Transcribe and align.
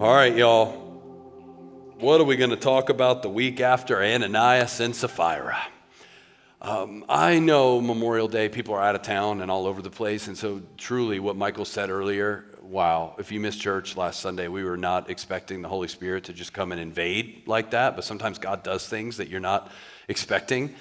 All 0.00 0.14
right, 0.14 0.34
y'all. 0.34 0.72
What 1.98 2.22
are 2.22 2.24
we 2.24 2.36
going 2.36 2.48
to 2.48 2.56
talk 2.56 2.88
about 2.88 3.20
the 3.20 3.28
week 3.28 3.60
after 3.60 4.02
Ananias 4.02 4.80
and 4.80 4.96
Sapphira? 4.96 5.58
Um, 6.62 7.04
I 7.06 7.38
know 7.38 7.82
Memorial 7.82 8.26
Day, 8.26 8.48
people 8.48 8.72
are 8.72 8.80
out 8.80 8.94
of 8.94 9.02
town 9.02 9.42
and 9.42 9.50
all 9.50 9.66
over 9.66 9.82
the 9.82 9.90
place. 9.90 10.26
And 10.26 10.38
so, 10.38 10.62
truly, 10.78 11.20
what 11.20 11.36
Michael 11.36 11.66
said 11.66 11.90
earlier 11.90 12.46
wow, 12.62 13.14
if 13.18 13.30
you 13.30 13.40
missed 13.40 13.60
church 13.60 13.94
last 13.94 14.20
Sunday, 14.20 14.48
we 14.48 14.64
were 14.64 14.78
not 14.78 15.10
expecting 15.10 15.60
the 15.60 15.68
Holy 15.68 15.88
Spirit 15.88 16.24
to 16.24 16.32
just 16.32 16.54
come 16.54 16.72
and 16.72 16.80
invade 16.80 17.42
like 17.46 17.72
that. 17.72 17.94
But 17.94 18.06
sometimes 18.06 18.38
God 18.38 18.62
does 18.62 18.88
things 18.88 19.18
that 19.18 19.28
you're 19.28 19.38
not 19.38 19.70
expecting. 20.08 20.74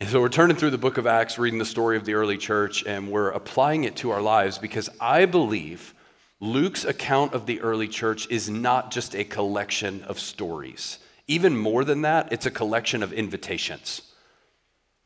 And 0.00 0.08
so, 0.08 0.18
we're 0.18 0.30
turning 0.30 0.56
through 0.56 0.70
the 0.70 0.78
book 0.78 0.96
of 0.96 1.06
Acts, 1.06 1.38
reading 1.38 1.58
the 1.58 1.66
story 1.66 1.98
of 1.98 2.06
the 2.06 2.14
early 2.14 2.38
church, 2.38 2.86
and 2.86 3.10
we're 3.10 3.32
applying 3.32 3.84
it 3.84 3.96
to 3.96 4.12
our 4.12 4.22
lives 4.22 4.56
because 4.56 4.88
I 4.98 5.26
believe 5.26 5.92
Luke's 6.42 6.84
account 6.84 7.34
of 7.34 7.46
the 7.46 7.60
early 7.60 7.86
church 7.86 8.28
is 8.28 8.50
not 8.50 8.90
just 8.90 9.14
a 9.14 9.22
collection 9.22 10.02
of 10.02 10.18
stories. 10.18 10.98
Even 11.28 11.56
more 11.56 11.84
than 11.84 12.02
that, 12.02 12.32
it's 12.32 12.46
a 12.46 12.50
collection 12.50 13.04
of 13.04 13.12
invitations. 13.12 14.02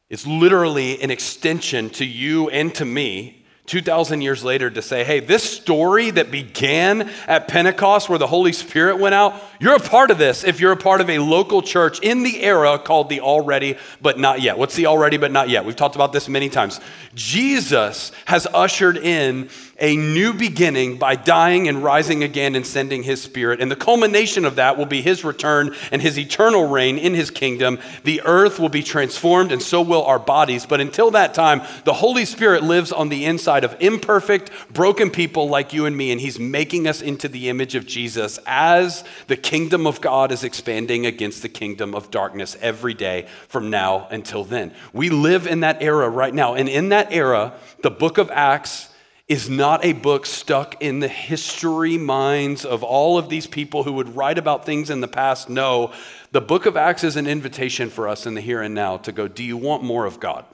It's 0.09 0.27
literally 0.27 0.99
an 1.03 1.11
extension 1.11 1.91
to 1.91 2.07
you 2.07 2.49
and 2.49 2.75
to 2.77 2.87
me 2.87 3.45
2,000 3.67 4.21
years 4.21 4.45
later 4.45 4.71
to 4.71 4.80
say, 4.80 5.03
hey, 5.03 5.21
this 5.21 5.43
story 5.43 6.11
that 6.11 6.30
began 6.30 7.11
at 7.27 7.49
Pentecost 7.49 8.09
where 8.09 8.19
the 8.19 8.27
Holy 8.27 8.53
Spirit 8.53 8.99
went 8.99 9.15
out, 9.15 9.43
you're 9.61 9.75
a 9.75 9.80
part 9.80 10.11
of 10.11 10.19
this 10.19 10.45
if 10.45 10.61
you're 10.61 10.73
a 10.73 10.77
part 10.77 11.01
of 11.01 11.11
a 11.11 11.19
local 11.19 11.63
church 11.63 11.99
in 12.01 12.23
the 12.23 12.43
era 12.43 12.79
called 12.79 13.09
the 13.09 13.21
already 13.21 13.77
but 14.01 14.19
not 14.19 14.41
yet. 14.41 14.57
What's 14.57 14.77
the 14.77 14.87
already 14.87 15.16
but 15.16 15.33
not 15.33 15.49
yet? 15.49 15.65
We've 15.65 15.77
talked 15.77 15.97
about 15.97 16.13
this 16.13 16.29
many 16.29 16.49
times. 16.49 16.80
Jesus 17.15 18.13
has 18.25 18.47
ushered 18.55 18.97
in 18.97 19.49
a 19.79 19.97
new 19.97 20.33
beginning 20.33 20.97
by 20.97 21.15
dying 21.15 21.69
and 21.69 21.83
rising 21.83 22.23
again 22.23 22.55
and 22.55 22.66
sending 22.66 23.03
his 23.03 23.23
spirit. 23.23 23.61
And 23.61 23.71
the 23.71 23.77
culmination 23.77 24.45
of 24.45 24.57
that 24.57 24.79
will 24.79 24.87
be 24.87 25.02
his 25.02 25.25
return 25.25 25.75
and 25.93 26.01
his 26.01 26.19
eternal 26.19 26.66
reign 26.66 26.99
in 26.99 27.15
his 27.15 27.30
kingdom. 27.30 27.79
The 28.04 28.23
earth 28.24 28.59
will 28.59 28.69
be 28.69 28.82
transformed, 28.82 29.52
and 29.52 29.63
so 29.63 29.82
will 29.82 30.04
our 30.04 30.19
bodies. 30.19 30.65
But 30.65 30.80
until 30.80 31.10
that 31.13 31.35
time, 31.35 31.63
the 31.85 31.93
Holy 31.93 32.24
Spirit 32.24 32.63
lives 32.63 32.93
on 32.93 33.09
the 33.09 33.24
inside 33.24 33.65
of 33.65 33.77
imperfect, 33.80 34.51
broken 34.73 35.10
people 35.10 35.49
like 35.49 35.73
you 35.73 35.87
and 35.87 35.97
me, 35.97 36.10
and 36.10 36.21
he's 36.21 36.38
making 36.38 36.87
us 36.87 37.02
into 37.02 37.29
the 37.29 37.49
image 37.49 37.74
of 37.74 37.87
Jesus 37.87 38.38
as 38.47 39.04
the 39.27 39.37
kingdom 39.37 39.87
of 39.87 40.01
God 40.01 40.32
is 40.32 40.45
expanding 40.45 41.07
against 41.07 41.43
the 41.43 41.49
kingdom 41.49 41.95
of 41.95 42.10
darkness 42.10 42.57
every 42.60 42.95
day 42.95 43.29
from 43.49 43.71
now 43.71 44.09
until 44.10 44.45
then. 44.45 44.74
We 44.93 45.10
live 45.10 45.47
in 45.47 45.60
that 45.60 45.82
era 45.82 46.09
right 46.09 46.32
now. 46.32 46.54
And 46.54 46.69
in 46.69 46.88
that 46.91 47.13
era, 47.13 47.54
the 47.82 47.91
book 47.91 48.19
of 48.19 48.30
Acts 48.30 48.88
is 49.29 49.51
not 49.51 49.85
a 49.85 49.93
book 49.93 50.24
stuck 50.24 50.80
in 50.80 51.01
the 51.01 51.09
history 51.09 51.99
minds 51.99 52.65
of 52.65 52.85
all 52.85 53.19
of 53.19 53.29
these 53.29 53.46
people 53.46 53.82
who 53.82 53.93
would 53.93 54.15
write 54.15 54.38
about 54.38 54.65
things 54.65 54.88
in 54.88 55.01
the 55.01 55.09
past. 55.09 55.49
No, 55.49 55.93
the 56.30 56.41
book 56.41 56.65
of 56.65 56.77
Acts 56.77 57.02
is 57.02 57.16
an 57.16 57.27
invitation 57.27 57.91
for 57.91 58.07
us 58.07 58.27
in 58.27 58.35
the 58.35 58.41
here 58.41 58.63
and 58.63 58.74
now 58.74 58.99
to 58.99 59.10
go, 59.10 59.27
do 59.27 59.43
you 59.43 59.57
want 59.57 59.82
more 59.82 60.07
of 60.07 60.21
God? 60.21 60.45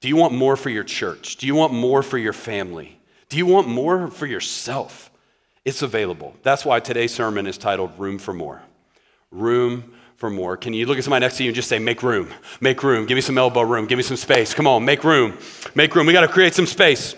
Do 0.00 0.08
you 0.08 0.16
want 0.16 0.32
more 0.32 0.56
for 0.56 0.70
your 0.70 0.84
church? 0.84 1.36
Do 1.36 1.46
you 1.46 1.54
want 1.54 1.72
more 1.72 2.02
for 2.02 2.16
your 2.16 2.32
family? 2.32 2.98
Do 3.28 3.36
you 3.36 3.44
want 3.44 3.68
more 3.68 4.08
for 4.08 4.26
yourself? 4.26 5.10
It's 5.64 5.82
available. 5.82 6.34
That's 6.42 6.64
why 6.64 6.80
today's 6.80 7.12
sermon 7.12 7.46
is 7.46 7.58
titled 7.58 7.98
Room 7.98 8.18
for 8.18 8.32
More. 8.32 8.62
Room 9.30 9.92
for 10.16 10.30
more. 10.30 10.56
Can 10.56 10.72
you 10.72 10.86
look 10.86 10.96
at 10.96 11.04
somebody 11.04 11.24
next 11.24 11.36
to 11.38 11.42
you 11.42 11.50
and 11.50 11.54
just 11.54 11.68
say, 11.68 11.78
Make 11.78 12.02
room, 12.02 12.32
make 12.60 12.82
room, 12.82 13.04
give 13.04 13.16
me 13.16 13.20
some 13.20 13.36
elbow 13.36 13.62
room, 13.62 13.86
give 13.86 13.98
me 13.98 14.02
some 14.02 14.16
space. 14.16 14.54
Come 14.54 14.66
on, 14.66 14.84
make 14.84 15.04
room, 15.04 15.36
make 15.74 15.94
room. 15.94 16.06
We 16.06 16.14
got 16.14 16.22
to 16.22 16.28
create 16.28 16.54
some 16.54 16.66
space. 16.66 17.14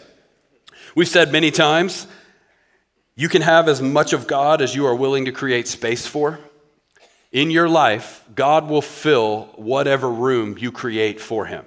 We've 0.98 1.06
said 1.06 1.30
many 1.30 1.52
times, 1.52 2.08
you 3.14 3.28
can 3.28 3.42
have 3.42 3.68
as 3.68 3.80
much 3.80 4.12
of 4.12 4.26
God 4.26 4.60
as 4.60 4.74
you 4.74 4.84
are 4.86 4.96
willing 4.96 5.26
to 5.26 5.30
create 5.30 5.68
space 5.68 6.08
for. 6.08 6.40
In 7.30 7.52
your 7.52 7.68
life, 7.68 8.24
God 8.34 8.68
will 8.68 8.82
fill 8.82 9.42
whatever 9.54 10.10
room 10.10 10.58
you 10.58 10.72
create 10.72 11.20
for 11.20 11.46
Him. 11.46 11.64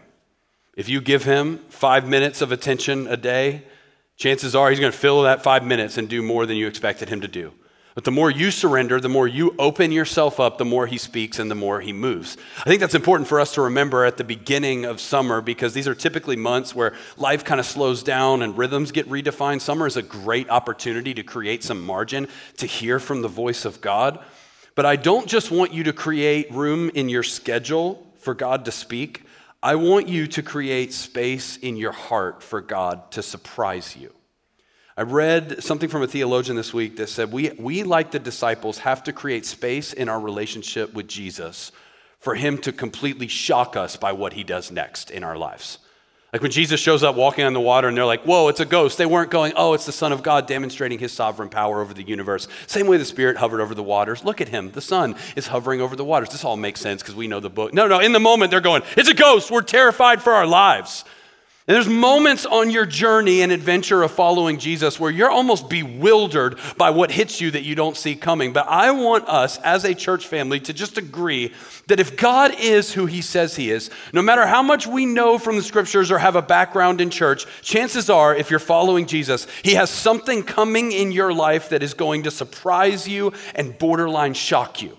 If 0.76 0.90
you 0.90 1.00
give 1.00 1.24
Him 1.24 1.60
five 1.70 2.10
minutes 2.10 2.42
of 2.42 2.52
attention 2.52 3.08
a 3.08 3.16
day, 3.16 3.64
chances 4.18 4.54
are 4.54 4.70
He's 4.70 4.82
going 4.82 4.92
to 4.92 4.98
fill 4.98 5.22
that 5.22 5.42
five 5.42 5.64
minutes 5.64 5.98
and 5.98 6.10
do 6.10 6.22
more 6.22 6.46
than 6.46 6.58
you 6.58 6.68
expected 6.68 7.08
Him 7.08 7.22
to 7.22 7.30
do. 7.30 7.54
But 7.94 8.06
the 8.06 8.12
more 8.12 8.32
you 8.32 8.52
surrender, 8.52 9.02
the 9.02 9.10
more 9.10 9.28
you 9.28 9.54
open 9.60 9.92
yourself 9.92 10.40
up, 10.40 10.58
the 10.58 10.66
more 10.66 10.88
he 10.88 10.98
speaks 10.98 11.40
and 11.40 11.52
the 11.52 11.56
more 11.56 11.82
he 11.82 11.92
moves. 11.92 12.38
I 12.60 12.64
think 12.64 12.80
that's 12.80 12.96
important 12.96 13.28
for 13.28 13.40
us 13.40 13.54
to 13.56 13.62
remember 13.62 14.06
at 14.06 14.18
the 14.18 14.24
beginning 14.24 14.86
of 14.86 15.02
summer 15.02 15.42
because 15.42 15.74
these 15.74 15.88
are 15.88 15.96
typically 15.96 16.38
months 16.38 16.74
where 16.74 16.94
life 17.18 17.44
kind 17.44 17.60
of 17.60 17.66
slows 17.66 18.02
down 18.02 18.42
and 18.42 18.58
rhythms 18.58 18.92
get 18.92 19.10
redefined. 19.10 19.60
Summer 19.60 19.88
is 19.88 19.98
a 19.98 20.02
great 20.02 20.50
opportunity 20.50 21.14
to 21.14 21.24
create 21.24 21.64
some 21.64 21.86
margin 21.86 22.28
to 22.58 22.66
hear 22.66 22.98
from 23.00 23.22
the 23.22 23.28
voice 23.28 23.66
of 23.66 23.82
God. 23.82 24.24
But 24.76 24.86
I 24.86 24.96
don't 24.96 25.28
just 25.28 25.52
want 25.52 25.74
you 25.74 25.84
to 25.84 25.94
create 25.94 26.50
room 26.52 26.90
in 26.94 27.10
your 27.10 27.24
schedule 27.24 28.08
for 28.22 28.34
God 28.34 28.66
to 28.66 28.72
speak, 28.72 29.24
I 29.64 29.76
want 29.76 30.08
you 30.08 30.28
to 30.28 30.42
create 30.42 30.94
space 30.94 31.58
in 31.58 31.76
your 31.76 31.92
heart 31.92 32.42
for 32.42 32.62
God 32.62 33.12
to 33.12 33.22
surprise 33.22 33.96
you. 33.96 34.14
I 35.02 35.04
read 35.04 35.64
something 35.64 35.90
from 35.90 36.04
a 36.04 36.08
theologian 36.08 36.56
this 36.56 36.76
week 36.76 36.98
that 36.98 37.10
said 37.10 37.32
we, 37.32 37.50
we, 37.58 37.82
like 37.82 38.12
the 38.12 38.20
disciples, 38.20 38.78
have 38.78 39.04
to 39.06 39.12
create 39.12 39.48
space 39.48 39.94
in 39.94 40.08
our 40.08 40.20
relationship 40.20 40.94
with 40.94 41.08
Jesus 41.08 41.72
for 42.20 42.36
him 42.36 42.60
to 42.60 42.72
completely 42.72 43.28
shock 43.28 43.76
us 43.76 43.98
by 43.98 44.12
what 44.12 44.34
he 44.34 44.44
does 44.44 44.70
next 44.70 45.10
in 45.10 45.24
our 45.24 45.36
lives. 45.36 45.80
Like 46.32 46.44
when 46.44 46.52
Jesus 46.52 46.80
shows 46.80 47.02
up 47.02 47.16
walking 47.16 47.46
on 47.46 47.54
the 47.54 47.60
water 47.60 47.88
and 47.88 47.98
they're 47.98 48.06
like, 48.06 48.22
whoa, 48.26 48.48
it's 48.50 48.60
a 48.60 48.66
ghost. 48.66 49.00
They 49.00 49.08
weren't 49.08 49.32
going, 49.32 49.54
oh, 49.56 49.74
it's 49.74 49.88
the 49.88 49.92
Son 49.92 50.12
of 50.12 50.22
God 50.22 50.46
demonstrating 50.46 51.00
his 51.00 51.12
sovereign 51.12 51.50
power 51.50 51.82
over 51.82 51.96
the 51.96 52.04
universe. 52.04 52.48
Same 52.68 52.86
way 52.86 52.98
the 52.98 53.04
Spirit 53.04 53.38
hovered 53.38 53.60
over 53.60 53.74
the 53.74 53.82
waters. 53.82 54.24
Look 54.24 54.40
at 54.40 54.50
him. 54.50 54.70
The 54.70 54.82
Son 54.82 55.16
is 55.36 55.48
hovering 55.48 55.82
over 55.82 55.96
the 55.96 56.06
waters. 56.06 56.30
This 56.30 56.46
all 56.46 56.58
makes 56.58 56.80
sense 56.80 57.02
because 57.02 57.16
we 57.16 57.28
know 57.28 57.40
the 57.40 57.50
book. 57.50 57.74
No, 57.74 57.88
no, 57.88 58.02
in 58.02 58.12
the 58.12 58.20
moment 58.20 58.52
they're 58.52 58.62
going, 58.62 58.84
it's 58.96 59.10
a 59.10 59.16
ghost. 59.16 59.50
We're 59.50 59.64
terrified 59.64 60.22
for 60.22 60.34
our 60.34 60.46
lives. 60.46 61.06
And 61.68 61.76
there's 61.76 61.88
moments 61.88 62.48
on 62.48 62.72
your 62.72 62.88
journey 62.88 63.44
and 63.44 63.52
adventure 63.52 64.02
of 64.02 64.12
following 64.12 64.58
Jesus 64.58 65.00
where 65.00 65.12
you're 65.12 65.30
almost 65.30 65.70
bewildered 65.70 66.58
by 66.76 66.90
what 66.90 67.12
hits 67.12 67.40
you 67.40 67.52
that 67.52 67.62
you 67.62 67.76
don't 67.76 67.96
see 67.96 68.16
coming. 68.16 68.52
But 68.52 68.68
I 68.68 68.90
want 68.90 69.30
us 69.30 69.60
as 69.60 69.86
a 69.86 69.94
church 69.94 70.26
family 70.26 70.60
to 70.62 70.74
just 70.74 70.98
agree 70.98 71.54
that 71.86 72.00
if 72.00 72.18
God 72.18 72.56
is 72.60 72.92
who 72.92 73.06
he 73.06 73.22
says 73.22 73.56
he 73.56 73.70
is, 73.70 73.92
no 74.12 74.24
matter 74.24 74.48
how 74.48 74.64
much 74.64 74.88
we 74.88 75.06
know 75.06 75.38
from 75.38 75.56
the 75.56 75.62
scriptures 75.62 76.10
or 76.10 76.18
have 76.18 76.36
a 76.36 76.42
background 76.42 77.00
in 77.00 77.12
church, 77.12 77.46
chances 77.62 78.10
are 78.10 78.36
if 78.36 78.50
you're 78.50 78.60
following 78.60 79.06
Jesus, 79.06 79.46
he 79.64 79.76
has 79.76 79.92
something 79.92 80.42
coming 80.42 80.92
in 80.92 81.12
your 81.12 81.32
life 81.32 81.70
that 81.70 81.84
is 81.84 81.94
going 81.94 82.24
to 82.24 82.32
surprise 82.32 83.08
you 83.08 83.34
and 83.54 83.78
borderline 83.78 84.34
shock 84.34 84.82
you. 84.82 84.98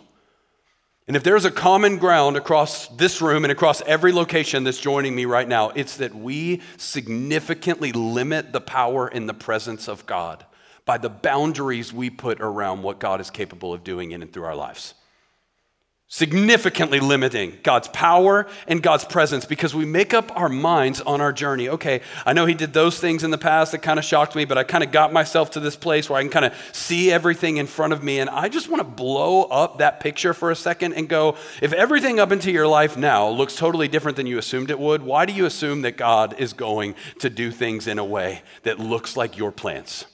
And 1.09 1.17
if 1.17 1.25
there's 1.25 1.45
a 1.45 1.51
common 1.51 1.99
ground 1.99 2.37
across 2.37 2.87
this 2.89 3.21
room 3.21 3.45
and 3.45 3.51
across 3.51 3.83
every 3.83 4.13
location 4.13 4.63
that's 4.63 4.79
joining 4.79 5.15
me 5.15 5.25
right 5.25 5.49
now, 5.49 5.71
it's 5.71 5.97
that 5.97 6.15
we 6.15 6.61
significantly 6.77 7.93
limit 7.93 8.53
the 8.53 8.61
power 8.61 9.09
and 9.09 9.29
the 9.29 9.35
presence 9.35 9.89
of 9.89 10.07
God 10.07 10.47
by 10.85 10.99
the 10.99 11.09
boundaries 11.09 11.93
we 11.93 12.09
put 12.09 12.41
around 12.41 12.83
what 12.83 13.01
God 13.01 13.21
is 13.21 13.31
capable 13.31 13.73
of 13.75 13.83
doing 13.83 14.13
in 14.13 14.23
and 14.23 14.33
through 14.33 14.45
our 14.45 14.57
lives 14.57 14.95
significantly 16.13 17.01
limiting 17.01 17.59
God's 17.63 17.89
power 17.89 18.47
and 18.69 18.83
God's 18.83 19.03
presence 19.03 19.47
because 19.47 19.75
we 19.75 19.87
make 19.87 20.13
up 20.13 20.31
our 20.37 20.51
minds 20.51 21.01
on 21.01 21.23
our 21.23 21.33
journey. 21.33 21.71
Okay, 21.71 22.03
I 22.27 22.35
know 22.35 22.45
He 22.45 22.53
did 22.53 22.75
those 22.75 23.01
things 23.01 23.25
in 23.25 23.31
the 23.31 23.39
past 23.39 23.73
that 23.73 23.79
kind 23.79 23.99
of 23.99 24.05
shocked 24.05 24.37
me, 24.37 24.45
but 24.45 24.59
I 24.59 24.63
kind 24.63 24.85
of 24.85 24.93
got 24.93 25.11
myself 25.11 25.53
to 25.53 25.61
this 25.61 25.75
place 25.75 26.11
where 26.11 26.19
I 26.19 26.23
can 26.23 26.31
kind 26.31 26.45
of 26.45 26.55
see 26.73 27.11
everything 27.11 27.57
in 27.57 27.67
front 27.67 27.95
of 27.95 28.03
me. 28.03 28.19
And 28.21 28.29
I 28.29 28.51
just 28.51 28.69
want 28.69 28.81
to 28.81 28.85
blow 28.85 29.45
up 29.45 29.79
that 29.79 30.01
picture 30.01 30.35
for 30.35 30.51
a 30.51 30.57
second 30.57 30.93
and 30.93 31.09
go 31.09 31.39
if 31.63 31.73
everything 31.73 32.21
up 32.21 32.31
into 32.31 32.53
your 32.53 32.69
life 32.69 32.99
now 32.99 33.31
looks 33.31 33.57
totally 33.57 33.89
different 33.89 34.19
than 34.19 34.27
you 34.27 34.37
assumed 34.37 34.71
it 34.71 34.79
would, 34.79 35.03
why 35.03 35.25
do 35.25 35.33
you 35.33 35.47
assume 35.47 35.81
that 35.81 35.97
God 35.97 36.39
is 36.39 36.53
going 36.53 36.95
to 37.21 37.31
do 37.31 37.51
things 37.51 37.87
in 37.87 37.99
a 37.99 38.05
way 38.05 38.43
that 38.65 38.79
looks 38.79 39.17
like 39.17 39.39
your 39.39 39.51
plans? 39.51 40.05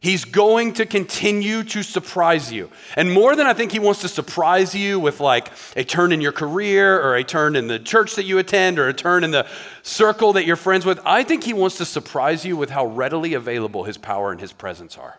He's 0.00 0.24
going 0.24 0.74
to 0.74 0.86
continue 0.86 1.64
to 1.64 1.82
surprise 1.82 2.52
you. 2.52 2.70
And 2.96 3.10
more 3.10 3.34
than 3.34 3.46
I 3.46 3.54
think 3.54 3.72
he 3.72 3.78
wants 3.78 4.02
to 4.02 4.08
surprise 4.08 4.74
you 4.74 5.00
with 5.00 5.20
like 5.20 5.50
a 5.74 5.84
turn 5.84 6.12
in 6.12 6.20
your 6.20 6.32
career 6.32 7.00
or 7.00 7.16
a 7.16 7.24
turn 7.24 7.56
in 7.56 7.66
the 7.66 7.78
church 7.78 8.14
that 8.16 8.24
you 8.24 8.38
attend 8.38 8.78
or 8.78 8.88
a 8.88 8.94
turn 8.94 9.24
in 9.24 9.30
the 9.30 9.48
circle 9.82 10.34
that 10.34 10.44
you're 10.44 10.56
friends 10.56 10.84
with, 10.84 11.00
I 11.04 11.22
think 11.22 11.44
he 11.44 11.54
wants 11.54 11.78
to 11.78 11.84
surprise 11.84 12.44
you 12.44 12.56
with 12.56 12.70
how 12.70 12.86
readily 12.86 13.34
available 13.34 13.84
his 13.84 13.96
power 13.96 14.30
and 14.30 14.40
his 14.40 14.52
presence 14.52 14.98
are. 14.98 15.18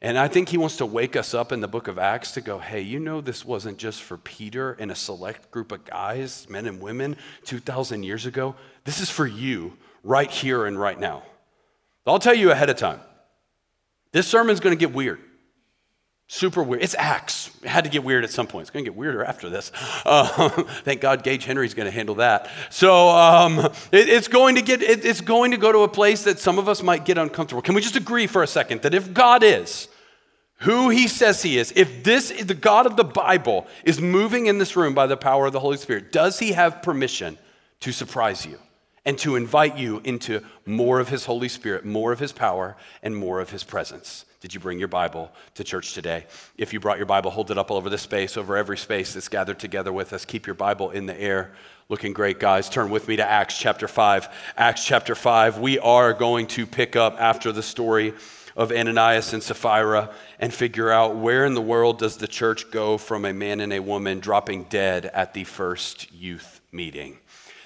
And 0.00 0.16
I 0.16 0.28
think 0.28 0.50
he 0.50 0.58
wants 0.58 0.76
to 0.76 0.86
wake 0.86 1.16
us 1.16 1.34
up 1.34 1.50
in 1.50 1.60
the 1.60 1.66
book 1.66 1.88
of 1.88 1.98
Acts 1.98 2.30
to 2.32 2.40
go, 2.40 2.58
hey, 2.58 2.82
you 2.82 3.00
know, 3.00 3.20
this 3.20 3.44
wasn't 3.44 3.78
just 3.78 4.00
for 4.02 4.16
Peter 4.16 4.74
and 4.74 4.92
a 4.92 4.94
select 4.94 5.50
group 5.50 5.72
of 5.72 5.84
guys, 5.84 6.46
men 6.48 6.66
and 6.66 6.80
women, 6.80 7.16
2,000 7.46 8.04
years 8.04 8.24
ago. 8.24 8.54
This 8.84 9.00
is 9.00 9.10
for 9.10 9.26
you 9.26 9.76
right 10.04 10.30
here 10.30 10.66
and 10.66 10.78
right 10.78 11.00
now. 11.00 11.24
I'll 12.06 12.20
tell 12.20 12.34
you 12.34 12.52
ahead 12.52 12.70
of 12.70 12.76
time. 12.76 13.00
This 14.12 14.26
sermon's 14.26 14.60
going 14.60 14.76
to 14.76 14.80
get 14.80 14.94
weird. 14.94 15.20
Super 16.30 16.62
weird. 16.62 16.82
It's 16.82 16.94
Acts. 16.98 17.50
It 17.62 17.68
had 17.68 17.84
to 17.84 17.90
get 17.90 18.04
weird 18.04 18.22
at 18.22 18.30
some 18.30 18.46
point. 18.46 18.62
It's 18.62 18.70
going 18.70 18.84
to 18.84 18.90
get 18.90 18.96
weirder 18.96 19.24
after 19.24 19.48
this. 19.48 19.72
Uh, 20.04 20.48
thank 20.84 21.00
God 21.00 21.22
Gage 21.22 21.44
Henry's 21.44 21.74
going 21.74 21.86
to 21.86 21.90
handle 21.90 22.14
that. 22.16 22.48
So 22.70 23.08
um, 23.08 23.58
it, 23.58 24.08
it's 24.08 24.28
going 24.28 24.54
to 24.54 24.62
get. 24.62 24.80
It, 24.80 25.04
it's 25.04 25.20
going 25.20 25.50
to 25.50 25.56
go 25.56 25.70
to 25.70 25.80
a 25.80 25.88
place 25.88 26.22
that 26.24 26.38
some 26.38 26.58
of 26.58 26.68
us 26.68 26.82
might 26.82 27.04
get 27.04 27.18
uncomfortable. 27.18 27.60
Can 27.60 27.74
we 27.74 27.82
just 27.82 27.96
agree 27.96 28.26
for 28.26 28.42
a 28.42 28.46
second 28.46 28.82
that 28.82 28.94
if 28.94 29.12
God 29.12 29.42
is 29.42 29.88
who 30.60 30.88
he 30.88 31.08
says 31.08 31.42
he 31.42 31.58
is, 31.58 31.72
if 31.76 32.04
this 32.04 32.30
the 32.30 32.54
God 32.54 32.86
of 32.86 32.96
the 32.96 33.04
Bible 33.04 33.66
is 33.84 34.00
moving 34.00 34.46
in 34.46 34.58
this 34.58 34.76
room 34.76 34.94
by 34.94 35.06
the 35.06 35.16
power 35.16 35.46
of 35.46 35.52
the 35.52 35.60
Holy 35.60 35.76
Spirit, 35.76 36.10
does 36.10 36.38
he 36.38 36.52
have 36.52 36.82
permission 36.82 37.36
to 37.80 37.92
surprise 37.92 38.46
you 38.46 38.58
and 39.04 39.18
to 39.18 39.36
invite 39.36 39.76
you 39.76 40.00
into 40.04 40.42
more 40.66 41.00
of 41.00 41.08
his 41.08 41.24
Holy 41.24 41.48
Spirit, 41.48 41.84
more 41.84 42.12
of 42.12 42.18
his 42.18 42.32
power, 42.32 42.76
and 43.02 43.16
more 43.16 43.40
of 43.40 43.50
his 43.50 43.64
presence? 43.64 44.24
Did 44.40 44.54
you 44.54 44.60
bring 44.60 44.78
your 44.78 44.88
Bible 44.88 45.32
to 45.54 45.64
church 45.64 45.94
today? 45.94 46.26
If 46.56 46.72
you 46.72 46.78
brought 46.78 46.98
your 46.98 47.06
Bible, 47.06 47.30
hold 47.30 47.50
it 47.50 47.58
up 47.58 47.70
all 47.70 47.76
over 47.76 47.90
this 47.90 48.02
space, 48.02 48.36
over 48.36 48.56
every 48.56 48.78
space 48.78 49.14
that's 49.14 49.28
gathered 49.28 49.58
together 49.58 49.92
with 49.92 50.12
us. 50.12 50.24
Keep 50.24 50.46
your 50.46 50.54
Bible 50.54 50.90
in 50.90 51.06
the 51.06 51.20
air. 51.20 51.52
Looking 51.88 52.12
great, 52.12 52.38
guys. 52.38 52.68
Turn 52.68 52.90
with 52.90 53.08
me 53.08 53.16
to 53.16 53.24
Acts 53.24 53.58
chapter 53.58 53.88
5. 53.88 54.28
Acts 54.56 54.84
chapter 54.84 55.14
5. 55.14 55.58
We 55.58 55.78
are 55.80 56.12
going 56.12 56.46
to 56.48 56.66
pick 56.66 56.94
up 56.94 57.16
after 57.18 57.50
the 57.50 57.62
story 57.62 58.14
of 58.58 58.70
Ananias 58.70 59.32
and 59.32 59.42
Sapphira 59.42 60.10
and 60.38 60.52
figure 60.52 60.90
out 60.90 61.16
where 61.16 61.46
in 61.46 61.54
the 61.54 61.62
world 61.62 61.98
does 61.98 62.16
the 62.16 62.28
church 62.28 62.70
go 62.70 62.98
from 62.98 63.24
a 63.24 63.32
man 63.32 63.60
and 63.60 63.72
a 63.72 63.80
woman 63.80 64.20
dropping 64.20 64.64
dead 64.64 65.06
at 65.06 65.32
the 65.32 65.44
first 65.44 66.12
youth 66.12 66.60
meeting. 66.70 67.18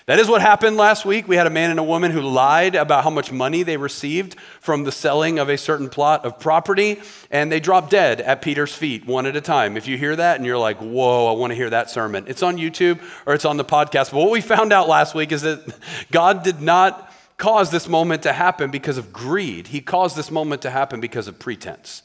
That 0.07 0.19
is 0.19 0.29
what 0.29 0.41
happened 0.41 0.77
last 0.77 1.05
week. 1.05 1.29
We 1.29 1.37
had 1.37 1.47
a 1.47 1.51
man 1.51 1.71
and 1.71 1.79
a 1.79 1.85
woman 1.85 2.11
who 2.11 2.23
lied 2.23 2.75
about 2.75 3.05
how 3.05 3.11
much 3.11 3.31
money 3.31 3.63
they 3.63 3.77
received 3.77 4.37
from 4.61 4.83
the 4.83 4.91
selling 4.91 5.39
of 5.39 5.49
a 5.49 5.57
certain 5.57 5.89
plot 5.89 6.25
of 6.25 6.41
property, 6.41 7.01
and 7.31 7.53
they 7.53 7.61
dropped 7.61 7.91
dead 7.91 8.21
at 8.21 8.43
Peter's 8.43 8.75
feet 8.75 9.07
one 9.07 9.27
at 9.27 9.37
a 9.37 9.41
time. 9.41 9.77
If 9.77 9.87
you 9.87 9.97
hear 9.97 10.17
that 10.17 10.37
and 10.37 10.45
you're 10.45 10.59
like, 10.59 10.79
whoa, 10.79 11.33
I 11.33 11.39
want 11.39 11.53
to 11.53 11.55
hear 11.55 11.71
that 11.71 11.89
sermon, 11.89 12.25
it's 12.27 12.43
on 12.43 12.57
YouTube 12.57 13.01
or 13.27 13.35
it's 13.35 13.45
on 13.45 13.59
the 13.59 13.65
podcast. 13.65 14.11
But 14.11 14.19
what 14.19 14.31
we 14.33 14.41
found 14.41 14.73
out 14.73 14.89
last 14.89 15.15
week 15.15 15.31
is 15.31 15.43
that 15.43 15.73
God 16.11 16.43
did 16.43 16.61
not 16.61 17.13
cause 17.37 17.71
this 17.71 17.89
moment 17.89 18.25
to 18.25 18.33
happen 18.33 18.73
because 18.73 18.99
of 18.99 19.13
greed, 19.13 19.69
He 19.69 19.81
caused 19.81 20.17
this 20.17 20.33
moment 20.33 20.63
to 20.63 20.71
happen 20.71 21.01
because 21.01 21.29
of 21.29 21.39
pretense. 21.39 22.03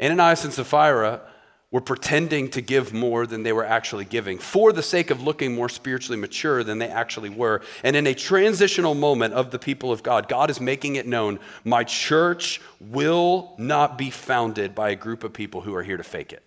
Ananias 0.00 0.44
and 0.44 0.52
Sapphira 0.52 1.20
were 1.72 1.80
pretending 1.80 2.48
to 2.48 2.60
give 2.60 2.92
more 2.92 3.26
than 3.26 3.42
they 3.42 3.52
were 3.52 3.64
actually 3.64 4.04
giving 4.04 4.38
for 4.38 4.72
the 4.72 4.82
sake 4.82 5.10
of 5.10 5.22
looking 5.22 5.54
more 5.54 5.68
spiritually 5.68 6.18
mature 6.18 6.62
than 6.62 6.78
they 6.78 6.88
actually 6.88 7.28
were. 7.28 7.60
And 7.82 7.96
in 7.96 8.06
a 8.06 8.14
transitional 8.14 8.94
moment 8.94 9.34
of 9.34 9.50
the 9.50 9.58
people 9.58 9.90
of 9.90 10.02
God, 10.02 10.28
God 10.28 10.48
is 10.48 10.60
making 10.60 10.94
it 10.94 11.06
known 11.06 11.40
my 11.64 11.82
church 11.82 12.60
will 12.78 13.54
not 13.58 13.98
be 13.98 14.10
founded 14.10 14.74
by 14.74 14.90
a 14.90 14.96
group 14.96 15.24
of 15.24 15.32
people 15.32 15.60
who 15.60 15.74
are 15.74 15.82
here 15.82 15.96
to 15.96 16.04
fake 16.04 16.32
it. 16.32 16.42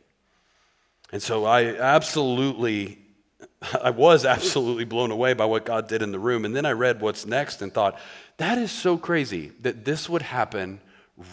And 1.11 1.21
so 1.21 1.43
I 1.43 1.75
absolutely, 1.75 2.97
I 3.83 3.89
was 3.89 4.25
absolutely 4.25 4.85
blown 4.85 5.11
away 5.11 5.33
by 5.33 5.45
what 5.45 5.65
God 5.65 5.89
did 5.89 6.01
in 6.01 6.13
the 6.13 6.19
room. 6.19 6.45
And 6.45 6.55
then 6.55 6.65
I 6.65 6.71
read 6.71 7.01
what's 7.01 7.25
next 7.25 7.61
and 7.61 7.73
thought, 7.73 7.99
that 8.37 8.57
is 8.57 8.71
so 8.71 8.97
crazy 8.97 9.51
that 9.61 9.83
this 9.83 10.07
would 10.07 10.21
happen 10.21 10.79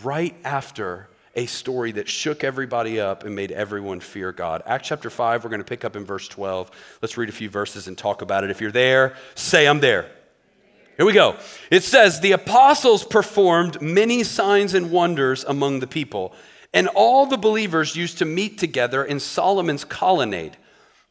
right 0.03 0.35
after 0.45 1.09
a 1.37 1.45
story 1.47 1.93
that 1.93 2.09
shook 2.09 2.43
everybody 2.43 2.99
up 2.99 3.25
and 3.25 3.37
made 3.37 3.53
everyone 3.53 4.01
fear 4.01 4.33
God. 4.33 4.63
Acts 4.65 4.89
chapter 4.89 5.11
5, 5.11 5.45
we're 5.45 5.51
going 5.51 5.61
to 5.61 5.65
pick 5.65 5.85
up 5.85 5.95
in 5.95 6.05
verse 6.05 6.27
12. 6.29 6.71
Let's 7.03 7.19
read 7.19 7.29
a 7.29 7.33
few 7.33 7.51
verses 7.51 7.87
and 7.87 7.97
talk 7.97 8.23
about 8.23 8.43
it. 8.43 8.51
If 8.51 8.63
you're 8.63 8.73
there, 8.73 9.15
say, 9.35 9.69
I'm 9.69 9.81
there. 9.81 10.11
Here 10.97 11.05
we 11.05 11.13
go. 11.13 11.37
It 11.71 11.85
says, 11.85 12.21
The 12.21 12.33
apostles 12.33 13.05
performed 13.05 13.83
many 13.83 14.25
signs 14.25 14.73
and 14.73 14.91
wonders 14.91 15.45
among 15.45 15.81
the 15.81 15.87
people, 15.87 16.35
and 16.73 16.89
all 16.89 17.27
the 17.27 17.37
believers 17.37 17.95
used 17.95 18.17
to 18.19 18.25
meet 18.25 18.57
together 18.59 19.05
in 19.05 19.21
Solomon's 19.21 19.85
colonnade. 19.85 20.57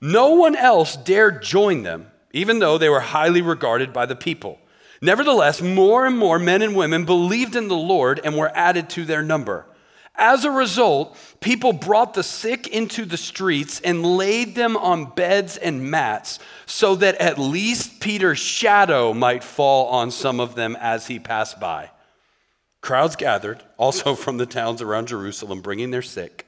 No 0.01 0.31
one 0.31 0.55
else 0.55 0.97
dared 0.97 1.43
join 1.43 1.83
them, 1.83 2.07
even 2.33 2.57
though 2.57 2.79
they 2.79 2.89
were 2.89 2.99
highly 2.99 3.43
regarded 3.43 3.93
by 3.93 4.07
the 4.07 4.15
people. 4.15 4.59
Nevertheless, 5.03 5.61
more 5.61 6.07
and 6.07 6.17
more 6.17 6.39
men 6.39 6.63
and 6.63 6.75
women 6.75 7.05
believed 7.05 7.55
in 7.55 7.67
the 7.67 7.75
Lord 7.75 8.19
and 8.23 8.35
were 8.35 8.51
added 8.55 8.89
to 8.91 9.05
their 9.05 9.21
number. 9.21 9.67
As 10.17 10.45
a 10.45 10.51
result, 10.51 11.17
people 11.41 11.73
brought 11.73 12.13
the 12.13 12.23
sick 12.23 12.67
into 12.67 13.05
the 13.05 13.17
streets 13.17 13.81
and 13.81 14.05
laid 14.05 14.55
them 14.55 14.77
on 14.77 15.11
beds 15.13 15.57
and 15.57 15.89
mats 15.89 16.39
so 16.65 16.95
that 16.95 17.15
at 17.15 17.37
least 17.37 17.99
Peter's 17.99 18.39
shadow 18.39 19.13
might 19.13 19.43
fall 19.43 19.87
on 19.87 20.11
some 20.11 20.39
of 20.39 20.55
them 20.55 20.77
as 20.79 21.07
he 21.07 21.19
passed 21.19 21.59
by. 21.59 21.91
Crowds 22.81 23.15
gathered, 23.15 23.63
also 23.77 24.15
from 24.15 24.37
the 24.37 24.45
towns 24.45 24.81
around 24.81 25.07
Jerusalem, 25.07 25.61
bringing 25.61 25.91
their 25.91 26.01
sick 26.01 26.47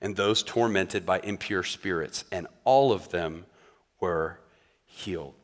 and 0.00 0.16
those 0.16 0.42
tormented 0.42 1.06
by 1.06 1.18
impure 1.20 1.62
spirits, 1.62 2.24
and 2.30 2.46
all 2.64 2.92
of 2.92 3.10
them 3.10 3.46
were 4.00 4.38
healed. 4.84 5.34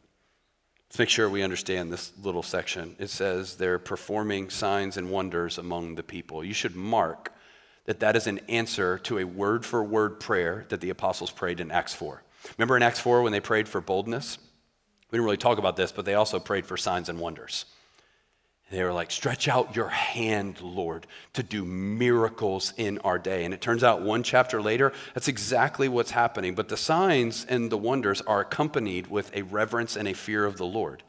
Let's 0.86 0.98
make 0.98 1.08
sure 1.08 1.30
we 1.30 1.42
understand 1.42 1.92
this 1.92 2.12
little 2.20 2.42
section. 2.42 2.96
It 2.98 3.08
says 3.10 3.56
they're 3.56 3.78
performing 3.78 4.50
signs 4.50 4.96
and 4.96 5.08
wonders 5.08 5.56
among 5.56 5.94
the 5.94 6.02
people. 6.02 6.44
You 6.44 6.52
should 6.52 6.74
mark 6.74 7.32
that 7.90 7.98
that 7.98 8.14
is 8.14 8.28
an 8.28 8.38
answer 8.48 8.98
to 8.98 9.18
a 9.18 9.24
word 9.24 9.66
for 9.66 9.82
word 9.82 10.20
prayer 10.20 10.64
that 10.68 10.80
the 10.80 10.90
apostles 10.90 11.32
prayed 11.32 11.58
in 11.58 11.72
Acts 11.72 11.92
4. 11.92 12.22
Remember 12.56 12.76
in 12.76 12.84
Acts 12.84 13.00
4 13.00 13.20
when 13.22 13.32
they 13.32 13.40
prayed 13.40 13.68
for 13.68 13.80
boldness? 13.80 14.38
We 15.10 15.16
didn't 15.16 15.24
really 15.24 15.36
talk 15.36 15.58
about 15.58 15.74
this, 15.74 15.90
but 15.90 16.04
they 16.04 16.14
also 16.14 16.38
prayed 16.38 16.66
for 16.66 16.76
signs 16.76 17.08
and 17.08 17.18
wonders. 17.18 17.64
They 18.70 18.84
were 18.84 18.92
like, 18.92 19.10
stretch 19.10 19.48
out 19.48 19.74
your 19.74 19.88
hand, 19.88 20.60
Lord, 20.60 21.08
to 21.32 21.42
do 21.42 21.64
miracles 21.64 22.72
in 22.76 22.98
our 22.98 23.18
day. 23.18 23.44
And 23.44 23.52
it 23.52 23.60
turns 23.60 23.82
out 23.82 24.02
one 24.02 24.22
chapter 24.22 24.62
later, 24.62 24.92
that's 25.14 25.26
exactly 25.26 25.88
what's 25.88 26.12
happening. 26.12 26.54
But 26.54 26.68
the 26.68 26.76
signs 26.76 27.44
and 27.44 27.72
the 27.72 27.76
wonders 27.76 28.20
are 28.20 28.38
accompanied 28.38 29.08
with 29.08 29.34
a 29.34 29.42
reverence 29.42 29.96
and 29.96 30.06
a 30.06 30.14
fear 30.14 30.44
of 30.44 30.58
the 30.58 30.64
Lord. 30.64 31.02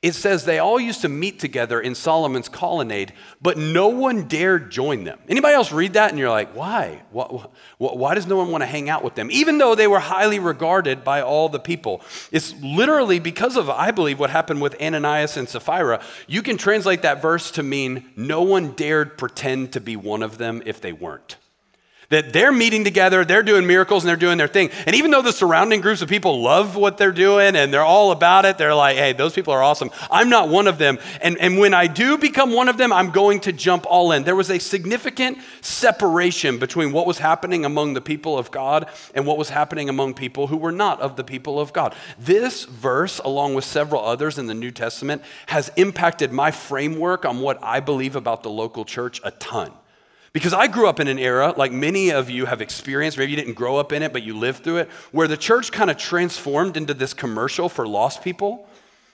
It 0.00 0.14
says 0.14 0.44
they 0.44 0.60
all 0.60 0.78
used 0.78 1.00
to 1.00 1.08
meet 1.08 1.40
together 1.40 1.80
in 1.80 1.96
Solomon's 1.96 2.48
colonnade, 2.48 3.12
but 3.42 3.58
no 3.58 3.88
one 3.88 4.28
dared 4.28 4.70
join 4.70 5.02
them. 5.02 5.18
Anybody 5.28 5.54
else 5.54 5.72
read 5.72 5.94
that 5.94 6.10
and 6.10 6.18
you're 6.20 6.30
like, 6.30 6.54
why? 6.54 7.02
Why, 7.10 7.46
why 7.78 8.14
does 8.14 8.28
no 8.28 8.36
one 8.36 8.52
want 8.52 8.62
to 8.62 8.66
hang 8.66 8.88
out 8.88 9.02
with 9.02 9.16
them? 9.16 9.28
Even 9.32 9.58
though 9.58 9.74
they 9.74 9.88
were 9.88 9.98
highly 9.98 10.38
regarded 10.38 11.02
by 11.02 11.20
all 11.20 11.48
the 11.48 11.58
people. 11.58 12.00
It's 12.30 12.54
literally 12.62 13.18
because 13.18 13.56
of, 13.56 13.68
I 13.68 13.90
believe, 13.90 14.20
what 14.20 14.30
happened 14.30 14.60
with 14.60 14.80
Ananias 14.80 15.36
and 15.36 15.48
Sapphira. 15.48 16.00
You 16.28 16.42
can 16.42 16.58
translate 16.58 17.02
that 17.02 17.20
verse 17.20 17.50
to 17.52 17.64
mean 17.64 18.08
no 18.14 18.42
one 18.42 18.74
dared 18.74 19.18
pretend 19.18 19.72
to 19.72 19.80
be 19.80 19.96
one 19.96 20.22
of 20.22 20.38
them 20.38 20.62
if 20.64 20.80
they 20.80 20.92
weren't. 20.92 21.38
That 22.10 22.32
they're 22.32 22.52
meeting 22.52 22.84
together, 22.84 23.22
they're 23.22 23.42
doing 23.42 23.66
miracles, 23.66 24.02
and 24.02 24.08
they're 24.08 24.16
doing 24.16 24.38
their 24.38 24.48
thing. 24.48 24.70
And 24.86 24.96
even 24.96 25.10
though 25.10 25.20
the 25.20 25.32
surrounding 25.32 25.82
groups 25.82 26.00
of 26.00 26.08
people 26.08 26.40
love 26.40 26.74
what 26.74 26.96
they're 26.96 27.12
doing 27.12 27.54
and 27.54 27.72
they're 27.72 27.82
all 27.82 28.12
about 28.12 28.46
it, 28.46 28.56
they're 28.56 28.74
like, 28.74 28.96
hey, 28.96 29.12
those 29.12 29.34
people 29.34 29.52
are 29.52 29.62
awesome. 29.62 29.90
I'm 30.10 30.30
not 30.30 30.48
one 30.48 30.68
of 30.68 30.78
them. 30.78 30.98
And, 31.20 31.36
and 31.38 31.58
when 31.58 31.74
I 31.74 31.86
do 31.86 32.16
become 32.16 32.54
one 32.54 32.70
of 32.70 32.78
them, 32.78 32.94
I'm 32.94 33.10
going 33.10 33.40
to 33.40 33.52
jump 33.52 33.84
all 33.86 34.12
in. 34.12 34.24
There 34.24 34.34
was 34.34 34.50
a 34.50 34.58
significant 34.58 35.36
separation 35.60 36.58
between 36.58 36.92
what 36.92 37.06
was 37.06 37.18
happening 37.18 37.66
among 37.66 37.92
the 37.92 38.00
people 38.00 38.38
of 38.38 38.50
God 38.50 38.88
and 39.14 39.26
what 39.26 39.36
was 39.36 39.50
happening 39.50 39.90
among 39.90 40.14
people 40.14 40.46
who 40.46 40.56
were 40.56 40.72
not 40.72 41.02
of 41.02 41.16
the 41.16 41.24
people 41.24 41.60
of 41.60 41.74
God. 41.74 41.94
This 42.18 42.64
verse, 42.64 43.18
along 43.18 43.54
with 43.54 43.64
several 43.64 44.02
others 44.02 44.38
in 44.38 44.46
the 44.46 44.54
New 44.54 44.70
Testament, 44.70 45.20
has 45.48 45.70
impacted 45.76 46.32
my 46.32 46.52
framework 46.52 47.26
on 47.26 47.40
what 47.40 47.62
I 47.62 47.80
believe 47.80 48.16
about 48.16 48.42
the 48.42 48.50
local 48.50 48.86
church 48.86 49.20
a 49.24 49.30
ton. 49.32 49.72
Because 50.32 50.52
I 50.52 50.66
grew 50.66 50.88
up 50.88 51.00
in 51.00 51.08
an 51.08 51.18
era, 51.18 51.54
like 51.56 51.72
many 51.72 52.10
of 52.10 52.28
you 52.28 52.46
have 52.46 52.60
experienced, 52.60 53.18
maybe 53.18 53.30
you 53.30 53.36
didn't 53.36 53.54
grow 53.54 53.76
up 53.76 53.92
in 53.92 54.02
it, 54.02 54.12
but 54.12 54.22
you 54.22 54.36
lived 54.36 54.62
through 54.62 54.78
it, 54.78 54.90
where 55.10 55.26
the 55.26 55.36
church 55.36 55.72
kind 55.72 55.90
of 55.90 55.96
transformed 55.96 56.76
into 56.76 56.94
this 56.94 57.14
commercial 57.14 57.68
for 57.68 57.86
lost 57.86 58.22
people. 58.22 58.66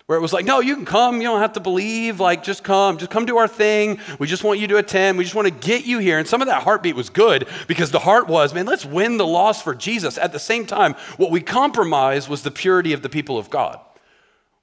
Where 0.07 0.19
it 0.19 0.21
was 0.21 0.35
like, 0.35 0.45
no, 0.45 0.61
you 0.61 0.77
can 0.77 0.85
come, 0.85 1.23
you 1.23 1.29
don't 1.29 1.41
have 1.41 1.55
to 1.55 1.61
believe, 1.61 2.21
like, 2.21 2.45
just 2.45 2.63
come, 2.63 2.99
just 2.99 3.11
come 3.11 3.25
do 3.25 3.39
our 3.39 3.49
thing. 3.49 3.99
We 4.19 4.27
just 4.27 4.45
want 4.45 4.61
you 4.61 4.67
to 4.67 4.77
attend, 4.77 5.17
we 5.17 5.25
just 5.25 5.35
want 5.35 5.49
to 5.49 5.67
get 5.67 5.87
you 5.87 5.99
here. 5.99 6.19
And 6.19 6.29
some 6.29 6.43
of 6.43 6.49
that 6.49 6.63
heartbeat 6.63 6.95
was 6.95 7.09
good 7.09 7.49
because 7.69 7.91
the 7.91 8.01
heart 8.01 8.29
was, 8.29 8.53
man, 8.53 8.67
let's 8.67 8.85
win 8.85 9.17
the 9.17 9.27
lost 9.27 9.65
for 9.65 9.75
Jesus. 9.75 10.19
At 10.19 10.33
the 10.33 10.39
same 10.39 10.67
time, 10.67 10.93
what 11.17 11.31
we 11.31 11.41
compromised 11.41 12.29
was 12.29 12.43
the 12.43 12.51
purity 12.51 12.93
of 12.93 13.01
the 13.01 13.09
people 13.09 13.39
of 13.39 13.49
God 13.49 13.81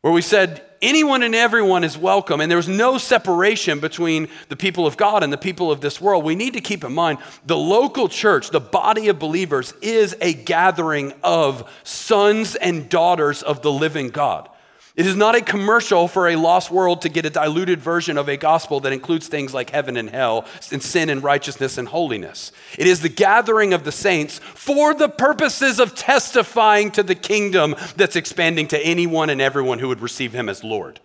where 0.01 0.13
we 0.13 0.21
said 0.21 0.63
anyone 0.81 1.21
and 1.21 1.35
everyone 1.35 1.83
is 1.83 1.97
welcome, 1.97 2.41
and 2.41 2.51
there's 2.51 2.67
no 2.67 2.97
separation 2.97 3.79
between 3.79 4.27
the 4.49 4.55
people 4.55 4.87
of 4.87 4.97
God 4.97 5.21
and 5.23 5.31
the 5.31 5.37
people 5.37 5.71
of 5.71 5.79
this 5.79 6.01
world. 6.01 6.23
We 6.23 6.35
need 6.35 6.53
to 6.53 6.61
keep 6.61 6.83
in 6.83 6.93
mind 6.93 7.19
the 7.45 7.57
local 7.57 8.07
church, 8.09 8.49
the 8.49 8.59
body 8.59 9.09
of 9.09 9.19
believers, 9.19 9.73
is 9.81 10.15
a 10.19 10.33
gathering 10.33 11.13
of 11.23 11.69
sons 11.83 12.55
and 12.55 12.89
daughters 12.89 13.43
of 13.43 13.61
the 13.61 13.71
living 13.71 14.09
God. 14.09 14.49
It 14.95 15.05
is 15.05 15.15
not 15.15 15.35
a 15.35 15.41
commercial 15.41 16.09
for 16.09 16.27
a 16.27 16.35
lost 16.35 16.69
world 16.69 17.01
to 17.03 17.09
get 17.09 17.25
a 17.25 17.29
diluted 17.29 17.79
version 17.79 18.17
of 18.17 18.27
a 18.27 18.35
gospel 18.35 18.81
that 18.81 18.91
includes 18.91 19.29
things 19.29 19.53
like 19.53 19.69
heaven 19.69 19.95
and 19.95 20.09
hell, 20.09 20.45
and 20.69 20.83
sin 20.83 21.09
and 21.09 21.23
righteousness 21.23 21.77
and 21.77 21.87
holiness. 21.87 22.51
It 22.77 22.87
is 22.87 22.99
the 22.99 23.09
gathering 23.09 23.73
of 23.73 23.85
the 23.85 23.91
saints 23.91 24.39
for 24.39 24.93
the 24.93 25.07
purposes 25.07 25.79
of 25.79 25.95
testifying 25.95 26.91
to 26.91 27.03
the 27.03 27.15
kingdom 27.15 27.75
that's 27.95 28.17
expanding 28.17 28.67
to 28.67 28.79
anyone 28.85 29.29
and 29.29 29.39
everyone 29.39 29.79
who 29.79 29.87
would 29.87 30.01
receive 30.01 30.33
him 30.33 30.49
as 30.49 30.61
Lord. 30.61 30.99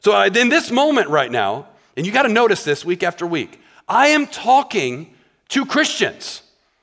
So, 0.00 0.12
uh, 0.12 0.30
in 0.34 0.48
this 0.48 0.70
moment 0.70 1.08
right 1.08 1.30
now, 1.30 1.66
and 1.96 2.06
you 2.06 2.12
got 2.12 2.22
to 2.22 2.28
notice 2.30 2.64
this 2.64 2.84
week 2.84 3.02
after 3.02 3.26
week, 3.26 3.60
I 3.86 4.08
am 4.08 4.26
talking 4.26 5.14
to 5.50 5.66
Christians. 5.66 6.42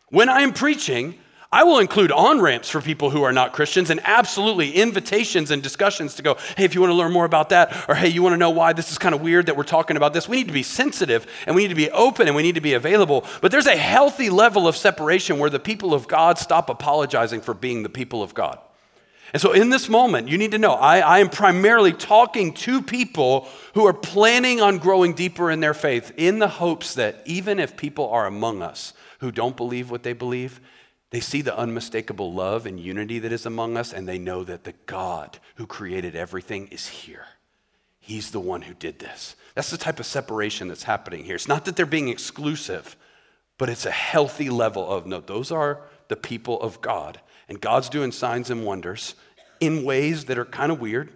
When 0.09 0.29
I 0.29 0.41
am 0.41 0.53
preaching, 0.53 1.15
I 1.53 1.61
will 1.65 1.77
include 1.77 2.11
on 2.11 2.41
ramps 2.41 2.67
for 2.67 2.81
people 2.81 3.11
who 3.11 3.21
are 3.21 3.31
not 3.31 3.53
Christians 3.53 3.91
and 3.91 4.01
absolutely 4.05 4.71
invitations 4.71 5.51
and 5.51 5.61
discussions 5.61 6.15
to 6.15 6.23
go, 6.23 6.35
hey, 6.57 6.65
if 6.65 6.73
you 6.73 6.81
want 6.81 6.89
to 6.89 6.95
learn 6.95 7.11
more 7.11 7.25
about 7.25 7.49
that, 7.49 7.87
or 7.87 7.93
hey, 7.93 8.07
you 8.07 8.23
want 8.23 8.33
to 8.33 8.37
know 8.37 8.49
why 8.49 8.73
this 8.73 8.91
is 8.91 8.97
kind 8.97 9.13
of 9.13 9.21
weird 9.21 9.45
that 9.45 9.55
we're 9.55 9.61
talking 9.61 9.95
about 9.95 10.15
this. 10.15 10.27
We 10.27 10.37
need 10.37 10.47
to 10.47 10.53
be 10.53 10.63
sensitive 10.63 11.27
and 11.45 11.55
we 11.55 11.61
need 11.61 11.67
to 11.67 11.75
be 11.75 11.91
open 11.91 12.25
and 12.25 12.35
we 12.35 12.41
need 12.41 12.55
to 12.55 12.61
be 12.61 12.73
available. 12.73 13.23
But 13.39 13.51
there's 13.51 13.67
a 13.67 13.77
healthy 13.77 14.31
level 14.31 14.67
of 14.67 14.75
separation 14.75 15.37
where 15.37 15.51
the 15.51 15.59
people 15.59 15.93
of 15.93 16.07
God 16.07 16.39
stop 16.39 16.71
apologizing 16.71 17.41
for 17.41 17.53
being 17.53 17.83
the 17.83 17.89
people 17.89 18.23
of 18.23 18.33
God. 18.33 18.57
And 19.31 19.39
so, 19.39 19.51
in 19.51 19.69
this 19.69 19.87
moment, 19.87 20.29
you 20.29 20.39
need 20.39 20.51
to 20.51 20.57
know 20.57 20.73
I, 20.73 21.01
I, 21.01 21.19
am 21.19 21.29
primarily 21.29 21.93
talking 21.93 22.55
to 22.55 22.81
people 22.81 23.47
who 23.75 23.85
are 23.85 23.93
planning 23.93 24.59
on 24.59 24.79
growing 24.79 25.13
deeper 25.13 25.51
in 25.51 25.59
their 25.59 25.75
faith 25.75 26.13
in 26.17 26.39
the 26.39 26.47
hopes 26.47 26.95
that 26.95 27.21
even 27.25 27.59
if 27.59 27.77
people 27.77 28.09
are 28.09 28.25
among 28.25 28.63
us 28.63 28.93
who 29.19 29.31
don't 29.31 29.55
believe 29.55 29.91
what 29.91 30.01
they 30.01 30.13
believe, 30.13 30.59
they 31.13 31.19
see 31.19 31.43
the 31.43 31.55
unmistakable 31.55 32.33
love 32.33 32.65
and 32.65 32.79
unity 32.79 33.19
that 33.19 33.31
is 33.31 33.45
among 33.45 33.77
us, 33.77 33.93
and 33.93 34.09
they 34.09 34.17
know 34.17 34.43
that 34.43 34.63
the 34.63 34.73
God 34.87 35.37
who 35.57 35.67
created 35.67 36.15
everything 36.15 36.67
is 36.69 36.87
here. 36.87 37.27
He's 37.99 38.31
the 38.31 38.39
one 38.39 38.63
who 38.63 38.73
did 38.73 38.97
this. 38.97 39.35
That's 39.53 39.69
the 39.69 39.77
type 39.77 39.99
of 39.99 40.07
separation 40.07 40.69
that's 40.69 40.81
happening 40.81 41.23
here. 41.23 41.35
It's 41.35 41.47
not 41.47 41.65
that 41.65 41.75
they're 41.75 41.85
being 41.85 42.09
exclusive, 42.09 42.95
but 43.59 43.69
it's 43.69 43.85
a 43.85 43.91
healthy 43.91 44.49
level 44.49 44.91
of 44.91 45.05
no, 45.05 45.19
those 45.19 45.51
are 45.51 45.81
the 46.07 46.15
people 46.15 46.59
of 46.61 46.81
God 46.81 47.19
and 47.47 47.61
God's 47.61 47.89
doing 47.89 48.11
signs 48.11 48.49
and 48.49 48.65
wonders 48.65 49.13
in 49.59 49.83
ways 49.83 50.25
that 50.25 50.39
are 50.39 50.45
kind 50.45 50.71
of 50.71 50.81
weird. 50.81 51.11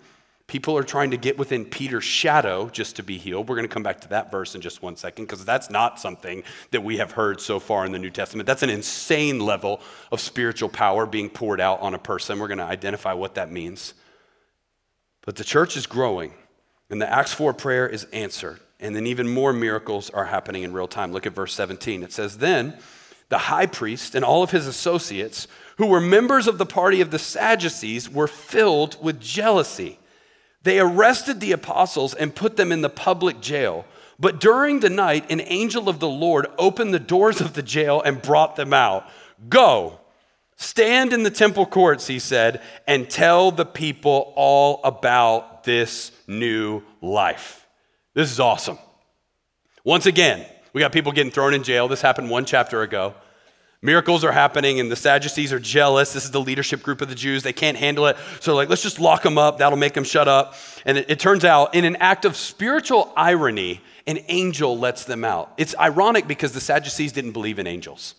People 0.47 0.77
are 0.77 0.83
trying 0.83 1.11
to 1.11 1.17
get 1.17 1.37
within 1.37 1.65
Peter's 1.65 2.05
shadow 2.05 2.69
just 2.69 2.95
to 2.95 3.03
be 3.03 3.17
healed. 3.17 3.49
We're 3.49 3.57
going 3.57 3.67
to 3.67 3.73
come 3.73 3.83
back 3.83 3.99
to 4.01 4.07
that 4.09 4.31
verse 4.31 4.55
in 4.55 4.61
just 4.61 4.81
one 4.81 4.95
second 4.95 5.25
because 5.25 5.43
that's 5.43 5.69
not 5.69 5.99
something 5.99 6.41
that 6.71 6.81
we 6.81 6.97
have 6.97 7.11
heard 7.11 7.41
so 7.41 7.59
far 7.59 7.85
in 7.85 7.91
the 7.91 7.99
New 7.99 8.09
Testament. 8.09 8.47
That's 8.47 8.63
an 8.63 8.69
insane 8.69 9.39
level 9.39 9.81
of 10.09 10.21
spiritual 10.21 10.69
power 10.69 11.05
being 11.05 11.29
poured 11.29 11.59
out 11.59 11.81
on 11.81 11.93
a 11.93 11.99
person. 11.99 12.39
We're 12.39 12.47
going 12.47 12.59
to 12.59 12.63
identify 12.63 13.11
what 13.11 13.35
that 13.35 13.51
means. 13.51 13.93
But 15.25 15.35
the 15.35 15.43
church 15.43 15.75
is 15.75 15.85
growing, 15.85 16.33
and 16.89 17.01
the 17.01 17.11
Acts 17.11 17.33
4 17.33 17.53
prayer 17.53 17.87
is 17.87 18.05
answered. 18.13 18.61
And 18.79 18.95
then 18.95 19.05
even 19.05 19.27
more 19.27 19.51
miracles 19.51 20.09
are 20.11 20.25
happening 20.25 20.63
in 20.63 20.71
real 20.71 20.87
time. 20.87 21.11
Look 21.11 21.25
at 21.25 21.33
verse 21.33 21.53
17. 21.55 22.03
It 22.03 22.13
says, 22.13 22.37
Then 22.37 22.77
the 23.27 23.37
high 23.37 23.65
priest 23.65 24.15
and 24.15 24.23
all 24.23 24.43
of 24.43 24.51
his 24.51 24.67
associates 24.67 25.47
who 25.77 25.87
were 25.87 26.01
members 26.01 26.47
of 26.47 26.57
the 26.57 26.65
party 26.65 27.01
of 27.01 27.11
the 27.11 27.19
Sadducees, 27.19 28.09
were 28.09 28.27
filled 28.27 29.01
with 29.01 29.19
jealousy. 29.19 29.99
They 30.67 30.81
arrested 30.81 31.39
the 31.39 31.53
apostles 31.53 32.13
and 32.13 32.35
put 32.35 32.57
them 32.57 32.73
in 32.73 32.81
the 32.81 32.89
public 32.89 33.39
jail. 33.39 33.85
But 34.19 34.41
during 34.41 34.81
the 34.81 34.89
night, 34.89 35.31
an 35.31 35.39
angel 35.39 35.87
of 35.87 36.01
the 36.01 36.09
Lord 36.09 36.45
opened 36.57 36.93
the 36.93 36.99
doors 36.99 37.39
of 37.39 37.53
the 37.53 37.63
jail 37.63 38.01
and 38.01 38.21
brought 38.21 38.57
them 38.57 38.73
out. 38.73 39.09
Go, 39.47 40.01
stand 40.57 41.13
in 41.13 41.23
the 41.23 41.31
temple 41.31 41.65
courts, 41.67 42.07
he 42.07 42.19
said, 42.19 42.61
and 42.85 43.09
tell 43.09 43.49
the 43.49 43.65
people 43.65 44.33
all 44.35 44.81
about 44.83 45.63
this 45.63 46.11
new 46.27 46.83
life. 47.01 47.65
This 48.13 48.29
is 48.29 48.41
awesome. 48.41 48.77
Once 49.85 50.05
again, 50.05 50.45
we 50.73 50.81
got 50.81 50.91
people 50.91 51.13
getting 51.13 51.31
thrown 51.31 51.53
in 51.53 51.63
jail. 51.63 51.87
This 51.87 52.01
happened 52.01 52.29
one 52.29 52.43
chapter 52.43 52.81
ago. 52.81 53.15
Miracles 53.83 54.23
are 54.23 54.31
happening, 54.31 54.79
and 54.79 54.91
the 54.91 54.95
Sadducees 54.95 55.53
are 55.53 55.59
jealous. 55.59 56.11
This 56.11 56.25
is 56.25 56.31
the 56.31 56.41
leadership 56.41 56.81
group 56.81 57.01
of 57.01 57.09
the 57.09 57.15
Jews. 57.15 57.43
They 57.43 57.53
can't 57.53 57.77
handle 57.77 58.07
it. 58.07 58.17
So, 58.39 58.55
like, 58.55 58.69
let's 58.69 58.81
just 58.81 58.99
lock 58.99 59.21
them 59.21 59.37
up. 59.37 59.59
That'll 59.59 59.77
make 59.77 59.93
them 59.93 60.03
shut 60.03 60.27
up. 60.27 60.55
And 60.83 60.97
it, 60.97 61.11
it 61.11 61.19
turns 61.19 61.45
out, 61.45 61.75
in 61.75 61.85
an 61.85 61.95
act 61.97 62.25
of 62.25 62.35
spiritual 62.35 63.13
irony, 63.15 63.81
an 64.07 64.19
angel 64.29 64.79
lets 64.79 65.05
them 65.05 65.23
out. 65.23 65.53
It's 65.57 65.75
ironic 65.77 66.27
because 66.27 66.53
the 66.53 66.61
Sadducees 66.61 67.11
didn't 67.11 67.33
believe 67.33 67.59
in 67.59 67.67
angels, 67.67 68.15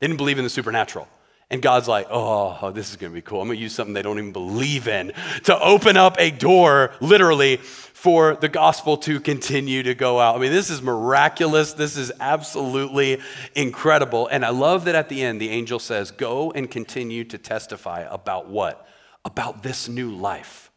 they 0.00 0.06
didn't 0.06 0.18
believe 0.18 0.38
in 0.38 0.44
the 0.44 0.50
supernatural. 0.50 1.06
And 1.52 1.60
God's 1.60 1.86
like, 1.86 2.06
oh, 2.10 2.70
this 2.70 2.88
is 2.90 2.96
going 2.96 3.12
to 3.12 3.14
be 3.14 3.20
cool. 3.20 3.42
I'm 3.42 3.46
going 3.46 3.58
to 3.58 3.62
use 3.62 3.74
something 3.74 3.92
they 3.92 4.00
don't 4.00 4.18
even 4.18 4.32
believe 4.32 4.88
in 4.88 5.12
to 5.44 5.60
open 5.60 5.98
up 5.98 6.16
a 6.18 6.30
door, 6.30 6.92
literally, 7.02 7.58
for 7.58 8.34
the 8.36 8.48
gospel 8.48 8.96
to 8.96 9.20
continue 9.20 9.82
to 9.82 9.94
go 9.94 10.18
out. 10.18 10.34
I 10.34 10.38
mean, 10.38 10.50
this 10.50 10.70
is 10.70 10.80
miraculous. 10.80 11.74
This 11.74 11.98
is 11.98 12.10
absolutely 12.20 13.20
incredible. 13.54 14.28
And 14.28 14.46
I 14.46 14.48
love 14.48 14.86
that 14.86 14.94
at 14.94 15.10
the 15.10 15.22
end, 15.22 15.42
the 15.42 15.50
angel 15.50 15.78
says, 15.78 16.10
go 16.10 16.52
and 16.52 16.70
continue 16.70 17.22
to 17.24 17.36
testify 17.36 18.06
about 18.10 18.48
what? 18.48 18.88
About 19.26 19.62
this 19.62 19.90
new 19.90 20.10
life. 20.10 20.72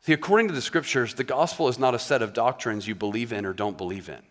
See, 0.00 0.12
according 0.12 0.48
to 0.48 0.54
the 0.54 0.60
scriptures, 0.60 1.14
the 1.14 1.22
gospel 1.22 1.68
is 1.68 1.78
not 1.78 1.94
a 1.94 2.00
set 2.00 2.20
of 2.20 2.32
doctrines 2.32 2.88
you 2.88 2.96
believe 2.96 3.32
in 3.32 3.46
or 3.46 3.52
don't 3.52 3.78
believe 3.78 4.08
in. 4.08 4.22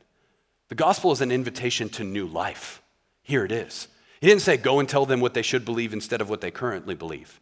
The 0.68 0.76
gospel 0.76 1.14
is 1.14 1.22
an 1.22 1.32
invitation 1.32 1.88
to 1.92 2.04
new 2.04 2.28
life. 2.28 2.82
Here 3.24 3.46
it 3.46 3.54
is. 3.54 3.88
He 4.22 4.28
didn't 4.28 4.44
say, 4.44 4.56
go 4.56 4.80
and 4.80 4.88
tell 4.88 5.08
them 5.08 5.20
what 5.20 5.34
they 5.34 5.42
should 5.42 5.66
believe 5.66 5.94
instead 5.94 6.22
of 6.22 6.30
what 6.30 6.42
they 6.42 6.51
currently 6.51 6.94
believe. 6.94 7.42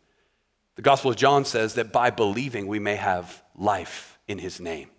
The 0.76 0.82
Gospel 0.82 1.12
of 1.12 1.18
John 1.18 1.44
says 1.44 1.74
that 1.74 1.92
by 1.92 2.10
believing 2.10 2.66
we 2.66 2.80
may 2.80 2.96
have 2.96 3.44
life 3.54 4.18
in 4.30 4.38
his 4.38 4.62
name. 4.62 4.90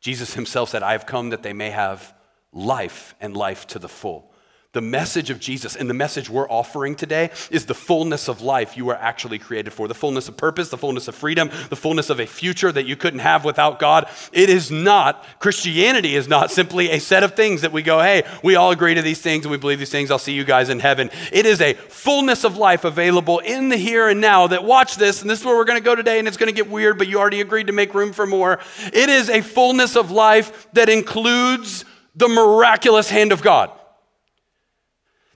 Jesus 0.00 0.32
himself 0.32 0.70
said, 0.70 0.82
I 0.82 0.92
have 0.92 1.04
come 1.04 1.28
that 1.30 1.42
they 1.42 1.52
may 1.52 1.70
have 1.70 2.14
life 2.52 3.14
and 3.20 3.36
life 3.36 3.66
to 3.68 3.78
the 3.78 3.88
full. 3.88 4.32
The 4.76 4.82
message 4.82 5.30
of 5.30 5.40
Jesus 5.40 5.74
and 5.74 5.88
the 5.88 5.94
message 5.94 6.28
we're 6.28 6.50
offering 6.50 6.96
today 6.96 7.30
is 7.50 7.64
the 7.64 7.72
fullness 7.72 8.28
of 8.28 8.42
life 8.42 8.76
you 8.76 8.84
were 8.84 8.94
actually 8.94 9.38
created 9.38 9.72
for 9.72 9.88
the 9.88 9.94
fullness 9.94 10.28
of 10.28 10.36
purpose, 10.36 10.68
the 10.68 10.76
fullness 10.76 11.08
of 11.08 11.14
freedom, 11.14 11.48
the 11.70 11.76
fullness 11.76 12.10
of 12.10 12.20
a 12.20 12.26
future 12.26 12.70
that 12.70 12.84
you 12.84 12.94
couldn't 12.94 13.20
have 13.20 13.42
without 13.42 13.78
God. 13.78 14.06
It 14.32 14.50
is 14.50 14.70
not, 14.70 15.24
Christianity 15.38 16.14
is 16.14 16.28
not 16.28 16.50
simply 16.50 16.90
a 16.90 16.98
set 16.98 17.22
of 17.22 17.34
things 17.34 17.62
that 17.62 17.72
we 17.72 17.80
go, 17.80 18.02
hey, 18.02 18.24
we 18.42 18.56
all 18.56 18.70
agree 18.70 18.92
to 18.92 19.00
these 19.00 19.22
things 19.22 19.46
and 19.46 19.50
we 19.50 19.56
believe 19.56 19.78
these 19.78 19.88
things. 19.88 20.10
I'll 20.10 20.18
see 20.18 20.34
you 20.34 20.44
guys 20.44 20.68
in 20.68 20.80
heaven. 20.80 21.08
It 21.32 21.46
is 21.46 21.62
a 21.62 21.72
fullness 21.72 22.44
of 22.44 22.58
life 22.58 22.84
available 22.84 23.38
in 23.38 23.70
the 23.70 23.78
here 23.78 24.10
and 24.10 24.20
now 24.20 24.46
that 24.48 24.62
watch 24.62 24.96
this, 24.96 25.22
and 25.22 25.30
this 25.30 25.40
is 25.40 25.46
where 25.46 25.56
we're 25.56 25.64
going 25.64 25.80
to 25.80 25.84
go 25.84 25.94
today, 25.94 26.18
and 26.18 26.28
it's 26.28 26.36
going 26.36 26.52
to 26.52 26.54
get 26.54 26.70
weird, 26.70 26.98
but 26.98 27.08
you 27.08 27.18
already 27.18 27.40
agreed 27.40 27.68
to 27.68 27.72
make 27.72 27.94
room 27.94 28.12
for 28.12 28.26
more. 28.26 28.60
It 28.92 29.08
is 29.08 29.30
a 29.30 29.40
fullness 29.40 29.96
of 29.96 30.10
life 30.10 30.68
that 30.74 30.90
includes 30.90 31.86
the 32.14 32.28
miraculous 32.28 33.08
hand 33.08 33.32
of 33.32 33.40
God. 33.40 33.70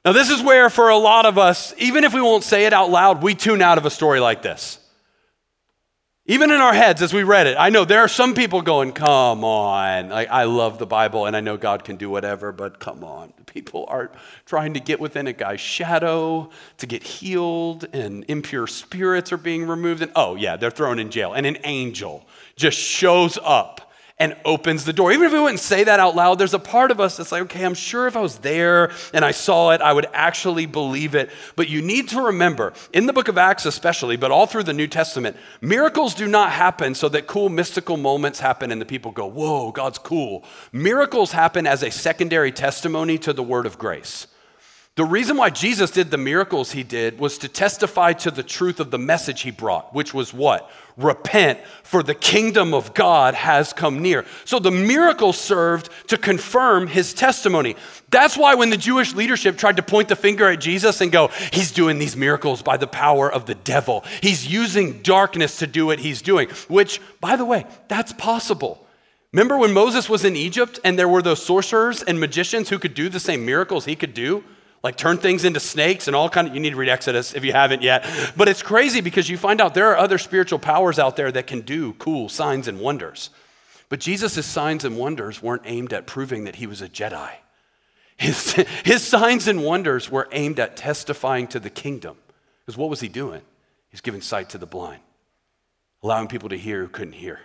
Now, 0.04 0.12
this 0.12 0.30
is 0.30 0.42
where, 0.42 0.70
for 0.70 0.88
a 0.88 0.96
lot 0.96 1.26
of 1.26 1.36
us, 1.36 1.74
even 1.76 2.04
if 2.04 2.14
we 2.14 2.22
won't 2.22 2.42
say 2.42 2.64
it 2.64 2.72
out 2.72 2.90
loud, 2.90 3.22
we 3.22 3.34
tune 3.34 3.60
out 3.60 3.76
of 3.76 3.84
a 3.84 3.90
story 3.90 4.18
like 4.18 4.40
this. 4.40 4.78
Even 6.26 6.50
in 6.50 6.60
our 6.60 6.72
heads 6.72 7.02
as 7.02 7.12
we 7.12 7.22
read 7.22 7.46
it, 7.46 7.56
I 7.58 7.70
know 7.70 7.84
there 7.84 8.00
are 8.00 8.08
some 8.08 8.34
people 8.34 8.62
going, 8.62 8.92
Come 8.92 9.42
on. 9.42 10.10
Like, 10.10 10.28
I 10.28 10.44
love 10.44 10.78
the 10.78 10.86
Bible 10.86 11.26
and 11.26 11.36
I 11.36 11.40
know 11.40 11.56
God 11.56 11.82
can 11.82 11.96
do 11.96 12.08
whatever, 12.08 12.52
but 12.52 12.78
come 12.78 13.02
on. 13.02 13.32
People 13.46 13.84
are 13.88 14.12
trying 14.46 14.74
to 14.74 14.80
get 14.80 15.00
within 15.00 15.26
a 15.26 15.32
guy's 15.32 15.60
shadow 15.60 16.48
to 16.78 16.86
get 16.86 17.02
healed, 17.02 17.84
and 17.92 18.24
impure 18.28 18.68
spirits 18.68 19.32
are 19.32 19.38
being 19.38 19.66
removed. 19.66 20.02
And 20.02 20.12
oh, 20.14 20.36
yeah, 20.36 20.56
they're 20.56 20.70
thrown 20.70 21.00
in 21.00 21.10
jail. 21.10 21.32
And 21.32 21.46
an 21.46 21.58
angel 21.64 22.26
just 22.54 22.78
shows 22.78 23.36
up 23.42 23.89
and 24.20 24.36
opens 24.44 24.84
the 24.84 24.92
door. 24.92 25.10
Even 25.12 25.26
if 25.26 25.32
we 25.32 25.40
wouldn't 25.40 25.60
say 25.60 25.82
that 25.82 25.98
out 25.98 26.14
loud, 26.14 26.38
there's 26.38 26.52
a 26.52 26.58
part 26.58 26.90
of 26.90 27.00
us 27.00 27.16
that's 27.16 27.32
like, 27.32 27.42
okay, 27.42 27.64
I'm 27.64 27.74
sure 27.74 28.06
if 28.06 28.16
I 28.16 28.20
was 28.20 28.38
there 28.38 28.92
and 29.14 29.24
I 29.24 29.30
saw 29.30 29.70
it, 29.70 29.80
I 29.80 29.94
would 29.94 30.06
actually 30.12 30.66
believe 30.66 31.14
it. 31.14 31.30
But 31.56 31.70
you 31.70 31.80
need 31.80 32.10
to 32.10 32.26
remember, 32.26 32.74
in 32.92 33.06
the 33.06 33.14
book 33.14 33.28
of 33.28 33.38
Acts 33.38 33.64
especially, 33.64 34.18
but 34.18 34.30
all 34.30 34.46
through 34.46 34.64
the 34.64 34.74
New 34.74 34.86
Testament, 34.86 35.38
miracles 35.62 36.14
do 36.14 36.28
not 36.28 36.52
happen 36.52 36.94
so 36.94 37.08
that 37.08 37.26
cool 37.26 37.48
mystical 37.48 37.96
moments 37.96 38.40
happen 38.40 38.70
and 38.70 38.80
the 38.80 38.86
people 38.86 39.10
go, 39.10 39.26
whoa, 39.26 39.72
God's 39.72 39.98
cool. 39.98 40.44
Miracles 40.70 41.32
happen 41.32 41.66
as 41.66 41.82
a 41.82 41.90
secondary 41.90 42.52
testimony 42.52 43.16
to 43.18 43.32
the 43.32 43.42
word 43.42 43.64
of 43.64 43.78
grace. 43.78 44.26
The 44.96 45.04
reason 45.04 45.36
why 45.36 45.50
Jesus 45.50 45.92
did 45.92 46.10
the 46.10 46.18
miracles 46.18 46.72
he 46.72 46.82
did 46.82 47.20
was 47.20 47.38
to 47.38 47.48
testify 47.48 48.12
to 48.14 48.30
the 48.30 48.42
truth 48.42 48.80
of 48.80 48.90
the 48.90 48.98
message 48.98 49.42
he 49.42 49.52
brought, 49.52 49.94
which 49.94 50.12
was 50.12 50.34
what? 50.34 50.68
Repent, 50.96 51.60
for 51.84 52.02
the 52.02 52.14
kingdom 52.14 52.74
of 52.74 52.92
God 52.92 53.34
has 53.34 53.72
come 53.72 54.02
near. 54.02 54.26
So 54.44 54.58
the 54.58 54.72
miracle 54.72 55.32
served 55.32 55.90
to 56.08 56.18
confirm 56.18 56.88
his 56.88 57.14
testimony. 57.14 57.76
That's 58.10 58.36
why 58.36 58.56
when 58.56 58.70
the 58.70 58.76
Jewish 58.76 59.14
leadership 59.14 59.56
tried 59.56 59.76
to 59.76 59.82
point 59.82 60.08
the 60.08 60.16
finger 60.16 60.48
at 60.48 60.60
Jesus 60.60 61.00
and 61.00 61.12
go, 61.12 61.28
he's 61.52 61.70
doing 61.70 61.98
these 62.00 62.16
miracles 62.16 62.60
by 62.60 62.76
the 62.76 62.88
power 62.88 63.32
of 63.32 63.46
the 63.46 63.54
devil, 63.54 64.04
he's 64.20 64.52
using 64.52 65.00
darkness 65.02 65.60
to 65.60 65.68
do 65.68 65.86
what 65.86 66.00
he's 66.00 66.20
doing, 66.20 66.48
which, 66.68 67.00
by 67.20 67.36
the 67.36 67.44
way, 67.44 67.64
that's 67.86 68.12
possible. 68.12 68.84
Remember 69.32 69.56
when 69.56 69.72
Moses 69.72 70.10
was 70.10 70.24
in 70.24 70.34
Egypt 70.34 70.80
and 70.82 70.98
there 70.98 71.08
were 71.08 71.22
those 71.22 71.42
sorcerers 71.42 72.02
and 72.02 72.18
magicians 72.18 72.68
who 72.68 72.80
could 72.80 72.94
do 72.94 73.08
the 73.08 73.20
same 73.20 73.46
miracles 73.46 73.84
he 73.84 73.94
could 73.94 74.14
do? 74.14 74.42
Like 74.82 74.96
turn 74.96 75.18
things 75.18 75.44
into 75.44 75.60
snakes 75.60 76.06
and 76.06 76.16
all 76.16 76.28
kind 76.28 76.48
of 76.48 76.54
you 76.54 76.60
need 76.60 76.70
to 76.70 76.76
read 76.76 76.88
exodus 76.88 77.34
if 77.34 77.44
you 77.44 77.52
haven't 77.52 77.82
yet. 77.82 78.04
But 78.36 78.48
it's 78.48 78.62
crazy 78.62 79.00
because 79.00 79.28
you 79.28 79.36
find 79.36 79.60
out 79.60 79.74
there 79.74 79.90
are 79.90 79.98
other 79.98 80.18
spiritual 80.18 80.58
powers 80.58 80.98
out 80.98 81.16
there 81.16 81.30
that 81.32 81.46
can 81.46 81.60
do 81.60 81.92
cool 81.94 82.28
signs 82.28 82.66
and 82.68 82.80
wonders. 82.80 83.30
But 83.88 84.00
jesus' 84.00 84.46
signs 84.46 84.84
and 84.84 84.96
wonders 84.96 85.42
weren't 85.42 85.62
aimed 85.64 85.92
at 85.92 86.06
proving 86.06 86.44
that 86.44 86.56
he 86.56 86.66
was 86.66 86.80
a 86.80 86.88
jedi. 86.88 87.30
His, 88.16 88.52
his 88.84 89.02
signs 89.02 89.48
and 89.48 89.62
wonders 89.62 90.10
were 90.10 90.28
aimed 90.32 90.58
at 90.58 90.76
testifying 90.76 91.46
to 91.48 91.60
the 91.60 91.70
kingdom. 91.70 92.16
Because 92.64 92.78
what 92.78 92.88
was 92.88 93.00
he 93.00 93.08
doing? 93.08 93.42
He's 93.90 94.00
giving 94.00 94.20
sight 94.20 94.50
to 94.50 94.58
the 94.58 94.66
blind 94.66 95.00
allowing 96.02 96.28
people 96.28 96.48
to 96.48 96.56
hear 96.56 96.80
who 96.80 96.88
couldn't 96.88 97.14
hear 97.14 97.40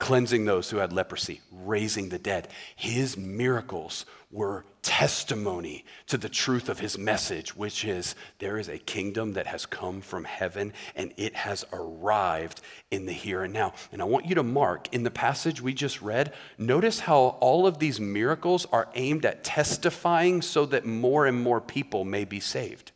cleansing 0.00 0.46
those 0.46 0.70
who 0.70 0.78
had 0.78 0.92
leprosy, 0.92 1.40
raising 1.52 2.08
the 2.08 2.18
dead. 2.18 2.48
His 2.74 3.16
miracles 3.16 4.06
were 4.32 4.64
testimony 4.82 5.84
to 6.06 6.16
the 6.16 6.28
truth 6.28 6.68
of 6.68 6.80
his 6.80 6.96
message, 6.96 7.54
which 7.54 7.84
is 7.84 8.14
there 8.38 8.58
is 8.58 8.68
a 8.68 8.78
kingdom 8.78 9.34
that 9.34 9.46
has 9.46 9.66
come 9.66 10.00
from 10.00 10.24
heaven 10.24 10.72
and 10.96 11.12
it 11.16 11.34
has 11.36 11.66
arrived 11.72 12.62
in 12.90 13.06
the 13.06 13.12
here 13.12 13.42
and 13.42 13.52
now. 13.52 13.74
And 13.92 14.00
I 14.00 14.06
want 14.06 14.26
you 14.26 14.34
to 14.36 14.42
mark 14.42 14.92
in 14.92 15.02
the 15.02 15.10
passage 15.10 15.60
we 15.60 15.74
just 15.74 16.00
read, 16.00 16.32
notice 16.56 17.00
how 17.00 17.36
all 17.40 17.66
of 17.66 17.78
these 17.78 18.00
miracles 18.00 18.66
are 18.72 18.88
aimed 18.94 19.26
at 19.26 19.44
testifying 19.44 20.40
so 20.40 20.64
that 20.66 20.86
more 20.86 21.26
and 21.26 21.40
more 21.40 21.60
people 21.60 22.04
may 22.04 22.24
be 22.24 22.40
saved. 22.40 22.92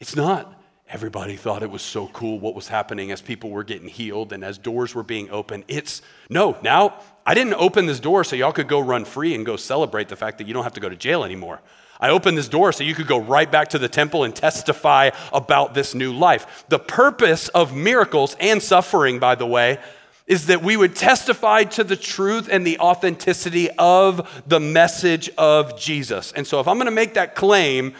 It's 0.00 0.16
not 0.16 0.57
everybody 0.88 1.36
thought 1.36 1.62
it 1.62 1.70
was 1.70 1.82
so 1.82 2.08
cool 2.08 2.38
what 2.38 2.54
was 2.54 2.68
happening 2.68 3.10
as 3.10 3.20
people 3.20 3.50
were 3.50 3.64
getting 3.64 3.88
healed 3.88 4.32
and 4.32 4.42
as 4.42 4.56
doors 4.58 4.94
were 4.94 5.02
being 5.02 5.30
opened. 5.30 5.64
It's 5.68 6.02
no, 6.30 6.56
now 6.62 7.00
I 7.26 7.34
didn't 7.34 7.54
open 7.54 7.86
this 7.86 8.00
door 8.00 8.24
so 8.24 8.36
y'all 8.36 8.52
could 8.52 8.68
go 8.68 8.80
run 8.80 9.04
free 9.04 9.34
and 9.34 9.44
go 9.44 9.56
celebrate 9.56 10.08
the 10.08 10.16
fact 10.16 10.38
that 10.38 10.46
you 10.46 10.54
don't 10.54 10.64
have 10.64 10.74
to 10.74 10.80
go 10.80 10.88
to 10.88 10.96
jail 10.96 11.24
anymore. 11.24 11.60
I 12.00 12.10
opened 12.10 12.38
this 12.38 12.48
door 12.48 12.72
so 12.72 12.84
you 12.84 12.94
could 12.94 13.08
go 13.08 13.18
right 13.18 13.50
back 13.50 13.68
to 13.70 13.78
the 13.78 13.88
temple 13.88 14.24
and 14.24 14.34
testify 14.34 15.10
about 15.32 15.74
this 15.74 15.94
new 15.94 16.12
life. 16.12 16.64
The 16.68 16.78
purpose 16.78 17.48
of 17.48 17.74
miracles 17.74 18.36
and 18.38 18.62
suffering, 18.62 19.18
by 19.18 19.34
the 19.34 19.46
way, 19.46 19.78
is 20.26 20.46
that 20.46 20.62
we 20.62 20.76
would 20.76 20.94
testify 20.94 21.64
to 21.64 21.82
the 21.82 21.96
truth 21.96 22.48
and 22.50 22.66
the 22.66 22.78
authenticity 22.78 23.68
of 23.78 24.42
the 24.46 24.60
message 24.60 25.30
of 25.36 25.78
Jesus. 25.78 26.32
And 26.32 26.46
so, 26.46 26.60
if 26.60 26.68
I'm 26.68 26.78
to 26.78 26.90
make 26.90 27.14
that 27.14 27.34
claim, 27.34 27.94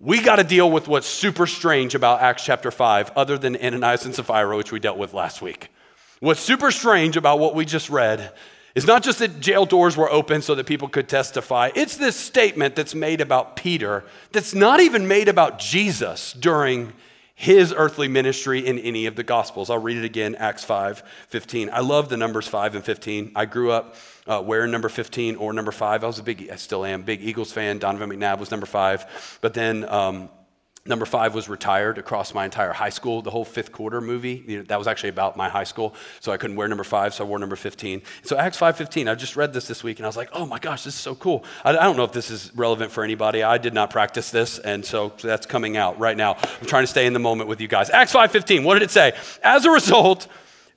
we 0.00 0.20
got 0.20 0.36
to 0.36 0.44
deal 0.44 0.70
with 0.70 0.88
what's 0.88 1.06
super 1.06 1.46
strange 1.46 1.94
about 1.94 2.20
Acts 2.20 2.44
chapter 2.44 2.70
5, 2.70 3.12
other 3.16 3.38
than 3.38 3.56
Ananias 3.56 4.04
and 4.04 4.14
Sapphira, 4.14 4.56
which 4.56 4.72
we 4.72 4.80
dealt 4.80 4.98
with 4.98 5.14
last 5.14 5.40
week. 5.40 5.68
What's 6.20 6.40
super 6.40 6.70
strange 6.70 7.16
about 7.16 7.38
what 7.38 7.54
we 7.54 7.64
just 7.64 7.90
read 7.90 8.32
is 8.74 8.86
not 8.86 9.04
just 9.04 9.20
that 9.20 9.38
jail 9.38 9.66
doors 9.66 9.96
were 9.96 10.10
open 10.10 10.42
so 10.42 10.56
that 10.56 10.66
people 10.66 10.88
could 10.88 11.08
testify, 11.08 11.70
it's 11.76 11.96
this 11.96 12.16
statement 12.16 12.74
that's 12.74 12.94
made 12.94 13.20
about 13.20 13.54
Peter 13.54 14.04
that's 14.32 14.52
not 14.52 14.80
even 14.80 15.06
made 15.06 15.28
about 15.28 15.60
Jesus 15.60 16.32
during 16.32 16.92
his 17.34 17.74
earthly 17.76 18.06
ministry 18.06 18.64
in 18.64 18.78
any 18.78 19.06
of 19.06 19.16
the 19.16 19.24
gospels. 19.24 19.68
I'll 19.68 19.78
read 19.78 19.96
it 19.96 20.04
again, 20.04 20.34
Acts 20.36 20.64
5 20.64 21.02
15. 21.28 21.70
I 21.72 21.80
love 21.80 22.08
the 22.08 22.16
numbers 22.16 22.46
5 22.46 22.76
and 22.76 22.84
15. 22.84 23.32
I 23.34 23.44
grew 23.44 23.72
up 23.72 23.96
uh, 24.26 24.42
wearing 24.44 24.70
number 24.70 24.88
15 24.88 25.36
or 25.36 25.52
number 25.52 25.72
5. 25.72 26.04
I 26.04 26.06
was 26.06 26.18
a 26.18 26.22
big, 26.22 26.48
I 26.50 26.56
still 26.56 26.84
am, 26.84 27.02
big 27.02 27.22
Eagles 27.22 27.52
fan. 27.52 27.78
Donovan 27.78 28.10
McNabb 28.10 28.38
was 28.38 28.50
number 28.50 28.66
5. 28.66 29.38
But 29.40 29.54
then, 29.54 29.88
um, 29.88 30.28
Number 30.86 31.06
five 31.06 31.34
was 31.34 31.48
retired 31.48 31.96
across 31.96 32.34
my 32.34 32.44
entire 32.44 32.74
high 32.74 32.90
school. 32.90 33.22
The 33.22 33.30
whole 33.30 33.46
fifth 33.46 33.72
quarter 33.72 34.02
movie, 34.02 34.44
you 34.46 34.58
know, 34.58 34.64
that 34.64 34.78
was 34.78 34.86
actually 34.86 35.08
about 35.08 35.34
my 35.34 35.48
high 35.48 35.64
school. 35.64 35.94
So 36.20 36.30
I 36.30 36.36
couldn't 36.36 36.56
wear 36.56 36.68
number 36.68 36.84
five, 36.84 37.14
so 37.14 37.24
I 37.24 37.26
wore 37.26 37.38
number 37.38 37.56
15. 37.56 38.02
So 38.22 38.36
Acts 38.36 38.60
5.15, 38.60 39.10
I 39.10 39.14
just 39.14 39.34
read 39.34 39.54
this 39.54 39.66
this 39.66 39.82
week 39.82 39.98
and 39.98 40.04
I 40.04 40.10
was 40.10 40.16
like, 40.18 40.28
oh 40.34 40.44
my 40.44 40.58
gosh, 40.58 40.84
this 40.84 40.92
is 40.92 41.00
so 41.00 41.14
cool. 41.14 41.42
I, 41.64 41.70
I 41.70 41.84
don't 41.84 41.96
know 41.96 42.04
if 42.04 42.12
this 42.12 42.30
is 42.30 42.54
relevant 42.54 42.92
for 42.92 43.02
anybody. 43.02 43.42
I 43.42 43.56
did 43.56 43.72
not 43.72 43.88
practice 43.88 44.30
this, 44.30 44.58
and 44.58 44.84
so, 44.84 45.14
so 45.16 45.26
that's 45.26 45.46
coming 45.46 45.78
out 45.78 45.98
right 45.98 46.18
now. 46.18 46.34
I'm 46.34 46.66
trying 46.66 46.82
to 46.82 46.88
stay 46.88 47.06
in 47.06 47.14
the 47.14 47.18
moment 47.18 47.48
with 47.48 47.62
you 47.62 47.68
guys. 47.68 47.88
Acts 47.88 48.12
5.15, 48.12 48.62
what 48.62 48.74
did 48.74 48.82
it 48.82 48.90
say? 48.90 49.14
As 49.42 49.64
a 49.64 49.70
result, 49.70 50.26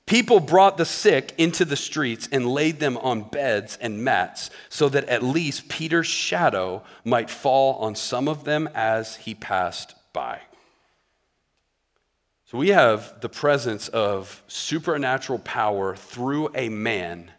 people 0.06 0.40
brought 0.40 0.78
the 0.78 0.86
sick 0.86 1.34
into 1.36 1.66
the 1.66 1.76
streets 1.76 2.30
and 2.32 2.46
laid 2.46 2.80
them 2.80 2.96
on 2.96 3.24
beds 3.24 3.76
and 3.78 4.02
mats 4.02 4.48
so 4.70 4.88
that 4.88 5.04
at 5.04 5.22
least 5.22 5.68
Peter's 5.68 6.06
shadow 6.06 6.82
might 7.04 7.28
fall 7.28 7.74
on 7.74 7.94
some 7.94 8.26
of 8.26 8.44
them 8.44 8.70
as 8.74 9.16
he 9.16 9.34
passed 9.34 9.96
by. 10.18 10.40
So 12.46 12.58
we 12.58 12.70
have 12.70 13.20
the 13.20 13.28
presence 13.28 13.86
of 13.86 14.42
supernatural 14.48 15.38
power 15.38 15.94
through 15.94 16.50
a 16.56 16.68
man 16.68 17.30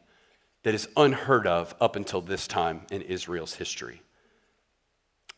that 0.63 0.73
is 0.73 0.87
unheard 0.95 1.45
of 1.45 1.75
up 1.81 1.97
until 1.97 2.21
this 2.21 2.47
time 2.47 2.83
in 2.89 3.01
Israel's 3.01 3.55
history. 3.55 4.01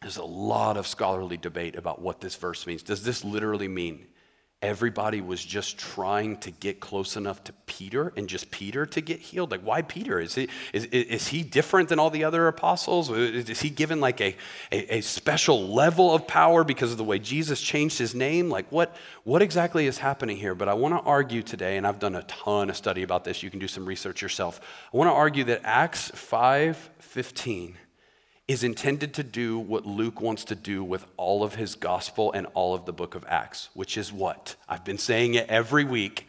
There's 0.01 0.17
a 0.17 0.23
lot 0.23 0.77
of 0.77 0.85
scholarly 0.85 1.37
debate 1.37 1.75
about 1.75 1.99
what 1.99 2.21
this 2.21 2.35
verse 2.35 2.67
means. 2.67 2.83
Does 2.83 3.03
this 3.03 3.23
literally 3.23 3.67
mean 3.67 4.05
everybody 4.61 5.21
was 5.21 5.43
just 5.43 5.77
trying 5.77 6.37
to 6.37 6.51
get 6.51 6.79
close 6.79 7.17
enough 7.17 7.43
to 7.45 7.53
Peter 7.65 8.13
and 8.15 8.27
just 8.27 8.51
Peter 8.51 8.85
to 8.85 9.01
get 9.01 9.19
healed? 9.19 9.51
Like, 9.51 9.61
why 9.61 9.81
Peter? 9.81 10.19
Is 10.19 10.35
he, 10.35 10.49
is, 10.73 10.85
is 10.85 11.27
he 11.29 11.43
different 11.43 11.89
than 11.89 11.99
all 11.99 12.09
the 12.09 12.23
other 12.23 12.47
apostles? 12.47 13.09
Is 13.09 13.61
he 13.61 13.69
given 13.69 13.99
like 13.99 14.21
a, 14.21 14.35
a, 14.71 14.97
a, 14.97 15.01
special 15.01 15.67
level 15.67 16.13
of 16.13 16.27
power 16.27 16.63
because 16.63 16.91
of 16.91 16.97
the 16.97 17.03
way 17.03 17.17
Jesus 17.19 17.59
changed 17.59 17.97
his 17.97 18.13
name? 18.13 18.49
Like, 18.49 18.71
what, 18.71 18.95
what 19.23 19.41
exactly 19.41 19.87
is 19.87 19.97
happening 19.97 20.37
here? 20.37 20.55
But 20.55 20.69
I 20.69 20.73
want 20.73 20.93
to 20.93 21.01
argue 21.01 21.41
today, 21.41 21.77
and 21.77 21.87
I've 21.87 21.99
done 21.99 22.15
a 22.15 22.23
ton 22.23 22.69
of 22.69 22.77
study 22.77 23.03
about 23.03 23.23
this. 23.23 23.41
You 23.41 23.49
can 23.49 23.59
do 23.59 23.67
some 23.67 23.85
research 23.85 24.21
yourself. 24.21 24.61
I 24.93 24.97
want 24.97 25.09
to 25.09 25.13
argue 25.13 25.43
that 25.45 25.61
Acts 25.63 26.11
5 26.13 26.89
15 26.99 27.77
is 28.51 28.63
intended 28.63 29.13
to 29.13 29.23
do 29.23 29.57
what 29.57 29.85
Luke 29.85 30.19
wants 30.19 30.43
to 30.45 30.55
do 30.55 30.83
with 30.83 31.05
all 31.15 31.43
of 31.43 31.55
his 31.55 31.75
gospel 31.75 32.31
and 32.33 32.47
all 32.53 32.75
of 32.75 32.85
the 32.85 32.93
book 32.93 33.15
of 33.15 33.25
Acts, 33.27 33.69
which 33.73 33.97
is 33.97 34.11
what? 34.11 34.55
I've 34.67 34.83
been 34.83 34.97
saying 34.97 35.35
it 35.35 35.47
every 35.49 35.85
week 35.85 36.27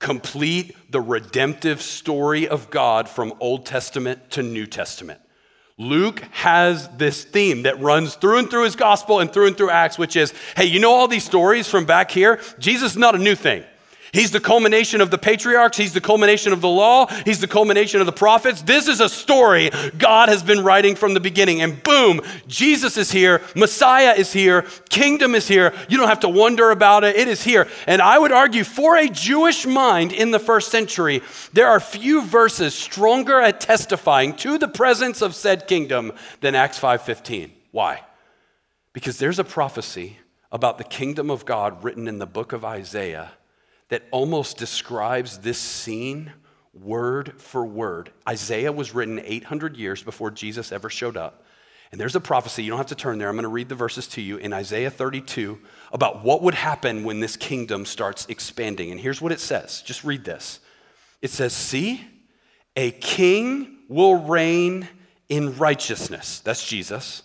complete 0.00 0.76
the 0.92 1.00
redemptive 1.00 1.82
story 1.82 2.46
of 2.46 2.70
God 2.70 3.08
from 3.08 3.34
Old 3.40 3.66
Testament 3.66 4.30
to 4.30 4.42
New 4.42 4.66
Testament. 4.66 5.20
Luke 5.76 6.20
has 6.32 6.88
this 6.96 7.24
theme 7.24 7.62
that 7.62 7.80
runs 7.80 8.14
through 8.14 8.38
and 8.38 8.50
through 8.50 8.64
his 8.64 8.76
gospel 8.76 9.20
and 9.20 9.32
through 9.32 9.48
and 9.48 9.56
through 9.56 9.70
Acts, 9.70 9.98
which 9.98 10.16
is 10.16 10.32
hey, 10.56 10.66
you 10.66 10.80
know 10.80 10.92
all 10.92 11.08
these 11.08 11.24
stories 11.24 11.68
from 11.68 11.84
back 11.84 12.10
here? 12.10 12.40
Jesus 12.58 12.92
is 12.92 12.98
not 12.98 13.14
a 13.14 13.18
new 13.18 13.34
thing. 13.34 13.64
He's 14.12 14.30
the 14.30 14.40
culmination 14.40 15.00
of 15.00 15.10
the 15.10 15.18
patriarchs. 15.18 15.76
He's 15.76 15.92
the 15.92 16.00
culmination 16.00 16.52
of 16.52 16.60
the 16.60 16.68
law. 16.68 17.06
He's 17.24 17.40
the 17.40 17.46
culmination 17.46 18.00
of 18.00 18.06
the 18.06 18.12
prophets. 18.12 18.62
This 18.62 18.88
is 18.88 19.00
a 19.00 19.08
story 19.08 19.70
God 19.96 20.28
has 20.28 20.42
been 20.42 20.64
writing 20.64 20.94
from 20.94 21.14
the 21.14 21.20
beginning. 21.20 21.60
And 21.60 21.82
boom, 21.82 22.20
Jesus 22.46 22.96
is 22.96 23.10
here. 23.10 23.42
Messiah 23.54 24.14
is 24.16 24.32
here. 24.32 24.62
Kingdom 24.88 25.34
is 25.34 25.46
here. 25.48 25.74
You 25.88 25.98
don't 25.98 26.08
have 26.08 26.20
to 26.20 26.28
wonder 26.28 26.70
about 26.70 27.04
it. 27.04 27.16
It 27.16 27.28
is 27.28 27.42
here. 27.42 27.68
And 27.86 28.00
I 28.00 28.18
would 28.18 28.32
argue 28.32 28.64
for 28.64 28.96
a 28.96 29.08
Jewish 29.08 29.66
mind 29.66 30.12
in 30.12 30.30
the 30.30 30.38
first 30.38 30.70
century, 30.70 31.22
there 31.52 31.68
are 31.68 31.80
few 31.80 32.22
verses 32.22 32.74
stronger 32.74 33.40
at 33.40 33.60
testifying 33.60 34.34
to 34.36 34.58
the 34.58 34.68
presence 34.68 35.22
of 35.22 35.34
said 35.34 35.66
kingdom 35.66 36.12
than 36.40 36.54
Acts 36.54 36.78
5:15. 36.78 37.52
Why? 37.70 38.02
Because 38.92 39.18
there's 39.18 39.38
a 39.38 39.44
prophecy 39.44 40.18
about 40.50 40.78
the 40.78 40.84
kingdom 40.84 41.30
of 41.30 41.44
God 41.44 41.84
written 41.84 42.08
in 42.08 42.18
the 42.18 42.26
book 42.26 42.52
of 42.52 42.64
Isaiah 42.64 43.32
that 43.88 44.04
almost 44.10 44.58
describes 44.58 45.38
this 45.38 45.58
scene 45.58 46.32
word 46.72 47.40
for 47.40 47.64
word. 47.64 48.10
Isaiah 48.28 48.72
was 48.72 48.94
written 48.94 49.20
800 49.24 49.76
years 49.76 50.02
before 50.02 50.30
Jesus 50.30 50.72
ever 50.72 50.90
showed 50.90 51.16
up. 51.16 51.44
And 51.90 52.00
there's 52.00 52.16
a 52.16 52.20
prophecy, 52.20 52.62
you 52.62 52.70
don't 52.70 52.78
have 52.78 52.86
to 52.88 52.94
turn 52.94 53.18
there. 53.18 53.28
I'm 53.28 53.34
going 53.34 53.44
to 53.44 53.48
read 53.48 53.70
the 53.70 53.74
verses 53.74 54.06
to 54.08 54.20
you 54.20 54.36
in 54.36 54.52
Isaiah 54.52 54.90
32 54.90 55.58
about 55.90 56.22
what 56.22 56.42
would 56.42 56.54
happen 56.54 57.02
when 57.02 57.20
this 57.20 57.36
kingdom 57.36 57.86
starts 57.86 58.26
expanding. 58.26 58.90
And 58.90 59.00
here's 59.00 59.22
what 59.22 59.32
it 59.32 59.40
says 59.40 59.82
just 59.82 60.04
read 60.04 60.24
this. 60.24 60.60
It 61.22 61.30
says, 61.30 61.54
See, 61.54 62.06
a 62.76 62.90
king 62.90 63.78
will 63.88 64.16
reign 64.26 64.86
in 65.28 65.56
righteousness. 65.56 66.40
That's 66.40 66.66
Jesus. 66.66 67.22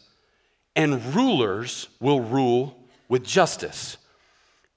And 0.76 1.14
rulers 1.14 1.90
will 2.00 2.22
rule 2.22 2.78
with 3.10 3.24
justice. 3.24 3.98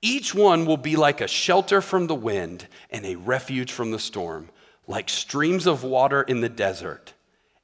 Each 0.08 0.32
one 0.32 0.66
will 0.66 0.76
be 0.76 0.94
like 0.94 1.20
a 1.20 1.26
shelter 1.26 1.80
from 1.80 2.06
the 2.06 2.14
wind 2.14 2.68
and 2.92 3.04
a 3.04 3.16
refuge 3.16 3.72
from 3.72 3.90
the 3.90 3.98
storm, 3.98 4.50
like 4.86 5.08
streams 5.08 5.66
of 5.66 5.82
water 5.82 6.22
in 6.22 6.42
the 6.42 6.48
desert 6.48 7.12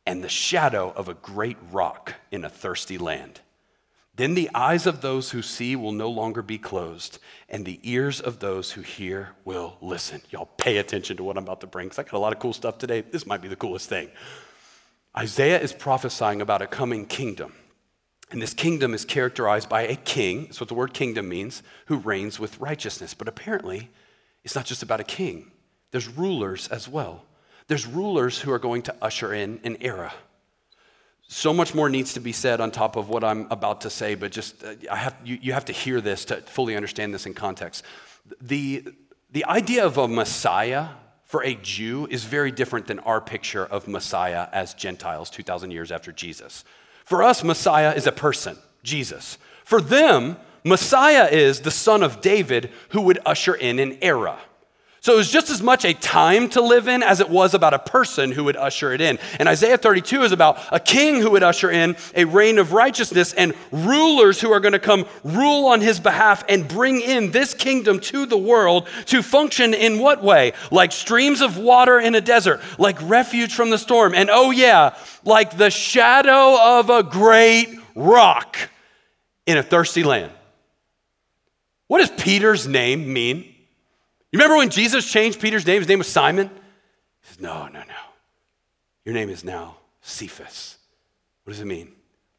and 0.05 0.25
the 0.25 0.29
shadow 0.29 0.93
of 0.97 1.09
a 1.09 1.15
great 1.15 1.57
rock 1.71 2.15
in 2.33 2.45
a 2.45 2.49
thirsty 2.49 2.99
land. 2.99 3.43
Then 4.17 4.35
the 4.35 4.51
eyes 4.57 4.89
of 4.89 5.03
those 5.03 5.31
who 5.31 5.41
see 5.41 5.77
will 5.77 5.93
no 5.93 6.11
longer 6.11 6.43
be 6.43 6.59
closed, 6.59 7.21
and 7.49 7.65
the 7.65 7.79
ears 7.85 8.21
of 8.21 8.41
those 8.41 8.73
who 8.73 8.81
hear 8.81 9.37
will 9.45 9.77
listen. 9.81 10.21
Y'all 10.31 10.51
pay 10.57 10.79
attention 10.79 11.17
to 11.19 11.23
what 11.23 11.39
I'm 11.39 11.45
about 11.45 11.61
to 11.61 11.69
bring, 11.69 11.87
because 11.87 12.01
I 12.01 12.03
got 12.03 12.15
a 12.15 12.19
lot 12.19 12.33
of 12.33 12.41
cool 12.41 12.53
stuff 12.53 12.77
today. 12.77 13.03
This 13.03 13.25
might 13.25 13.41
be 13.41 13.47
the 13.47 13.55
coolest 13.55 13.89
thing. 13.89 14.11
Isaiah 15.17 15.61
is 15.61 15.73
prophesying 15.73 16.41
about 16.41 16.61
a 16.61 16.67
coming 16.67 17.07
kingdom 17.07 17.53
and 18.33 18.41
this 18.41 18.55
kingdom 18.55 18.95
is 18.95 19.05
characterized 19.05 19.69
by 19.69 19.83
a 19.83 19.95
king, 19.95 20.45
that's 20.45 20.59
what 20.59 20.69
the 20.69 20.75
word 20.75 20.95
kingdom 20.95 21.29
means, 21.29 21.63
who 21.87 21.99
reigns 21.99 22.41
with 22.41 22.59
righteousness. 22.59 23.13
But 23.13 23.29
apparently, 23.29 23.91
it's 24.43 24.55
not 24.55 24.65
just 24.65 24.83
about 24.83 25.01
a 25.01 25.05
king, 25.05 25.53
there's 25.91 26.09
rulers 26.09 26.67
as 26.69 26.89
well. 26.89 27.25
There's 27.69 27.87
rulers 27.87 28.41
who 28.41 28.51
are 28.51 28.59
going 28.59 28.83
to 28.83 28.95
usher 29.01 29.35
in 29.35 29.61
an 29.63 29.77
era. 29.81 30.13
So 31.29 31.53
much 31.53 31.75
more 31.75 31.89
needs 31.89 32.15
to 32.15 32.21
be 32.21 32.33
said 32.33 32.61
on 32.61 32.71
top 32.71 32.97
of 32.97 33.09
what 33.09 33.23
I'm 33.23 33.47
about 33.51 33.83
to 33.83 33.91
say, 33.91 34.15
but 34.15 34.33
just 34.33 34.63
uh, 34.65 34.75
I 34.91 34.97
have, 34.97 35.17
you, 35.25 35.39
you 35.41 35.53
have 35.53 35.65
to 35.67 35.73
hear 35.73 36.01
this 36.01 36.25
to 36.27 36.37
fully 36.41 36.75
understand 36.75 37.15
this 37.15 37.25
in 37.27 37.35
context. 37.35 37.85
The, 38.41 38.85
the 39.31 39.45
idea 39.45 39.87
of 39.87 39.97
a 39.97 40.09
Messiah 40.09 40.89
for 41.25 41.45
a 41.45 41.55
Jew 41.55 42.07
is 42.11 42.25
very 42.25 42.51
different 42.51 42.87
than 42.87 42.99
our 43.01 43.21
picture 43.21 43.65
of 43.65 43.89
Messiah 43.89 44.49
as 44.53 44.75
Gentiles 44.75 45.31
2,000 45.31 45.71
years 45.71 45.93
after 45.93 46.13
Jesus. 46.13 46.65
For 47.13 47.23
us, 47.23 47.45
Messiah 47.45 47.93
is 47.93 48.07
a 48.07 48.11
person, 48.11 48.57
Jesus. 48.83 49.37
For 49.67 49.83
them, 49.83 50.39
Messiah 50.65 51.29
is 51.31 51.61
the 51.61 51.71
son 51.71 52.03
of 52.03 52.23
David 52.23 52.71
who 52.93 53.03
would 53.03 53.19
usher 53.27 53.53
in 53.53 53.79
an 53.79 53.99
era. 54.01 54.39
So 55.03 55.15
it 55.15 55.17
was 55.17 55.33
just 55.33 55.51
as 55.51 55.61
much 55.61 55.85
a 55.85 55.95
time 55.95 56.49
to 56.51 56.61
live 56.61 56.87
in 56.87 57.03
as 57.03 57.19
it 57.19 57.29
was 57.29 57.55
about 57.55 57.75
a 57.75 57.79
person 57.81 58.31
who 58.31 58.45
would 58.45 58.57
usher 58.57 58.93
it 58.93 59.01
in. 59.01 59.19
And 59.41 59.49
Isaiah 59.49 59.77
32 59.77 60.23
is 60.23 60.31
about 60.31 60.61
a 60.71 60.79
king 60.79 61.21
who 61.21 61.33
would 61.33 61.43
usher 61.43 61.73
in 61.73 61.97
a 62.15 62.25
reign 62.25 62.57
of 62.57 62.73
righteousness 62.73 63.33
and 63.33 63.53
rulers 63.73 64.41
who 64.41 64.53
are 64.53 64.61
going 64.61 64.75
to 64.75 64.79
come 64.79 65.07
rule 65.25 65.67
on 65.67 65.81
his 65.81 65.99
behalf 65.99 66.45
and 66.49 66.69
bring 66.69 67.01
in 67.01 67.33
this 67.33 67.53
kingdom 67.53 67.99
to 67.99 68.27
the 68.27 68.39
world 68.39 68.87
to 69.07 69.25
function 69.25 69.75
in 69.75 69.99
what 69.99 70.23
way? 70.23 70.53
Like 70.71 70.93
streams 70.93 71.41
of 71.41 71.59
water 71.59 71.99
in 71.99 72.15
a 72.15 72.21
desert, 72.21 72.61
like 72.79 72.97
refuge 73.03 73.57
from 73.57 73.71
the 73.71 73.79
storm. 73.79 74.15
And 74.15 74.31
oh, 74.33 74.53
yeah, 74.53 74.95
like 75.25 75.57
the 75.57 75.71
shadow 75.71 76.79
of 76.79 76.91
a 76.91 77.03
great 77.03 77.77
rock 77.97 78.57
in 79.47 79.59
a 79.59 79.65
thirsty 79.65 80.05
land. 80.05 80.31
What 81.89 81.99
does 81.99 82.23
Peter's 82.23 82.69
name 82.69 83.13
mean? 83.13 83.52
You 84.33 84.39
remember 84.39 84.57
when 84.57 84.71
Jesus 84.71 85.11
changed 85.11 85.41
Peter's 85.41 85.67
name? 85.67 85.83
His 85.83 85.89
name 85.89 85.99
was 85.99 86.09
Simon. 86.09 86.49
He 86.49 87.29
says, 87.29 87.41
No, 87.41 87.67
no, 87.67 87.81
no. 87.81 87.95
Your 89.05 89.15
name 89.15 89.29
is 89.29 89.45
now 89.45 89.77
Cephas. 90.01 90.79
What 91.45 91.53
does 91.53 91.61
it 91.61 91.67
mean? 91.67 91.93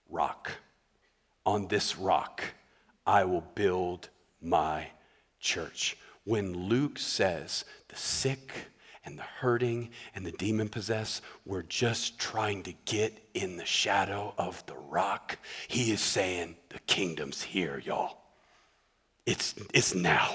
Rock. 0.10 0.52
On 1.46 1.68
this 1.68 1.98
rock, 1.98 2.44
I 3.06 3.26
will 3.26 3.46
build 3.54 4.10
my 4.42 4.88
church. 5.40 5.98
When 6.24 6.68
Luke 6.68 6.98
says 6.98 7.64
the 7.90 7.96
sick 7.96 8.54
and 9.06 9.20
the 9.20 9.24
hurting 9.24 9.90
and 10.16 10.26
the 10.26 10.32
demon 10.32 10.70
possessed 10.70 11.22
were 11.46 11.62
just 11.62 12.18
trying 12.18 12.64
to 12.64 12.74
get 12.86 13.22
in 13.36 13.58
the 13.58 13.66
shadow 13.66 14.34
of 14.38 14.66
the 14.66 14.76
rock, 14.76 15.38
he 15.68 15.92
is 15.92 16.02
saying, 16.02 16.56
The 16.70 16.80
kingdom's 16.88 17.44
here, 17.44 17.80
y'all. 17.86 18.18
It's, 19.28 19.54
it's 19.76 19.94
now. 19.94 20.34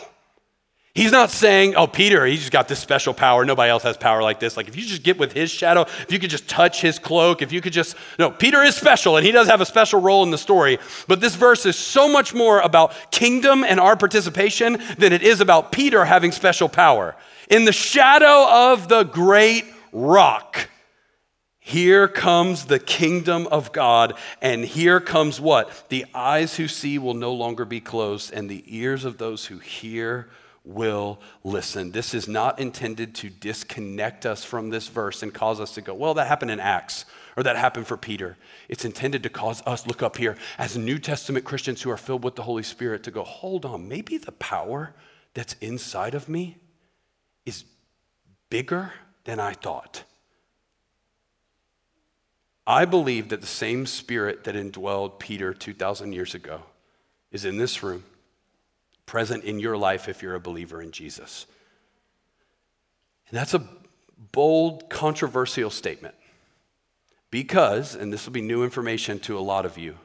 He's 0.98 1.12
not 1.12 1.30
saying, 1.30 1.76
oh, 1.76 1.86
Peter, 1.86 2.26
he's 2.26 2.40
just 2.40 2.50
got 2.50 2.66
this 2.66 2.80
special 2.80 3.14
power. 3.14 3.44
Nobody 3.44 3.70
else 3.70 3.84
has 3.84 3.96
power 3.96 4.20
like 4.20 4.40
this. 4.40 4.56
Like, 4.56 4.66
if 4.66 4.74
you 4.74 4.82
just 4.82 5.04
get 5.04 5.16
with 5.16 5.32
his 5.32 5.48
shadow, 5.48 5.82
if 5.82 6.10
you 6.10 6.18
could 6.18 6.28
just 6.28 6.48
touch 6.48 6.80
his 6.80 6.98
cloak, 6.98 7.40
if 7.40 7.52
you 7.52 7.60
could 7.60 7.72
just. 7.72 7.94
No, 8.18 8.32
Peter 8.32 8.64
is 8.64 8.74
special 8.74 9.16
and 9.16 9.24
he 9.24 9.30
does 9.30 9.46
have 9.46 9.60
a 9.60 9.64
special 9.64 10.00
role 10.00 10.24
in 10.24 10.32
the 10.32 10.38
story. 10.38 10.80
But 11.06 11.20
this 11.20 11.36
verse 11.36 11.66
is 11.66 11.76
so 11.76 12.08
much 12.08 12.34
more 12.34 12.58
about 12.58 12.92
kingdom 13.12 13.62
and 13.62 13.78
our 13.78 13.96
participation 13.96 14.82
than 14.98 15.12
it 15.12 15.22
is 15.22 15.40
about 15.40 15.70
Peter 15.70 16.04
having 16.04 16.32
special 16.32 16.68
power. 16.68 17.14
In 17.48 17.64
the 17.64 17.72
shadow 17.72 18.72
of 18.72 18.88
the 18.88 19.04
great 19.04 19.66
rock, 19.92 20.68
here 21.60 22.08
comes 22.08 22.64
the 22.64 22.80
kingdom 22.80 23.46
of 23.52 23.70
God, 23.70 24.14
and 24.42 24.64
here 24.64 24.98
comes 24.98 25.40
what? 25.40 25.84
The 25.90 26.06
eyes 26.12 26.56
who 26.56 26.66
see 26.66 26.98
will 26.98 27.14
no 27.14 27.32
longer 27.34 27.64
be 27.64 27.80
closed, 27.80 28.32
and 28.32 28.50
the 28.50 28.64
ears 28.66 29.04
of 29.04 29.18
those 29.18 29.46
who 29.46 29.58
hear 29.58 30.28
will 30.68 31.18
listen. 31.44 31.92
This 31.92 32.12
is 32.12 32.28
not 32.28 32.58
intended 32.58 33.14
to 33.16 33.30
disconnect 33.30 34.26
us 34.26 34.44
from 34.44 34.68
this 34.68 34.86
verse 34.88 35.22
and 35.22 35.32
cause 35.32 35.60
us 35.60 35.74
to 35.74 35.80
go, 35.80 35.94
well, 35.94 36.14
that 36.14 36.26
happened 36.26 36.50
in 36.50 36.60
Acts 36.60 37.06
or 37.36 37.42
that 37.42 37.56
happened 37.56 37.86
for 37.86 37.96
Peter. 37.96 38.36
It's 38.68 38.84
intended 38.84 39.22
to 39.22 39.30
cause 39.30 39.62
us, 39.66 39.86
look 39.86 40.02
up 40.02 40.18
here, 40.18 40.36
as 40.58 40.76
New 40.76 40.98
Testament 40.98 41.46
Christians 41.46 41.80
who 41.80 41.90
are 41.90 41.96
filled 41.96 42.22
with 42.22 42.36
the 42.36 42.42
Holy 42.42 42.62
Spirit, 42.62 43.02
to 43.04 43.10
go, 43.10 43.24
hold 43.24 43.64
on, 43.64 43.88
maybe 43.88 44.18
the 44.18 44.32
power 44.32 44.94
that's 45.32 45.54
inside 45.54 46.14
of 46.14 46.28
me 46.28 46.58
is 47.46 47.64
bigger 48.50 48.92
than 49.24 49.40
I 49.40 49.54
thought. 49.54 50.04
I 52.66 52.84
believe 52.84 53.30
that 53.30 53.40
the 53.40 53.46
same 53.46 53.86
spirit 53.86 54.44
that 54.44 54.54
indwelled 54.54 55.18
Peter 55.18 55.54
2,000 55.54 56.12
years 56.12 56.34
ago 56.34 56.60
is 57.32 57.46
in 57.46 57.56
this 57.56 57.82
room 57.82 58.04
present 59.08 59.42
in 59.42 59.58
your 59.58 59.76
life 59.76 60.08
if 60.08 60.22
you're 60.22 60.36
a 60.36 60.40
believer 60.40 60.80
in 60.80 60.92
Jesus. 60.92 61.46
And 63.28 63.36
that's 63.36 63.54
a 63.54 63.66
bold, 64.32 64.88
controversial 64.88 65.70
statement 65.70 66.14
because, 67.30 67.94
and 67.94 68.12
this 68.12 68.24
will 68.24 68.32
be 68.32 68.40
new 68.40 68.64
information 68.64 69.18
to 69.20 69.38
a 69.38 69.40
lot 69.40 69.66
of 69.66 69.76
you, 69.76 69.96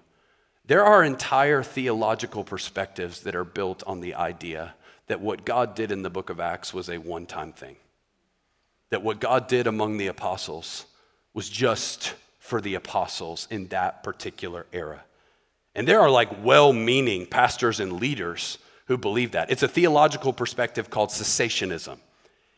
there 0.65 0.83
are 0.83 1.03
entire 1.03 1.63
theological 1.63 2.43
perspectives 2.43 3.21
that 3.21 3.35
are 3.35 3.43
built 3.43 3.83
on 3.85 3.99
the 3.99 4.15
idea 4.15 4.75
that 5.07 5.21
what 5.21 5.45
God 5.45 5.75
did 5.75 5.91
in 5.91 6.01
the 6.01 6.09
book 6.09 6.29
of 6.29 6.39
Acts 6.39 6.73
was 6.73 6.89
a 6.89 6.97
one 6.97 7.25
time 7.25 7.51
thing. 7.51 7.75
That 8.89 9.03
what 9.03 9.19
God 9.19 9.47
did 9.47 9.67
among 9.67 9.97
the 9.97 10.07
apostles 10.07 10.85
was 11.33 11.49
just 11.49 12.13
for 12.39 12.61
the 12.61 12.75
apostles 12.75 13.47
in 13.49 13.67
that 13.67 14.03
particular 14.03 14.65
era. 14.71 15.03
And 15.75 15.87
there 15.87 15.99
are 15.99 16.09
like 16.09 16.43
well 16.43 16.71
meaning 16.71 17.25
pastors 17.25 17.79
and 17.79 17.99
leaders 17.99 18.57
who 18.85 18.97
believe 18.97 19.31
that. 19.31 19.49
It's 19.51 19.63
a 19.63 19.67
theological 19.67 20.33
perspective 20.33 20.89
called 20.89 21.09
cessationism. 21.09 21.97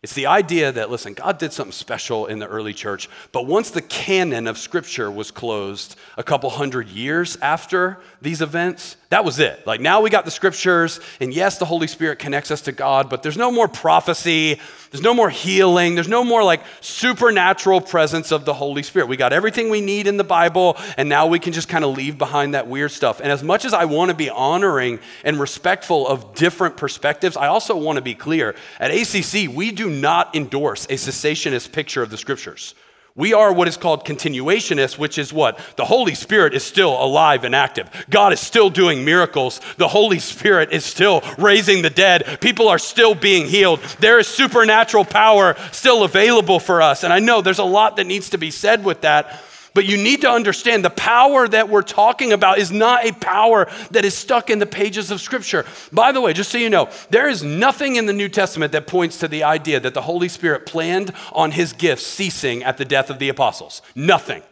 It's 0.05 0.13
the 0.13 0.27
idea 0.27 0.71
that, 0.71 0.91
listen, 0.91 1.15
God 1.15 1.39
did 1.39 1.51
something 1.51 1.71
special 1.71 2.27
in 2.27 2.37
the 2.37 2.45
early 2.45 2.73
church, 2.73 3.09
but 3.31 3.47
once 3.47 3.71
the 3.71 3.81
canon 3.81 4.45
of 4.45 4.59
Scripture 4.59 5.09
was 5.09 5.31
closed 5.31 5.95
a 6.15 6.21
couple 6.21 6.47
hundred 6.51 6.89
years 6.89 7.37
after 7.37 7.97
these 8.21 8.43
events, 8.43 8.97
that 9.09 9.25
was 9.25 9.39
it. 9.39 9.65
Like 9.65 9.81
now 9.81 10.01
we 10.01 10.11
got 10.11 10.23
the 10.23 10.29
Scriptures, 10.29 10.99
and 11.19 11.33
yes, 11.33 11.57
the 11.57 11.65
Holy 11.65 11.87
Spirit 11.87 12.19
connects 12.19 12.51
us 12.51 12.61
to 12.61 12.71
God, 12.71 13.09
but 13.09 13.23
there's 13.23 13.35
no 13.35 13.49
more 13.51 13.67
prophecy, 13.67 14.59
there's 14.95 15.03
no 15.03 15.13
more 15.13 15.29
healing, 15.29 15.95
there's 15.95 16.07
no 16.07 16.23
more 16.23 16.41
like 16.41 16.61
supernatural 16.79 17.81
presence 17.81 18.31
of 18.31 18.45
the 18.45 18.53
Holy 18.53 18.81
Spirit. 18.81 19.09
We 19.09 19.17
got 19.17 19.33
everything 19.33 19.69
we 19.69 19.81
need 19.81 20.07
in 20.07 20.15
the 20.15 20.23
Bible, 20.23 20.77
and 20.95 21.09
now 21.09 21.27
we 21.27 21.37
can 21.37 21.51
just 21.51 21.67
kind 21.67 21.83
of 21.83 21.97
leave 21.97 22.17
behind 22.17 22.53
that 22.53 22.67
weird 22.67 22.91
stuff. 22.91 23.19
And 23.19 23.29
as 23.29 23.43
much 23.43 23.65
as 23.65 23.73
I 23.73 23.83
want 23.83 24.07
to 24.11 24.15
be 24.15 24.29
honoring 24.29 24.99
and 25.25 25.37
respectful 25.37 26.07
of 26.07 26.33
different 26.33 26.77
perspectives, 26.77 27.35
I 27.35 27.47
also 27.47 27.75
want 27.75 27.97
to 27.97 28.01
be 28.01 28.15
clear 28.15 28.55
at 28.79 28.89
ACC, 28.89 29.53
we 29.53 29.73
do 29.73 29.89
not 29.89 30.33
endorse 30.33 30.85
a 30.85 30.93
cessationist 30.93 31.73
picture 31.73 32.01
of 32.01 32.09
the 32.09 32.17
scriptures. 32.17 32.73
We 33.17 33.33
are 33.33 33.53
what 33.53 33.69
is 33.69 33.77
called 33.77 34.03
continuationists, 34.03 34.97
which 34.97 35.17
is 35.17 35.31
what? 35.31 35.57
The 35.77 35.85
Holy 35.85 36.15
Spirit 36.15 36.53
is 36.53 36.65
still 36.65 37.01
alive 37.01 37.45
and 37.45 37.55
active. 37.55 37.89
God 38.09 38.33
is 38.33 38.41
still 38.41 38.69
doing 38.69 39.05
miracles. 39.05 39.61
The 39.77 39.87
Holy 39.87 40.19
Spirit 40.19 40.73
is 40.73 40.83
still 40.83 41.23
raising 41.37 41.81
the 41.81 41.89
dead. 41.89 42.39
People 42.41 42.67
are 42.67 42.77
still 42.77 43.15
being 43.15 43.47
healed. 43.47 43.79
There 44.01 44.19
is 44.19 44.27
supernatural 44.27 45.05
power 45.05 45.55
still 45.71 46.03
available 46.03 46.59
for 46.59 46.81
us. 46.81 47.05
And 47.05 47.13
I 47.13 47.19
know 47.19 47.41
there's 47.41 47.59
a 47.59 47.63
lot 47.63 47.95
that 47.95 48.03
needs 48.03 48.31
to 48.31 48.37
be 48.37 48.51
said 48.51 48.83
with 48.83 48.99
that. 49.01 49.41
But 49.75 49.85
you 49.85 49.97
need 49.97 50.21
to 50.21 50.29
understand 50.29 50.85
the 50.85 50.89
power 50.89 51.49
that 51.49 51.67
we're 51.67 51.81
talking 51.81 52.31
about 52.31 52.59
is 52.59 52.71
not 52.71 53.05
a 53.05 53.11
power 53.11 53.69
that 53.91 54.05
is 54.05 54.15
stuck 54.15 54.49
in 54.49 54.57
the 54.57 54.65
pages 54.65 55.11
of 55.11 55.19
Scripture. 55.19 55.65
By 55.91 56.13
the 56.13 56.21
way, 56.21 56.31
just 56.31 56.49
so 56.49 56.57
you 56.57 56.69
know, 56.69 56.89
there 57.09 57.27
is 57.27 57.43
nothing 57.43 57.97
in 57.97 58.05
the 58.05 58.13
New 58.13 58.29
Testament 58.29 58.71
that 58.71 58.87
points 58.87 59.17
to 59.17 59.27
the 59.27 59.43
idea 59.43 59.81
that 59.81 59.93
the 59.93 60.01
Holy 60.01 60.29
Spirit 60.29 60.65
planned 60.65 61.11
on 61.33 61.51
his 61.51 61.73
gifts 61.73 62.07
ceasing 62.07 62.63
at 62.63 62.77
the 62.77 62.85
death 62.85 63.09
of 63.09 63.19
the 63.19 63.27
apostles. 63.27 63.81
Nothing. 63.95 64.43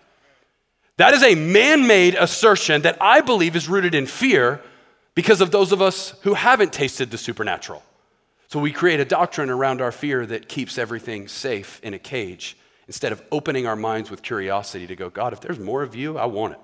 That 0.97 1.13
is 1.13 1.23
a 1.23 1.35
man 1.35 1.87
made 1.87 2.15
assertion 2.15 2.81
that 2.81 2.97
I 2.99 3.21
believe 3.21 3.55
is 3.55 3.69
rooted 3.69 3.95
in 3.95 4.07
fear 4.07 4.61
because 5.15 5.39
of 5.39 5.51
those 5.51 5.71
of 5.71 5.81
us 5.81 6.15
who 6.23 6.33
haven't 6.33 6.73
tasted 6.73 7.11
the 7.11 7.17
supernatural. 7.17 7.81
So 8.49 8.59
we 8.59 8.73
create 8.73 8.99
a 8.99 9.05
doctrine 9.05 9.49
around 9.49 9.79
our 9.79 9.93
fear 9.93 10.25
that 10.25 10.49
keeps 10.49 10.77
everything 10.77 11.29
safe 11.29 11.79
in 11.81 11.93
a 11.93 11.99
cage 11.99 12.57
instead 12.87 13.11
of 13.11 13.21
opening 13.31 13.65
our 13.65 13.75
minds 13.75 14.11
with 14.11 14.21
curiosity 14.21 14.87
to 14.87 14.95
go, 14.95 15.09
God, 15.09 15.33
if 15.33 15.41
there's 15.41 15.59
more 15.59 15.83
of 15.83 15.95
you, 15.95 16.17
I 16.17 16.25
want 16.25 16.53
it. 16.53 16.59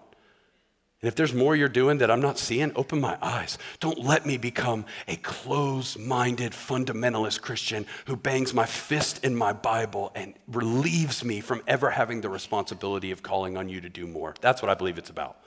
And 1.02 1.08
if 1.08 1.16
there's 1.16 1.34
more 1.34 1.56
you're 1.56 1.70
doing 1.70 2.00
that 2.00 2.12
I'm 2.12 2.20
not 2.20 2.38
seeing, 2.38 2.74
open 2.76 3.00
my 3.00 3.18
eyes. 3.22 3.58
Don't 3.80 4.00
let 4.00 4.26
me 4.26 4.36
become 4.36 4.86
a 5.08 5.16
closed 5.16 5.98
minded 5.98 6.52
fundamentalist 6.52 7.40
Christian 7.42 7.86
who 8.06 8.18
bangs 8.18 8.54
my 8.54 8.66
fist 8.66 9.24
in 9.24 9.34
my 9.34 9.54
Bible 9.54 10.12
and 10.14 10.34
relieves 10.48 11.24
me 11.24 11.40
from 11.40 11.62
ever 11.68 11.90
having 11.90 12.20
the 12.20 12.28
responsibility 12.28 13.12
of 13.12 13.24
calling 13.24 13.56
on 13.56 13.70
you 13.70 13.80
to 13.80 13.88
do 13.88 14.08
more. 14.08 14.36
That's 14.42 14.62
what 14.62 14.70
I 14.70 14.74
believe 14.74 14.98
it's 14.98 15.10
about. 15.10 15.38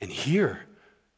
And 0.00 0.10
here, 0.10 0.66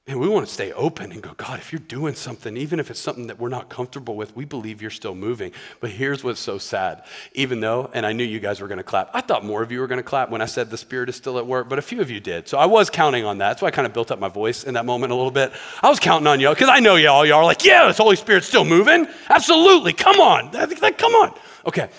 Man, 0.09 0.21
we 0.21 0.27
want 0.27 0.47
to 0.47 0.53
stay 0.53 0.73
open 0.73 1.13
and 1.13 1.21
go, 1.21 1.35
God, 1.37 1.59
if 1.59 1.71
you're 1.71 1.81
doing 1.81 2.15
something, 2.15 2.57
even 2.57 2.81
if 2.81 2.91
it's 2.91 2.99
something 2.99 3.27
that 3.27 3.39
we're 3.39 3.51
not 3.51 3.69
comfortable 3.69 4.17
with, 4.17 4.35
we 4.35 4.47
believe 4.47 4.81
you're 4.81 4.91
still 4.91 5.15
moving. 5.15 5.53
But 5.81 5.91
here's 5.91 6.25
what's 6.25 6.41
so 6.41 6.57
sad. 6.57 7.05
Even 7.35 7.61
though, 7.61 7.91
and 7.93 8.07
I 8.07 8.15
knew 8.15 8.25
you 8.25 8.41
guys 8.41 8.63
were 8.63 8.69
going 8.69 8.79
to 8.79 8.85
clap, 8.85 9.11
I 9.13 9.21
thought 9.21 9.45
more 9.45 9.63
of 9.63 9.71
you 9.71 9.81
were 9.81 9.87
going 9.87 9.99
to 9.99 10.03
clap 10.03 10.31
when 10.31 10.41
I 10.41 10.47
said 10.47 10.71
the 10.71 10.79
Spirit 10.79 11.11
is 11.11 11.17
still 11.17 11.37
at 11.37 11.47
work, 11.47 11.69
but 11.69 11.79
a 11.79 11.83
few 11.83 12.01
of 12.01 12.11
you 12.11 12.21
did. 12.21 12.49
So 12.49 12.57
I 12.57 12.65
was 12.65 12.89
counting 12.89 13.27
on 13.27 13.37
that. 13.37 13.49
That's 13.49 13.61
why 13.61 13.69
I 13.69 13.71
kind 13.71 13.85
of 13.85 13.93
built 13.93 14.11
up 14.11 14.19
my 14.19 14.31
voice 14.31 14.65
in 14.65 14.73
that 14.75 14.87
moment 14.87 15.13
a 15.13 15.15
little 15.15 15.31
bit. 15.31 15.53
I 15.83 15.91
was 15.91 16.01
counting 16.01 16.27
on 16.27 16.41
y'all 16.41 16.55
because 16.55 16.71
I 16.71 16.81
know 16.81 16.97
y'all, 16.97 17.27
y'all 17.27 17.41
are 17.41 17.45
like, 17.45 17.63
yeah, 17.63 17.87
this 17.87 17.99
Holy 17.99 18.17
Spirit's 18.17 18.47
still 18.47 18.65
moving. 18.65 19.07
Absolutely. 19.29 19.93
Come 19.93 20.21
on. 20.21 20.51
Come 20.53 21.13
on. 21.17 21.39
Okay. 21.67 21.91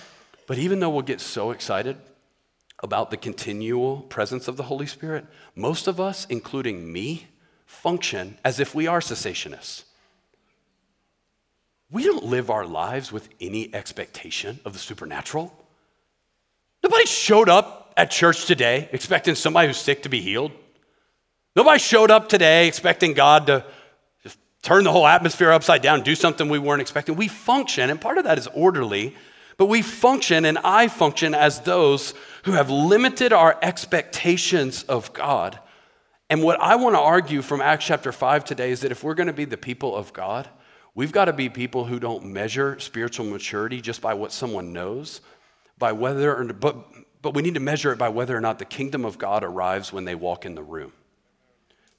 But 0.48 0.58
even 0.58 0.80
though 0.80 0.90
we'll 0.90 1.04
get 1.04 1.22
so 1.22 1.52
excited 1.52 1.96
about 2.82 3.12
the 3.12 3.18
continual 3.18 4.02
presence 4.02 4.48
of 4.48 4.58
the 4.58 4.64
Holy 4.64 4.88
Spirit, 4.88 5.28
most 5.56 5.88
of 5.88 6.00
us, 6.00 6.26
including 6.26 6.92
me, 6.92 7.28
function 7.70 8.36
as 8.44 8.60
if 8.60 8.74
we 8.74 8.88
are 8.88 9.00
cessationists. 9.00 9.84
We 11.92 12.04
don't 12.04 12.26
live 12.26 12.50
our 12.50 12.66
lives 12.66 13.12
with 13.12 13.30
any 13.40 13.74
expectation 13.74 14.60
of 14.66 14.74
the 14.74 14.80
supernatural. 14.80 15.54
Nobody 16.84 17.06
showed 17.06 17.48
up 17.48 17.94
at 17.96 18.10
church 18.10 18.46
today 18.48 18.90
expecting 18.92 19.36
somebody 19.36 19.68
who's 19.68 19.78
sick 19.78 20.04
to 20.04 20.10
be 20.10 20.20
healed. 20.20 20.52
Nobody 21.56 21.80
showed 21.80 22.10
up 22.10 22.28
today 22.28 22.68
expecting 22.68 23.14
God 23.14 23.48
to 23.48 23.64
just 24.24 24.40
turn 24.64 24.84
the 24.84 24.92
whole 24.92 25.08
atmosphere 25.08 25.52
upside 25.52 25.84
down, 25.84 26.02
do 26.02 26.16
something 26.16 26.50
we 26.50 26.60
weren't 26.60 26.82
expecting. 26.82 27.16
We 27.16 27.28
function, 27.28 27.92
and 27.92 28.02
part 28.02 28.18
of 28.18 28.24
that 28.24 28.40
is 28.40 28.48
orderly, 28.48 29.16
but 29.58 29.68
we 29.68 29.84
function, 29.84 30.44
and 30.44 30.58
I 30.64 30.88
function 30.88 31.36
as 31.36 31.62
those 31.62 32.16
who 32.44 32.54
have 32.54 32.70
limited 32.70 33.32
our 33.32 33.58
expectations 33.62 34.84
of 34.84 35.14
God. 35.14 35.60
And 36.30 36.44
what 36.44 36.60
I 36.62 36.76
want 36.76 36.96
to 36.96 37.00
argue 37.00 37.42
from 37.42 37.60
Acts 37.60 37.86
chapter 37.86 38.12
5 38.12 38.46
today 38.46 38.70
is 38.70 38.82
that 38.82 38.92
if 38.92 39.04
we're 39.04 39.16
going 39.16 39.28
to 39.28 39.34
be 39.34 39.46
the 39.46 39.58
people 39.58 39.96
of 39.96 40.14
God, 40.14 40.48
we've 40.94 41.12
got 41.12 41.26
to 41.26 41.34
be 41.34 41.50
people 41.50 41.86
who 41.86 42.00
don't 42.00 42.26
measure 42.26 42.80
spiritual 42.80 43.26
maturity 43.26 43.82
just 43.82 44.00
by 44.00 44.14
what 44.14 44.32
someone 44.32 44.72
knows, 44.72 45.22
by 45.80 45.92
whether, 45.92 46.36
or, 46.36 46.46
but, 46.54 46.78
but 47.24 47.34
we 47.34 47.42
need 47.42 47.56
to 47.56 47.60
measure 47.60 47.92
it 47.92 47.98
by 47.98 48.10
whether 48.10 48.38
or 48.38 48.42
not 48.42 48.60
the 48.60 48.66
kingdom 48.66 49.06
of 49.06 49.18
God 49.18 49.44
arrives 49.44 49.92
when 49.92 50.06
they 50.06 50.14
walk 50.14 50.46
in 50.46 50.54
the 50.54 50.62
room. 50.62 50.94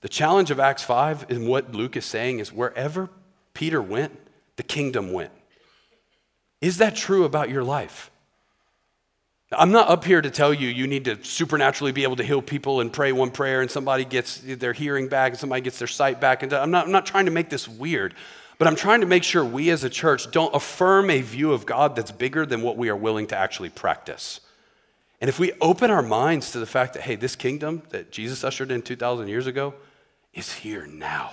The 0.00 0.08
challenge 0.08 0.52
of 0.52 0.60
Acts 0.60 0.84
5 0.84 1.30
and 1.30 1.48
what 1.48 1.74
Luke 1.74 1.96
is 1.96 2.04
saying 2.04 2.38
is 2.38 2.52
wherever 2.52 3.10
Peter 3.52 3.82
went, 3.82 4.16
the 4.56 4.62
kingdom 4.62 5.12
went. 5.12 5.32
Is 6.60 6.78
that 6.78 6.94
true 6.94 7.24
about 7.24 7.50
your 7.50 7.64
life? 7.64 8.10
I'm 9.52 9.72
not 9.72 9.88
up 9.88 10.04
here 10.04 10.22
to 10.22 10.30
tell 10.30 10.54
you 10.54 10.68
you 10.68 10.86
need 10.86 11.06
to 11.06 11.22
supernaturally 11.24 11.90
be 11.90 12.04
able 12.04 12.16
to 12.16 12.22
heal 12.22 12.40
people 12.40 12.80
and 12.80 12.92
pray 12.92 13.10
one 13.10 13.32
prayer 13.32 13.62
and 13.62 13.70
somebody 13.70 14.04
gets 14.04 14.38
their 14.38 14.72
hearing 14.72 15.08
back 15.08 15.32
and 15.32 15.38
somebody 15.40 15.60
gets 15.60 15.78
their 15.78 15.88
sight 15.88 16.20
back. 16.20 16.44
And 16.44 16.52
I'm 16.52 16.70
not, 16.70 16.86
I'm 16.86 16.92
not 16.92 17.04
trying 17.04 17.24
to 17.24 17.32
make 17.32 17.50
this 17.50 17.66
weird, 17.66 18.14
but 18.58 18.68
I'm 18.68 18.76
trying 18.76 19.00
to 19.00 19.06
make 19.06 19.24
sure 19.24 19.44
we 19.44 19.70
as 19.70 19.82
a 19.82 19.90
church 19.90 20.30
don't 20.30 20.54
affirm 20.54 21.10
a 21.10 21.20
view 21.20 21.52
of 21.52 21.66
God 21.66 21.96
that's 21.96 22.12
bigger 22.12 22.46
than 22.46 22.62
what 22.62 22.76
we 22.76 22.90
are 22.90 22.96
willing 22.96 23.26
to 23.28 23.36
actually 23.36 23.70
practice. 23.70 24.40
And 25.20 25.28
if 25.28 25.40
we 25.40 25.52
open 25.60 25.90
our 25.90 26.02
minds 26.02 26.52
to 26.52 26.60
the 26.60 26.66
fact 26.66 26.94
that, 26.94 27.02
hey, 27.02 27.16
this 27.16 27.34
kingdom 27.34 27.82
that 27.90 28.12
Jesus 28.12 28.44
ushered 28.44 28.70
in 28.70 28.82
2,000 28.82 29.26
years 29.26 29.48
ago, 29.48 29.74
is 30.32 30.52
here 30.52 30.86
now. 30.86 31.32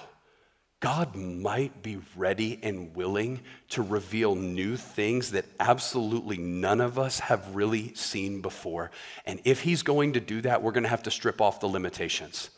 God 0.79 1.15
might 1.15 1.81
be 1.81 1.97
ready 2.15 2.59
and 2.61 2.95
willing 2.95 3.41
to 3.69 3.81
reveal 3.81 4.35
new 4.35 4.77
things 4.77 5.31
that 5.31 5.45
absolutely 5.59 6.37
none 6.37 6.81
of 6.81 6.99
us 6.99 7.19
have 7.19 7.55
really 7.55 7.95
seen 7.95 8.41
before. 8.41 8.91
And 9.25 9.41
if 9.43 9.61
He's 9.61 9.81
going 9.81 10.13
to 10.13 10.19
do 10.19 10.41
that, 10.41 10.61
we're 10.61 10.71
going 10.71 10.83
to 10.83 10.89
have 10.89 11.03
to 11.03 11.11
strip 11.11 11.41
off 11.41 11.59
the 11.59 11.67
limitations. 11.67 12.51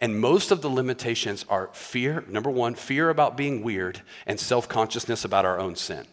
And 0.00 0.18
most 0.18 0.50
of 0.50 0.62
the 0.62 0.70
limitations 0.70 1.44
are 1.50 1.68
fear, 1.74 2.24
number 2.26 2.48
one, 2.48 2.74
fear 2.74 3.10
about 3.10 3.36
being 3.36 3.62
weird, 3.62 4.00
and 4.26 4.40
self 4.40 4.66
consciousness 4.66 5.26
about 5.26 5.44
our 5.44 5.58
own 5.58 5.76
sin. 5.76 6.06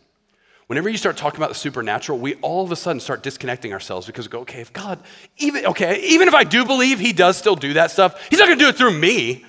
Whenever 0.68 0.90
you 0.90 0.98
start 0.98 1.16
talking 1.16 1.40
about 1.40 1.48
the 1.48 1.56
supernatural, 1.56 2.20
we 2.20 2.36
all 2.36 2.66
of 2.66 2.74
a 2.74 2.76
sudden 2.76 3.00
start 3.00 3.24
disconnecting 3.24 3.72
ourselves 3.72 4.06
because 4.06 4.28
we 4.28 4.32
go, 4.32 4.40
okay, 4.42 4.60
if 4.60 4.74
God, 4.74 5.00
even, 5.38 5.66
okay, 5.68 6.02
even 6.02 6.28
if 6.28 6.34
I 6.34 6.44
do 6.44 6.66
believe 6.66 7.00
He 7.00 7.14
does 7.14 7.38
still 7.38 7.56
do 7.56 7.74
that 7.74 7.90
stuff, 7.90 8.28
He's 8.30 8.40
not 8.40 8.50
gonna 8.50 8.60
do 8.60 8.68
it 8.68 8.76
through 8.76 9.00
me. 9.00 9.46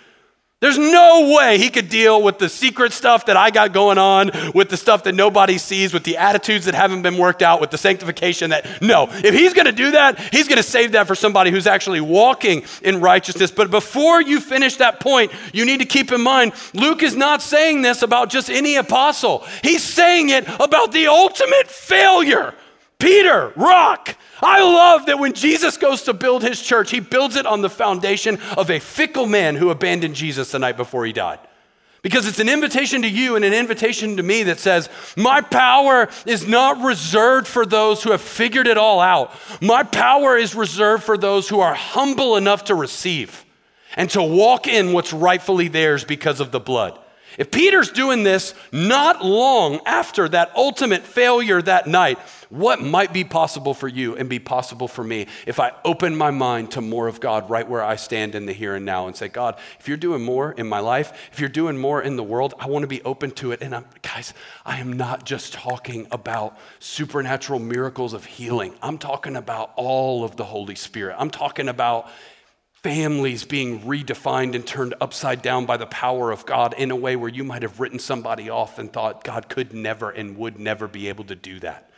There's 0.61 0.77
no 0.77 1.37
way 1.37 1.57
he 1.57 1.71
could 1.71 1.89
deal 1.89 2.21
with 2.21 2.39
the 2.39 2.49
secret 2.49 2.93
stuff 2.93 3.27
that 3.27 3.37
I 3.37 3.51
got 3.51 3.73
going 3.73 3.97
on, 3.97 4.33
with 4.57 4.71
the 4.71 4.77
stuff 4.77 5.05
that 5.05 5.15
nobody 5.15 5.57
sees, 5.57 5.95
with 5.95 6.03
the 6.03 6.17
attitudes 6.17 6.65
that 6.65 6.75
haven't 6.75 7.03
been 7.03 7.17
worked 7.17 7.43
out, 7.43 7.61
with 7.61 7.71
the 7.71 7.79
sanctification 7.79 8.51
that, 8.51 8.83
no. 8.83 9.07
If 9.09 9.35
he's 9.35 9.55
gonna 9.55 9.71
do 9.71 9.93
that, 9.93 10.19
he's 10.35 10.49
gonna 10.49 10.65
save 10.65 10.93
that 10.93 11.07
for 11.07 11.15
somebody 11.15 11.53
who's 11.53 11.69
actually 11.69 12.01
walking 12.01 12.65
in 12.83 13.01
righteousness. 13.01 13.53
But 13.53 13.71
before 13.71 14.21
you 14.21 14.41
finish 14.41 14.77
that 14.79 14.99
point, 14.99 15.31
you 15.53 15.65
need 15.65 15.79
to 15.79 15.87
keep 15.87 16.11
in 16.11 16.21
mind 16.21 16.55
Luke 16.75 17.05
is 17.05 17.15
not 17.15 17.41
saying 17.41 17.83
this 17.83 18.03
about 18.03 18.29
just 18.29 18.51
any 18.51 18.75
apostle, 18.75 19.47
he's 19.63 19.85
saying 19.85 20.31
it 20.31 20.45
about 20.59 20.91
the 20.91 21.07
ultimate 21.07 21.69
failure. 21.69 22.53
Peter, 22.99 23.53
rock. 23.55 24.17
I 24.43 24.61
love 24.61 25.07
that 25.07 25.19
when 25.19 25.33
Jesus 25.33 25.77
goes 25.77 26.03
to 26.03 26.13
build 26.13 26.43
his 26.43 26.61
church, 26.61 26.91
he 26.91 27.01
builds 27.01 27.37
it 27.37 27.47
on 27.47 27.61
the 27.61 27.71
foundation 27.71 28.39
of 28.57 28.71
a 28.71 28.81
fickle 28.81 29.27
man 29.27 29.55
who 29.55 29.71
abandoned 29.71 30.15
Jesus 30.15 30.51
the 30.51 30.59
night 30.59 30.77
before 30.77 31.07
he 31.07 31.13
died. 31.13 31.39
Because 32.03 32.29
it's 32.29 32.39
an 32.39 32.49
invitation 32.49 33.03
to 33.03 33.09
you 33.09 33.37
and 33.37 33.45
an 33.45 33.53
invitation 33.53 34.17
to 34.17 34.23
me 34.23 34.45
that 34.45 34.61
says, 34.61 34.89
My 35.17 35.41
power 35.41 36.09
is 36.27 36.47
not 36.47 36.83
reserved 36.85 37.49
for 37.49 37.67
those 37.67 38.03
who 38.03 38.13
have 38.13 38.21
figured 38.21 38.69
it 38.69 38.79
all 38.79 39.01
out. 39.01 39.33
My 39.61 39.83
power 39.83 40.37
is 40.37 40.55
reserved 40.55 41.03
for 41.03 41.19
those 41.19 41.49
who 41.49 41.61
are 41.61 41.75
humble 41.75 42.37
enough 42.37 42.65
to 42.65 42.75
receive 42.75 43.45
and 43.97 44.09
to 44.11 44.23
walk 44.23 44.69
in 44.69 44.93
what's 44.93 45.13
rightfully 45.13 45.69
theirs 45.69 46.05
because 46.05 46.39
of 46.39 46.53
the 46.53 46.61
blood. 46.61 46.99
If 47.37 47.51
Peter's 47.53 47.91
doing 47.91 48.23
this 48.25 48.55
not 48.73 49.25
long 49.25 49.81
after 49.87 50.29
that 50.29 50.53
ultimate 50.57 51.03
failure 51.03 51.63
that 51.63 51.87
night, 51.87 52.19
what 52.51 52.81
might 52.81 53.13
be 53.13 53.25
possible 53.25 53.75
for 53.75 53.89
you 53.89 54.17
and 54.17 54.29
be 54.29 54.39
possible 54.39 54.89
for 54.89 55.05
me 55.05 55.27
if 55.47 55.61
I 55.61 55.73
open 55.85 56.17
my 56.17 56.31
mind 56.31 56.73
to 56.73 56.81
more 56.81 57.09
of 57.09 57.21
God 57.21 57.51
right 57.51 57.69
where 57.69 57.83
I 57.83 57.97
stand 57.97 58.35
in 58.35 58.47
the 58.47 58.53
here 58.53 58.75
and 58.75 58.87
now 58.87 59.07
and 59.07 59.17
say, 59.17 59.29
God, 59.29 59.59
if 59.79 59.89
you're 59.89 59.97
doing 59.97 60.23
more 60.23 60.53
in 60.53 60.69
my 60.69 60.81
life, 60.81 61.13
if 61.33 61.41
you're 61.41 61.49
doing 61.49 61.77
more 61.77 62.01
in 62.01 62.17
the 62.17 62.23
world, 62.23 62.55
I 62.59 62.67
want 62.67 62.83
to 62.83 62.89
be 62.89 63.03
open 63.03 63.31
to 63.33 63.53
it. 63.53 63.61
And 63.61 63.75
I'm, 63.75 63.85
guys, 64.03 64.33
I 64.65 64.79
am 64.79 64.95
not 64.95 65.25
just 65.25 65.53
talking 65.53 66.07
about 66.11 66.57
supernatural 66.79 67.59
miracles 67.59 68.15
of 68.15 68.25
healing, 68.25 68.75
I'm 68.83 68.99
talking 68.99 69.37
about 69.37 69.73
all 69.77 70.25
of 70.25 70.37
the 70.37 70.45
Holy 70.45 70.75
Spirit. 70.75 71.17
I'm 71.19 71.31
talking 71.31 71.69
about 71.69 72.11
families 72.83 73.45
being 73.45 73.81
redefined 73.81 74.55
and 74.55 74.65
turned 74.67 74.95
upside 75.01 75.43
down 75.43 75.67
by 75.67 75.77
the 75.77 75.87
power 75.87 76.31
of 76.31 76.47
God 76.47 76.75
in 76.79 76.91
a 76.91 76.97
way 76.97 77.17
where 77.17 77.29
you 77.29 77.43
might 77.43 77.63
have 77.63 77.81
written 77.81 77.99
somebody 77.99 78.49
off 78.49 78.79
and 78.79 78.93
thought 78.93 79.25
God 79.25 79.49
could 79.49 79.73
never 79.75 80.11
and 80.11 80.37
would 80.37 80.59
never 80.61 80.87
be 80.87 81.09
able 81.09 81.25
to 81.25 81.35
do 81.35 81.59
that. 81.61 81.91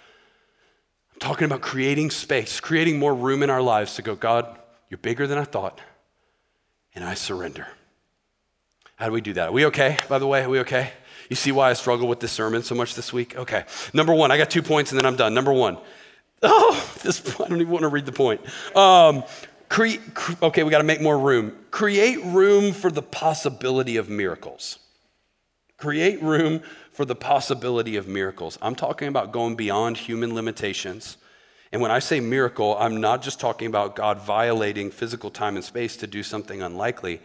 Talking 1.21 1.45
about 1.45 1.61
creating 1.61 2.11
space, 2.11 2.59
creating 2.61 2.99
more 2.99 3.15
room 3.15 3.43
in 3.43 3.51
our 3.51 3.63
lives 3.63 3.95
to 3.95 4.03
go, 4.03 4.17
God, 4.17 4.59
you're 4.89 4.99
bigger 4.99 5.27
than 5.27 5.39
I 5.39 5.45
thought, 5.45 5.81
and 6.95 7.05
I 7.05 7.15
surrender. 7.15 7.69
How 8.97 9.07
do 9.07 9.13
we 9.13 9.21
do 9.21 9.35
that? 9.35 9.51
Are 9.51 9.53
we 9.53 9.67
okay, 9.67 9.99
by 10.09 10.19
the 10.19 10.27
way? 10.27 10.43
Are 10.43 10.49
we 10.49 10.61
okay? 10.61 10.91
You 11.29 11.37
see 11.37 11.53
why 11.53 11.71
I 11.71 11.75
struggle 11.75 12.09
with 12.09 12.21
this 12.21 12.33
sermon 12.33 12.63
so 12.63 12.75
much 12.75 12.95
this 12.95 13.13
week? 13.13 13.37
Okay. 13.37 13.65
Number 13.95 14.13
one, 14.13 14.31
I 14.31 14.37
got 14.37 14.51
two 14.51 14.63
points 14.63 14.91
and 14.91 14.99
then 14.99 15.07
I'm 15.07 15.17
done. 15.17 15.33
Number 15.33 15.53
one, 15.53 15.79
oh, 16.43 16.93
this, 17.03 17.23
I 17.41 17.49
don't 17.49 17.61
even 17.61 17.71
want 17.71 17.83
to 17.83 17.89
read 17.89 18.05
the 18.05 18.13
point. 18.13 18.41
Um, 18.77 19.25
okay, 20.43 20.63
we 20.65 20.71
got 20.71 20.79
to 20.79 20.85
make 20.85 21.01
more 21.01 21.19
room. 21.19 21.57
Create 21.71 22.23
room 22.25 22.73
for 22.73 22.91
the 22.91 23.03
possibility 23.03 23.97
of 23.97 24.09
miracles. 24.09 24.79
Create 25.77 26.23
room 26.23 26.63
for 27.01 27.07
the 27.07 27.15
possibility 27.15 27.97
of 27.97 28.07
miracles. 28.07 28.59
I'm 28.61 28.75
talking 28.75 29.09
about 29.09 29.33
going 29.33 29.57
beyond 29.57 29.97
human 29.97 30.35
limitations. 30.35 31.17
And 31.73 31.81
when 31.81 31.91
I 31.91 31.99
say 31.99 32.21
miracle, 32.21 32.77
I'm 32.79 33.01
not 33.01 33.23
just 33.23 33.41
talking 33.41 33.69
about 33.69 33.97
God 33.97 34.21
violating 34.21 34.91
physical 34.91 35.31
time 35.31 35.57
and 35.57 35.65
space 35.65 35.97
to 35.97 36.07
do 36.07 36.23
something 36.23 36.61
unlikely. 36.61 37.23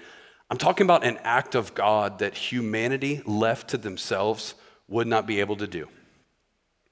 I'm 0.50 0.58
talking 0.58 0.86
about 0.86 1.04
an 1.04 1.20
act 1.26 1.56
of 1.56 1.74
God 1.74 2.20
that 2.20 2.36
humanity 2.36 3.22
left 3.26 3.72
to 3.72 3.78
themselves 3.78 4.56
would 4.88 5.08
not 5.08 5.28
be 5.28 5.42
able 5.42 5.58
to 5.58 5.68
do. 5.68 5.90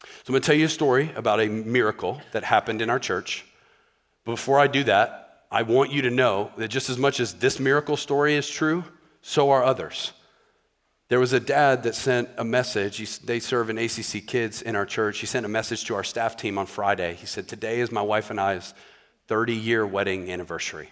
So 0.02 0.10
I'm 0.28 0.34
going 0.34 0.42
to 0.42 0.46
tell 0.46 0.58
you 0.58 0.66
a 0.66 0.68
story 0.68 1.10
about 1.16 1.40
a 1.40 1.48
miracle 1.48 2.22
that 2.34 2.44
happened 2.44 2.82
in 2.82 2.90
our 2.90 3.00
church. 3.00 3.46
Before 4.26 4.60
I 4.60 4.68
do 4.68 4.84
that, 4.84 5.46
I 5.50 5.62
want 5.62 5.94
you 5.94 6.02
to 6.02 6.10
know 6.10 6.52
that 6.58 6.68
just 6.68 6.90
as 6.90 6.98
much 6.98 7.22
as 7.22 7.36
this 7.36 7.62
miracle 7.62 7.96
story 7.96 8.36
is 8.36 8.50
true, 8.50 8.84
so 9.22 9.52
are 9.52 9.64
others. 9.64 10.12
There 11.14 11.20
was 11.20 11.34
a 11.34 11.40
dad 11.40 11.84
that 11.84 11.94
sent 11.94 12.28
a 12.38 12.44
message. 12.44 12.98
He, 12.98 13.06
they 13.24 13.40
serve 13.40 13.70
in 13.70 13.78
ACC 13.78 14.26
kids 14.26 14.64
in 14.64 14.76
our 14.76 14.88
church. 14.88 15.20
He 15.20 15.28
sent 15.28 15.46
a 15.46 15.48
message 15.48 15.86
to 15.86 15.94
our 15.94 16.04
staff 16.04 16.36
team 16.36 16.58
on 16.58 16.66
Friday. 16.66 17.14
He 17.14 17.28
said, 17.28 17.48
Today 17.48 17.82
is 17.82 17.92
my 17.92 18.02
wife 18.02 18.32
and 18.32 18.42
I's 18.42 18.74
30 19.28 19.54
year 19.54 19.86
wedding 19.86 20.32
anniversary. 20.32 20.90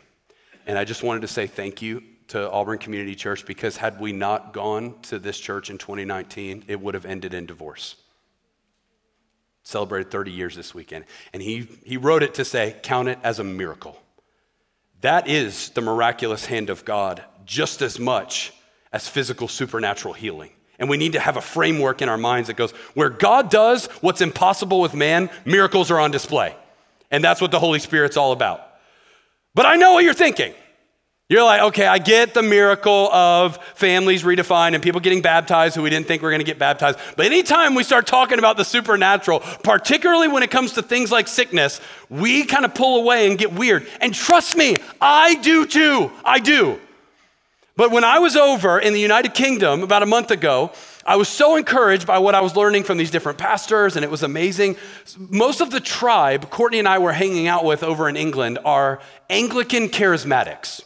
And 0.67 0.77
I 0.77 0.83
just 0.83 1.01
wanted 1.01 1.21
to 1.21 1.27
say 1.27 1.47
thank 1.47 1.81
you 1.81 2.03
to 2.27 2.51
Auburn 2.51 2.77
Community 2.77 3.15
Church 3.15 3.47
because 3.47 3.77
had 3.77 3.99
we 3.99 4.11
not 4.11 4.53
gone 4.53 4.93
to 5.05 5.17
this 5.17 5.39
church 5.39 5.71
in 5.71 5.79
2019, 5.79 6.65
it 6.67 6.79
would 6.79 6.93
have 6.93 7.07
ended 7.07 7.33
in 7.33 7.47
divorce. 7.47 7.95
Celebrated 9.63 10.11
30 10.11 10.29
years 10.29 10.55
this 10.55 10.75
weekend. 10.75 11.05
And 11.33 11.41
he, 11.41 11.67
he 11.83 11.97
wrote 11.97 12.21
it 12.21 12.35
to 12.35 12.45
say, 12.45 12.75
Count 12.83 13.07
it 13.07 13.17
as 13.23 13.39
a 13.39 13.43
miracle. 13.43 13.99
That 14.99 15.27
is 15.27 15.69
the 15.69 15.81
miraculous 15.81 16.45
hand 16.45 16.69
of 16.69 16.85
God 16.85 17.23
just 17.43 17.81
as 17.81 17.97
much 17.97 18.53
as 18.91 19.07
physical 19.07 19.47
supernatural 19.47 20.13
healing. 20.13 20.51
And 20.79 20.89
we 20.89 20.97
need 20.97 21.13
to 21.13 21.19
have 21.19 21.37
a 21.37 21.41
framework 21.41 22.01
in 22.01 22.09
our 22.09 22.17
minds 22.17 22.47
that 22.47 22.55
goes, 22.55 22.71
where 22.95 23.09
God 23.09 23.49
does 23.49 23.85
what's 24.01 24.21
impossible 24.21 24.81
with 24.81 24.93
man, 24.93 25.29
miracles 25.45 25.91
are 25.91 25.99
on 25.99 26.11
display. 26.11 26.55
And 27.11 27.23
that's 27.23 27.39
what 27.39 27.51
the 27.51 27.59
Holy 27.59 27.79
Spirit's 27.79 28.17
all 28.17 28.31
about. 28.31 28.61
But 29.53 29.65
I 29.65 29.75
know 29.75 29.93
what 29.93 30.03
you're 30.03 30.13
thinking. 30.13 30.53
You're 31.29 31.43
like, 31.43 31.61
okay, 31.61 31.87
I 31.87 31.97
get 31.97 32.33
the 32.33 32.41
miracle 32.41 33.09
of 33.13 33.57
families 33.75 34.23
redefined 34.23 34.73
and 34.73 34.83
people 34.83 34.99
getting 34.99 35.21
baptized 35.21 35.75
who 35.75 35.81
we 35.81 35.89
didn't 35.89 36.07
think 36.07 36.21
were 36.21 36.29
going 36.29 36.41
to 36.41 36.45
get 36.45 36.59
baptized. 36.59 36.99
But 37.15 37.25
anytime 37.25 37.73
we 37.73 37.83
start 37.83 38.05
talking 38.05 38.37
about 38.37 38.57
the 38.57 38.65
supernatural, 38.65 39.39
particularly 39.39 40.27
when 40.27 40.43
it 40.43 40.51
comes 40.51 40.73
to 40.73 40.81
things 40.81 41.09
like 41.09 41.29
sickness, 41.29 41.79
we 42.09 42.43
kind 42.43 42.65
of 42.65 42.75
pull 42.75 42.99
away 42.99 43.29
and 43.29 43.37
get 43.37 43.53
weird. 43.53 43.87
And 44.01 44.13
trust 44.13 44.57
me, 44.57 44.75
I 44.99 45.35
do 45.35 45.65
too. 45.65 46.11
I 46.25 46.39
do. 46.39 46.81
But 47.81 47.89
when 47.89 48.03
I 48.03 48.19
was 48.19 48.35
over 48.35 48.77
in 48.77 48.93
the 48.93 48.99
United 48.99 49.33
Kingdom 49.33 49.81
about 49.81 50.03
a 50.03 50.05
month 50.05 50.29
ago, 50.29 50.71
I 51.03 51.15
was 51.15 51.27
so 51.27 51.55
encouraged 51.55 52.05
by 52.05 52.19
what 52.19 52.35
I 52.35 52.41
was 52.41 52.55
learning 52.55 52.83
from 52.83 52.99
these 52.99 53.09
different 53.09 53.39
pastors, 53.39 53.95
and 53.95 54.05
it 54.05 54.11
was 54.11 54.21
amazing. 54.21 54.75
Most 55.17 55.61
of 55.61 55.71
the 55.71 55.79
tribe 55.79 56.51
Courtney 56.51 56.77
and 56.77 56.87
I 56.87 56.99
were 56.99 57.11
hanging 57.11 57.47
out 57.47 57.65
with 57.65 57.81
over 57.81 58.07
in 58.07 58.15
England 58.15 58.59
are 58.65 59.01
Anglican 59.31 59.89
charismatics 59.89 60.83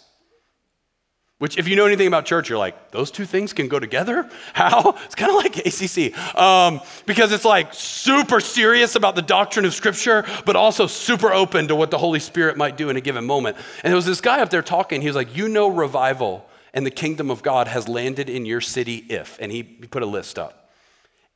Which, 1.40 1.58
if 1.58 1.68
you 1.68 1.76
know 1.76 1.86
anything 1.86 2.08
about 2.08 2.24
church, 2.24 2.48
you're 2.48 2.58
like, 2.58 2.92
those 2.92 3.12
two 3.12 3.26
things 3.26 3.52
can 3.52 3.68
go 3.68 3.78
together? 3.78 4.30
How? 4.54 4.96
It's 5.04 5.16
kind 5.16 5.32
of 5.32 5.36
like 5.36 5.58
ACC. 5.66 6.18
Um, 6.40 6.80
because 7.06 7.34
it's 7.34 7.44
like 7.44 7.74
super 7.74 8.40
serious 8.40 8.96
about 8.96 9.16
the 9.16 9.22
doctrine 9.22 9.66
of 9.66 9.74
Scripture, 9.74 10.24
but 10.46 10.56
also 10.56 10.88
super 10.88 11.34
open 11.34 11.68
to 11.68 11.76
what 11.76 11.92
the 11.92 11.98
Holy 11.98 12.22
Spirit 12.22 12.56
might 12.56 12.78
do 12.78 12.90
in 12.90 12.96
a 12.96 13.02
given 13.02 13.26
moment. 13.26 13.58
And 13.84 13.92
there 13.92 13.98
was 13.98 14.06
this 14.06 14.22
guy 14.22 14.40
up 14.40 14.50
there 14.50 14.62
talking. 14.62 15.02
He 15.02 15.08
was 15.08 15.18
like, 15.18 15.36
You 15.36 15.50
know, 15.50 15.68
revival 15.68 16.50
and 16.76 16.86
the 16.86 16.92
kingdom 16.92 17.32
of 17.32 17.42
God 17.42 17.70
has 17.70 17.88
landed 17.88 18.30
in 18.30 18.46
your 18.46 18.62
city 18.62 18.98
if. 19.10 19.38
And 19.40 19.52
he, 19.52 19.64
he 19.80 19.88
put 19.88 20.04
a 20.04 20.06
list 20.06 20.38
up. 20.38 20.62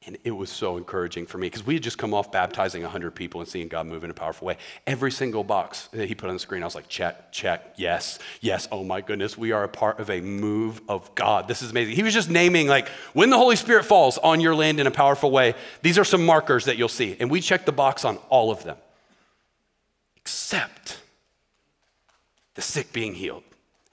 And 0.05 0.17
it 0.23 0.31
was 0.31 0.49
so 0.49 0.77
encouraging 0.77 1.25
for 1.25 1.37
me 1.37 1.47
because 1.47 1.65
we 1.65 1.75
had 1.75 1.83
just 1.83 1.97
come 1.97 2.13
off 2.13 2.31
baptizing 2.31 2.81
100 2.83 3.11
people 3.11 3.41
and 3.41 3.49
seeing 3.49 3.67
God 3.67 3.85
move 3.85 4.03
in 4.03 4.09
a 4.09 4.13
powerful 4.13 4.47
way. 4.47 4.57
Every 4.87 5.11
single 5.11 5.43
box 5.43 5.87
that 5.91 6.07
he 6.07 6.15
put 6.15 6.29
on 6.29 6.35
the 6.35 6.39
screen, 6.39 6.61
I 6.61 6.65
was 6.65 6.75
like, 6.75 6.87
check, 6.87 7.31
check, 7.33 7.73
yes, 7.75 8.17
yes, 8.39 8.67
oh 8.71 8.83
my 8.83 9.01
goodness, 9.01 9.37
we 9.37 9.51
are 9.51 9.63
a 9.63 9.69
part 9.69 9.99
of 9.99 10.09
a 10.09 10.21
move 10.21 10.81
of 10.87 11.13
God. 11.15 11.49
This 11.49 11.61
is 11.61 11.71
amazing. 11.71 11.95
He 11.95 12.03
was 12.03 12.13
just 12.13 12.29
naming, 12.29 12.67
like, 12.67 12.87
when 13.13 13.29
the 13.29 13.37
Holy 13.37 13.57
Spirit 13.57 13.83
falls 13.83 14.17
on 14.17 14.39
your 14.39 14.55
land 14.55 14.79
in 14.79 14.87
a 14.87 14.91
powerful 14.91 15.31
way, 15.31 15.53
these 15.81 15.97
are 15.97 16.05
some 16.05 16.25
markers 16.25 16.65
that 16.65 16.77
you'll 16.77 16.87
see. 16.87 17.17
And 17.19 17.29
we 17.29 17.41
checked 17.41 17.65
the 17.65 17.73
box 17.73 18.05
on 18.05 18.17
all 18.29 18.51
of 18.51 18.63
them, 18.63 18.77
except 20.15 21.01
the 22.55 22.61
sick 22.61 22.93
being 22.93 23.13
healed. 23.13 23.43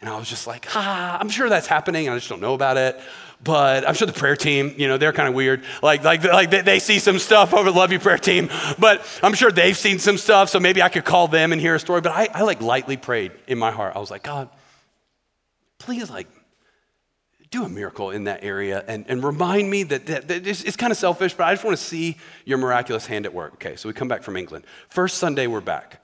And 0.06 0.14
I 0.14 0.18
was 0.20 0.28
just 0.28 0.46
like, 0.46 0.68
ah, 0.76 1.18
I'm 1.18 1.28
sure 1.28 1.48
that's 1.48 1.66
happening. 1.66 2.08
I 2.08 2.14
just 2.14 2.28
don't 2.28 2.40
know 2.40 2.54
about 2.54 2.76
it 2.76 2.96
but 3.44 3.86
I'm 3.86 3.92
sure 3.92 4.06
the 4.06 4.14
prayer 4.14 4.34
team, 4.34 4.74
you 4.78 4.88
know, 4.88 4.96
they're 4.96 5.12
kind 5.12 5.28
of 5.28 5.34
weird. 5.34 5.62
Like, 5.82 6.02
like, 6.02 6.24
like 6.24 6.50
they, 6.50 6.62
they 6.62 6.78
see 6.78 6.98
some 6.98 7.18
stuff 7.18 7.52
over 7.52 7.70
Love 7.70 7.92
You 7.92 7.98
prayer 7.98 8.16
team, 8.16 8.48
but 8.78 9.04
I'm 9.22 9.34
sure 9.34 9.52
they've 9.52 9.76
seen 9.76 9.98
some 9.98 10.16
stuff, 10.16 10.48
so 10.48 10.58
maybe 10.58 10.80
I 10.80 10.88
could 10.88 11.04
call 11.04 11.28
them 11.28 11.52
and 11.52 11.60
hear 11.60 11.74
a 11.74 11.78
story. 11.78 12.00
But 12.00 12.12
I, 12.12 12.28
I 12.32 12.42
like 12.42 12.62
lightly 12.62 12.96
prayed 12.96 13.32
in 13.46 13.58
my 13.58 13.70
heart. 13.70 13.94
I 13.94 13.98
was 13.98 14.10
like, 14.10 14.22
God, 14.22 14.48
please, 15.78 16.08
like, 16.08 16.28
do 17.50 17.62
a 17.62 17.68
miracle 17.68 18.10
in 18.10 18.24
that 18.24 18.42
area 18.42 18.82
and, 18.88 19.04
and 19.06 19.22
remind 19.22 19.70
me 19.70 19.82
that, 19.82 20.06
that, 20.06 20.28
that 20.28 20.46
it's, 20.46 20.62
it's 20.62 20.76
kind 20.76 20.90
of 20.90 20.96
selfish, 20.96 21.34
but 21.34 21.44
I 21.44 21.52
just 21.52 21.62
want 21.62 21.76
to 21.76 21.84
see 21.84 22.16
your 22.46 22.56
miraculous 22.56 23.04
hand 23.04 23.26
at 23.26 23.34
work. 23.34 23.52
Okay, 23.54 23.76
so 23.76 23.86
we 23.86 23.92
come 23.92 24.08
back 24.08 24.22
from 24.22 24.38
England. 24.38 24.64
First 24.88 25.18
Sunday, 25.18 25.46
we're 25.46 25.60
back. 25.60 26.02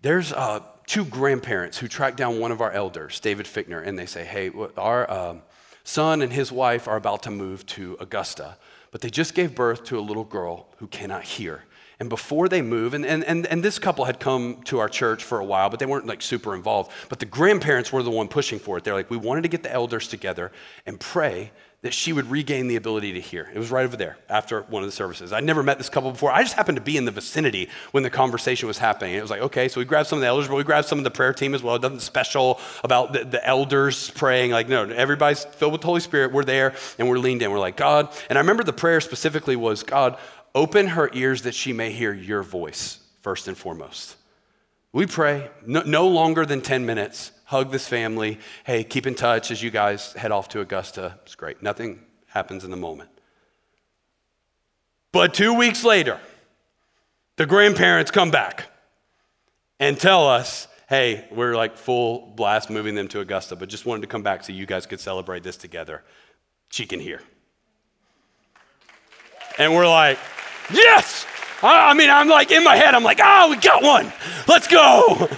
There's 0.00 0.32
uh, 0.32 0.60
two 0.86 1.04
grandparents 1.04 1.78
who 1.78 1.88
track 1.88 2.16
down 2.16 2.38
one 2.38 2.52
of 2.52 2.60
our 2.60 2.72
elders, 2.72 3.20
David 3.20 3.46
Fickner, 3.46 3.86
and 3.86 3.98
they 3.98 4.06
say, 4.06 4.24
Hey, 4.24 4.50
our. 4.76 5.10
Uh, 5.10 5.36
son 5.84 6.22
and 6.22 6.32
his 6.32 6.50
wife 6.50 6.88
are 6.88 6.96
about 6.96 7.22
to 7.22 7.30
move 7.30 7.64
to 7.66 7.96
Augusta, 8.00 8.56
but 8.90 9.02
they 9.02 9.10
just 9.10 9.34
gave 9.34 9.54
birth 9.54 9.84
to 9.84 9.98
a 9.98 10.00
little 10.00 10.24
girl 10.24 10.66
who 10.78 10.86
cannot 10.86 11.22
hear. 11.22 11.64
And 12.00 12.08
before 12.08 12.48
they 12.48 12.60
move, 12.60 12.92
and, 12.92 13.06
and, 13.06 13.22
and, 13.22 13.46
and 13.46 13.62
this 13.62 13.78
couple 13.78 14.04
had 14.04 14.18
come 14.18 14.62
to 14.64 14.80
our 14.80 14.88
church 14.88 15.22
for 15.22 15.38
a 15.38 15.44
while, 15.44 15.70
but 15.70 15.78
they 15.78 15.86
weren't 15.86 16.06
like 16.06 16.22
super 16.22 16.54
involved. 16.54 16.90
But 17.08 17.20
the 17.20 17.26
grandparents 17.26 17.92
were 17.92 18.02
the 18.02 18.10
one 18.10 18.26
pushing 18.26 18.58
for 18.58 18.76
it. 18.76 18.84
They're 18.84 18.94
like, 18.94 19.10
we 19.10 19.16
wanted 19.16 19.42
to 19.42 19.48
get 19.48 19.62
the 19.62 19.72
elders 19.72 20.08
together 20.08 20.50
and 20.86 20.98
pray 20.98 21.52
that 21.84 21.92
she 21.92 22.14
would 22.14 22.30
regain 22.30 22.66
the 22.66 22.76
ability 22.76 23.12
to 23.12 23.20
hear. 23.20 23.50
It 23.52 23.58
was 23.58 23.70
right 23.70 23.84
over 23.84 23.94
there 23.94 24.16
after 24.30 24.62
one 24.62 24.82
of 24.82 24.88
the 24.88 24.96
services. 24.96 25.34
I'd 25.34 25.44
never 25.44 25.62
met 25.62 25.76
this 25.76 25.90
couple 25.90 26.10
before. 26.12 26.32
I 26.32 26.42
just 26.42 26.54
happened 26.54 26.76
to 26.76 26.82
be 26.82 26.96
in 26.96 27.04
the 27.04 27.10
vicinity 27.10 27.68
when 27.90 28.02
the 28.02 28.08
conversation 28.08 28.66
was 28.66 28.78
happening. 28.78 29.14
it 29.14 29.20
was 29.20 29.30
like, 29.30 29.42
okay, 29.42 29.68
so 29.68 29.80
we 29.80 29.84
grabbed 29.84 30.08
some 30.08 30.16
of 30.16 30.22
the 30.22 30.26
elders, 30.26 30.48
but 30.48 30.54
we 30.54 30.64
grabbed 30.64 30.88
some 30.88 30.96
of 30.96 31.04
the 31.04 31.10
prayer 31.10 31.34
team 31.34 31.54
as 31.54 31.62
well. 31.62 31.78
Nothing 31.78 32.00
special 32.00 32.58
about 32.82 33.12
the, 33.12 33.24
the 33.24 33.46
elders 33.46 34.08
praying. 34.12 34.50
Like, 34.50 34.66
no, 34.66 34.84
everybody's 34.84 35.44
filled 35.44 35.72
with 35.72 35.82
the 35.82 35.86
Holy 35.86 36.00
Spirit. 36.00 36.32
We're 36.32 36.44
there 36.44 36.74
and 36.98 37.06
we're 37.06 37.18
leaned 37.18 37.42
in. 37.42 37.50
We're 37.50 37.58
like, 37.58 37.76
God. 37.76 38.08
And 38.30 38.38
I 38.38 38.40
remember 38.40 38.64
the 38.64 38.72
prayer 38.72 39.02
specifically 39.02 39.54
was, 39.54 39.82
God, 39.82 40.16
open 40.54 40.86
her 40.86 41.10
ears 41.12 41.42
that 41.42 41.54
she 41.54 41.74
may 41.74 41.90
hear 41.90 42.14
your 42.14 42.42
voice, 42.42 42.98
first 43.20 43.46
and 43.46 43.58
foremost. 43.58 44.16
We 44.94 45.06
pray 45.06 45.50
no, 45.66 45.82
no 45.82 46.06
longer 46.06 46.46
than 46.46 46.60
10 46.60 46.86
minutes 46.86 47.32
hug 47.46 47.72
this 47.72 47.86
family. 47.86 48.38
Hey, 48.64 48.84
keep 48.84 49.08
in 49.08 49.16
touch 49.16 49.50
as 49.50 49.60
you 49.60 49.70
guys 49.70 50.12
head 50.12 50.30
off 50.30 50.48
to 50.50 50.60
Augusta. 50.60 51.18
It's 51.24 51.34
great. 51.34 51.60
Nothing 51.62 52.00
happens 52.28 52.62
in 52.62 52.70
the 52.70 52.76
moment. 52.76 53.10
But 55.10 55.34
two 55.34 55.52
weeks 55.52 55.84
later, 55.84 56.20
the 57.36 57.44
grandparents 57.44 58.12
come 58.12 58.30
back 58.30 58.66
and 59.80 59.98
tell 59.98 60.28
us, 60.28 60.68
hey, 60.88 61.26
we're 61.32 61.56
like 61.56 61.76
full 61.76 62.32
blast 62.36 62.70
moving 62.70 62.94
them 62.94 63.08
to 63.08 63.20
Augusta, 63.20 63.56
but 63.56 63.68
just 63.68 63.86
wanted 63.86 64.02
to 64.02 64.08
come 64.08 64.22
back 64.22 64.44
so 64.44 64.52
you 64.52 64.64
guys 64.64 64.86
could 64.86 65.00
celebrate 65.00 65.42
this 65.42 65.56
together. 65.56 66.04
She 66.68 66.86
can 66.86 67.00
hear. 67.00 67.20
And 69.58 69.74
we're 69.74 69.88
like, 69.88 70.20
yes! 70.72 71.26
I 71.66 71.94
mean, 71.94 72.10
I'm 72.10 72.28
like 72.28 72.50
in 72.50 72.62
my 72.62 72.76
head, 72.76 72.94
I'm 72.94 73.04
like, 73.04 73.20
oh, 73.22 73.50
we 73.50 73.56
got 73.56 73.82
one. 73.82 74.12
Let's 74.46 74.68
go. 74.68 75.28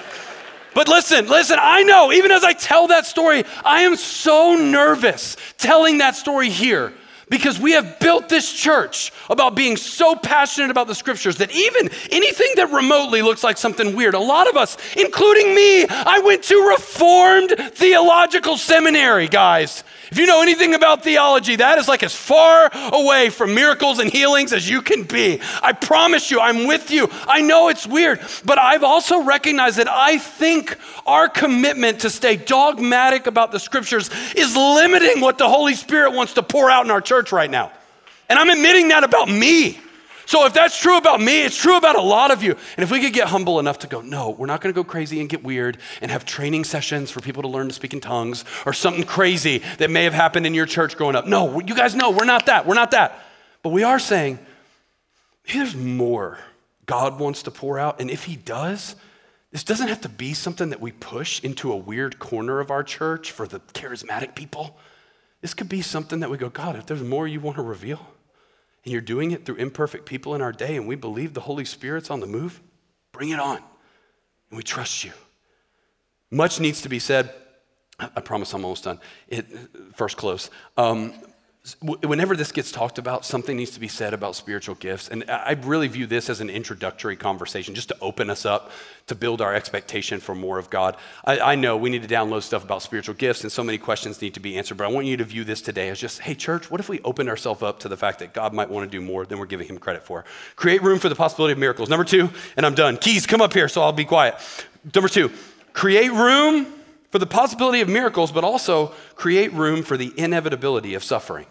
But 0.75 0.89
listen, 0.89 1.27
listen, 1.27 1.59
I 1.59 1.85
know, 1.85 2.13
even 2.13 2.31
as 2.31 2.45
I 2.45 2.53
tell 2.53 2.89
that 2.89 3.07
story, 3.07 3.45
I 3.65 3.83
am 3.83 3.97
so 3.97 4.57
nervous 4.57 5.39
telling 5.57 5.99
that 5.99 6.17
story 6.17 6.51
here 6.51 6.93
because 7.29 7.59
we 7.59 7.73
have 7.73 7.99
built 7.99 8.29
this 8.29 8.53
church 8.53 9.13
about 9.31 9.57
being 9.57 9.77
so 9.77 10.15
passionate 10.15 10.71
about 10.71 10.87
the 10.87 10.95
scriptures 10.95 11.37
that 11.39 11.51
even 11.51 11.89
anything 12.11 12.51
that 12.57 12.71
remotely 12.71 13.23
looks 13.23 13.43
like 13.43 13.57
something 13.57 13.97
weird, 13.97 14.15
a 14.15 14.21
lot 14.21 14.49
of 14.49 14.57
us, 14.57 14.77
including 14.97 15.55
me, 15.55 15.87
I 15.89 16.21
went 16.21 16.45
to 16.45 16.69
Reformed 16.69 17.55
Theological 17.73 18.57
Seminary, 18.57 19.29
guys. 19.29 19.83
If 20.11 20.19
you 20.19 20.27
know 20.27 20.41
anything 20.41 20.75
about 20.75 21.03
theology, 21.03 21.57
that 21.57 21.79
is 21.79 21.89
like 21.89 22.03
as 22.03 22.15
far 22.15 22.71
away 22.73 23.31
from 23.31 23.55
miracles 23.55 23.99
and 23.99 24.11
healings 24.11 24.53
as 24.53 24.69
you 24.69 24.81
can 24.83 25.03
be. 25.03 25.41
I 25.63 25.73
promise 25.73 26.31
you, 26.31 26.41
I'm 26.41 26.67
with 26.67 26.91
you. 26.91 27.09
I 27.27 27.41
know 27.41 27.69
it's 27.69 27.87
weird, 27.87 28.21
but 28.45 28.59
I've 28.59 28.85
also 28.85 29.25
recognized 29.25 29.79
that 29.79 29.89
I 29.89 30.19
think 30.19 30.77
our 31.07 31.29
commitment 31.29 32.01
to 32.01 32.11
stay 32.11 32.37
dogmatic 32.37 33.27
about 33.27 33.51
the 33.51 33.59
scriptures 33.59 34.11
is 34.37 34.55
limiting 34.55 35.21
what 35.21 35.39
the 35.39 35.49
Holy 35.49 35.75
Spirit 35.75 36.13
wants 36.13 36.35
to 36.35 36.43
pour 36.43 36.71
out 36.71 36.85
in 36.85 36.91
our 36.91 37.01
church 37.01 37.33
right 37.33 37.51
now. 37.51 37.73
And 38.29 38.39
I'm 38.39 38.51
admitting 38.51 38.89
that 38.89 39.05
about 39.05 39.29
me. 39.29 39.81
So 40.27 40.45
if 40.45 40.53
that's 40.53 40.79
true 40.79 40.97
about 40.99 41.21
me, 41.21 41.43
it's 41.43 41.57
true 41.57 41.77
about 41.77 41.97
a 41.97 42.03
lot 42.03 42.33
of 42.33 42.43
you. 42.43 42.51
And 42.77 42.83
if 42.83 42.91
we 42.91 43.01
could 43.01 43.13
get 43.13 43.29
humble 43.29 43.61
enough 43.61 43.79
to 43.81 43.87
go, 43.87 44.01
no, 44.01 44.31
we're 44.31 44.47
not 44.47 44.61
going 44.61 44.75
to 44.75 44.79
go 44.79 44.85
crazy 44.85 45.21
and 45.21 45.29
get 45.29 45.45
weird 45.45 45.79
and 46.03 46.11
have 46.11 46.25
training 46.25 46.65
sessions 46.65 47.13
for 47.13 47.21
people 47.21 47.43
to 47.43 47.49
learn 47.49 47.69
to 47.69 47.75
speak 47.75 47.95
in 47.95 48.01
tongues 48.01 48.45
or 48.67 48.73
something 48.73 49.05
crazy 49.05 49.63
that 49.79 49.89
may 49.89 50.03
have 50.03 50.15
happened 50.15 50.45
in 50.45 50.53
your 50.53 50.67
church 50.67 50.97
growing 50.97 51.15
up. 51.15 51.27
No, 51.27 51.61
you 51.61 51.77
guys 51.77 51.95
know 51.95 52.11
we're 52.11 52.25
not 52.25 52.47
that. 52.47 52.67
We're 52.67 52.75
not 52.75 52.91
that. 52.91 53.21
But 53.63 53.71
we 53.71 53.85
are 53.85 54.01
saying, 54.01 54.41
there's 55.53 55.77
more 55.77 56.39
God 56.87 57.21
wants 57.21 57.45
to 57.45 57.53
pour 57.53 57.79
out. 57.79 58.01
And 58.01 58.11
if 58.11 58.25
He 58.25 58.35
does, 58.35 58.97
this 59.53 59.63
doesn't 59.63 59.89
have 59.89 60.01
to 60.01 60.09
be 60.09 60.35
something 60.35 60.71
that 60.71 60.81
we 60.81 60.91
push 60.91 61.43
into 61.45 61.73
a 61.73 61.77
weird 61.77 62.19
corner 62.19 62.59
of 62.59 62.73
our 62.73 62.83
church 62.83 63.31
for 63.31 63.47
the 63.47 63.61
charismatic 63.61 64.35
people. 64.35 64.77
This 65.41 65.55
could 65.55 65.69
be 65.69 65.83
something 65.83 66.19
that 66.21 66.31
we 66.31 66.37
go, 66.37 66.49
God, 66.49 66.75
if 66.75 66.87
there's 66.87 67.03
more 67.03 67.29
you 67.29 67.41
want 67.41 67.57
to 67.57 67.63
reveal, 67.63 68.07
and 68.87 68.93
you're 68.93 69.03
doing 69.03 69.33
it 69.33 69.45
through 69.45 69.57
imperfect 69.57 70.07
people 70.07 70.37
in 70.37 70.41
our 70.41 70.53
day, 70.53 70.77
and 70.77 70.87
we 70.87 70.95
believe 70.95 71.35
the 71.35 71.41
Holy 71.41 71.65
Spirit's 71.65 72.09
on 72.09 72.21
the 72.21 72.27
move, 72.27 72.63
bring 73.11 73.31
it 73.31 73.41
on. 73.41 73.57
And 73.57 74.57
we 74.57 74.63
trust 74.63 75.03
you. 75.03 75.11
Much 76.31 76.61
needs 76.61 76.83
to 76.83 76.89
be 76.89 77.01
said. 77.01 77.35
I 77.99 78.21
promise 78.21 78.55
I'm 78.55 78.65
almost 78.65 78.85
done. 78.85 79.01
It, 79.27 79.45
first 79.97 80.17
close. 80.17 80.51
Um, 80.77 81.15
whenever 81.83 82.37
this 82.37 82.53
gets 82.53 82.71
talked 82.71 82.97
about, 82.99 83.25
something 83.25 83.57
needs 83.57 83.73
to 83.73 83.81
be 83.81 83.89
said 83.89 84.15
about 84.15 84.37
spiritual 84.37 84.77
gifts. 84.77 85.09
And 85.09 85.25
I 85.29 85.59
really 85.63 85.89
view 85.89 86.07
this 86.07 86.31
as 86.31 86.41
an 86.41 86.49
introductory 86.49 87.17
conversation 87.17 87.75
just 87.75 87.89
to 87.89 87.97
open 88.01 88.31
us 88.31 88.47
up 88.47 88.71
to 89.09 89.17
build 89.17 89.41
our 89.41 89.53
expectation 89.53 90.21
for 90.21 90.35
more 90.35 90.59
of 90.59 90.71
God. 90.71 90.97
I, 91.25 91.41
I, 91.41 91.55
know 91.57 91.77
we 91.77 91.91
need 91.91 92.03
to 92.03 92.09
download 92.09 92.43
stuff 92.43 92.63
about 92.63 92.83
spiritual 92.83 93.17
gifts 93.17 93.43
and 93.43 93.51
so 93.51 93.65
many 93.65 93.79
questions 93.79 94.23
need 94.23 94.35
to 94.35 94.41
be 94.41 94.57
answered, 94.57 94.77
but 94.77 94.85
I 94.85 94.91
want 94.91 95.07
you 95.07 95.17
to 95.17 95.25
view 95.25 95.43
this 95.43 95.61
today 95.61 95.89
as 95.89 95.99
just, 95.99 96.21
hey, 96.21 96.35
church, 96.35 96.71
what 96.71 96.79
if 96.79 96.89
we 96.89 97.01
open 97.01 97.29
ourselves 97.29 97.63
up 97.63 97.81
to 97.81 97.89
the 97.89 97.97
fact 97.97 98.21
that 98.21 98.33
God 98.33 98.53
might 98.53 98.71
want 98.71 98.89
to 98.89 98.97
do 98.97 99.05
more 99.05 99.27
than 99.27 99.39
we're 99.39 99.47
giving 99.47 99.67
him 99.67 99.79
credit 99.79 100.05
for? 100.05 100.25
Create 100.55 100.83
room 100.83 101.01
for 101.01 101.09
the 101.09 101.17
possibility 101.17 101.53
of 101.53 101.59
miracles. 101.59 101.89
Number 101.89 102.05
two, 102.05 102.31
and 102.57 102.65
I'm 102.65 102.75
done. 102.75 102.97
Keys, 102.97 103.27
come 103.27 103.41
up 103.41 103.53
here 103.53 103.69
so 103.69 103.83
I'll 103.83 103.93
be 103.93 104.05
quiet. 104.05 104.37
Number 104.95 105.09
two, 105.09 105.33
create 105.73 106.13
room 106.13 106.67
for 107.11 107.19
the 107.19 107.27
possibility 107.27 107.81
of 107.81 107.89
miracles, 107.89 108.31
but 108.31 108.45
also 108.45 108.89
create 109.17 109.53
room 109.53 109.83
for 109.83 109.97
the 109.97 110.13
inevitability 110.17 110.95
of 110.95 111.03
suffering. 111.03 111.47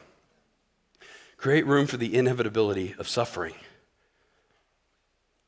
Create 1.46 1.68
room 1.68 1.86
for 1.86 1.98
the 1.98 2.18
inevitability 2.18 2.96
of 2.98 3.08
suffering. 3.08 3.54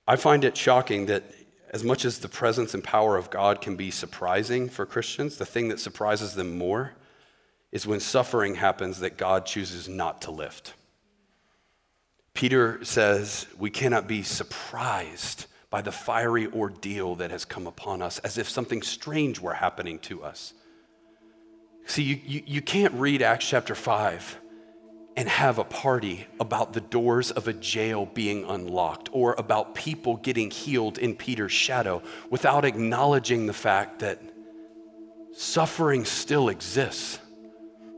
I 0.07 0.15
find 0.15 0.43
it 0.43 0.55
shocking 0.55 1.07
that 1.07 1.23
as 1.71 1.83
much 1.83 2.05
as 2.05 2.19
the 2.19 2.29
presence 2.29 2.75
and 2.75 2.83
power 2.83 3.17
of 3.17 3.31
God 3.31 3.61
can 3.61 3.75
be 3.75 3.89
surprising 3.89 4.69
for 4.69 4.85
Christians, 4.85 5.37
the 5.37 5.45
thing 5.47 5.69
that 5.69 5.79
surprises 5.79 6.35
them 6.35 6.55
more 6.55 6.93
is 7.71 7.87
when 7.87 7.99
suffering 7.99 8.53
happens 8.53 8.99
that 8.99 9.17
God 9.17 9.47
chooses 9.47 9.89
not 9.89 10.21
to 10.21 10.29
lift. 10.29 10.75
Peter 12.35 12.77
says 12.85 13.47
we 13.57 13.71
cannot 13.71 14.07
be 14.07 14.21
surprised 14.21 15.47
by 15.71 15.81
the 15.81 15.91
fiery 15.91 16.45
ordeal 16.45 17.15
that 17.15 17.31
has 17.31 17.43
come 17.43 17.65
upon 17.65 18.03
us 18.03 18.19
as 18.19 18.37
if 18.37 18.47
something 18.47 18.83
strange 18.83 19.39
were 19.39 19.55
happening 19.55 19.97
to 19.97 20.23
us. 20.23 20.53
See, 21.87 22.03
you, 22.03 22.21
you, 22.23 22.43
you 22.45 22.61
can't 22.61 22.93
read 22.93 23.23
Acts 23.23 23.49
chapter 23.49 23.73
5 23.73 24.41
and 25.17 25.27
have 25.27 25.57
a 25.57 25.63
party 25.63 26.27
about 26.39 26.73
the 26.73 26.79
doors 26.79 27.31
of 27.31 27.47
a 27.47 27.53
jail 27.53 28.05
being 28.05 28.45
unlocked 28.45 29.09
or 29.11 29.33
about 29.39 29.73
people 29.73 30.15
getting 30.17 30.51
healed 30.51 30.99
in 30.99 31.15
Peter's 31.15 31.51
shadow 31.51 32.03
without 32.29 32.63
acknowledging 32.63 33.47
the 33.47 33.53
fact 33.53 33.97
that 33.99 34.21
suffering 35.33 36.05
still 36.05 36.49
exists. 36.49 37.17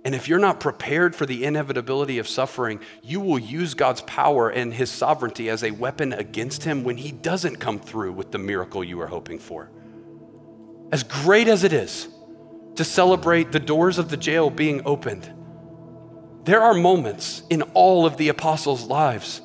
And 0.05 0.15
if 0.15 0.30
you're 0.30 0.39
not 0.39 0.61
prepared 0.61 1.13
for 1.13 1.26
the 1.26 1.43
inevitability 1.43 2.20
of 2.20 2.28
suffering, 2.28 2.80
you 3.03 3.20
will 3.20 3.38
use 3.38 3.74
God's 3.74 3.99
power 4.01 4.49
and 4.49 4.74
his 4.74 4.89
sovereignty 4.89 5.49
as 5.49 5.61
a 5.61 5.72
weapon 5.72 6.13
against 6.13 6.63
him 6.63 6.86
when 6.86 6.95
he 6.95 7.11
doesn't 7.11 7.57
come 7.57 7.80
through 7.80 8.13
with 8.13 8.32
the 8.32 8.38
miracle 8.38 8.82
you 8.82 9.01
are 9.01 9.07
hoping 9.07 9.39
for. 9.39 9.70
As 10.93 11.03
great 11.03 11.49
as 11.49 11.65
it 11.65 11.74
is 11.74 12.07
to 12.76 12.86
celebrate 12.86 13.51
the 13.51 13.59
doors 13.59 13.97
of 13.97 14.07
the 14.07 14.15
jail 14.15 14.49
being 14.49 14.82
opened, 14.86 15.34
there 16.50 16.64
are 16.64 16.74
moments 16.74 17.43
in 17.52 17.62
all 17.74 18.08
of 18.08 18.18
the 18.18 18.30
apostles' 18.30 18.86
lives 18.88 19.41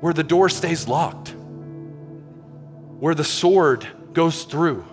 where 0.00 0.12
the 0.12 0.22
door 0.22 0.48
stays 0.48 0.86
locked, 0.86 1.34
where 3.00 3.16
the 3.16 3.24
sword 3.24 3.86
goes 4.12 4.44
through 4.44 4.84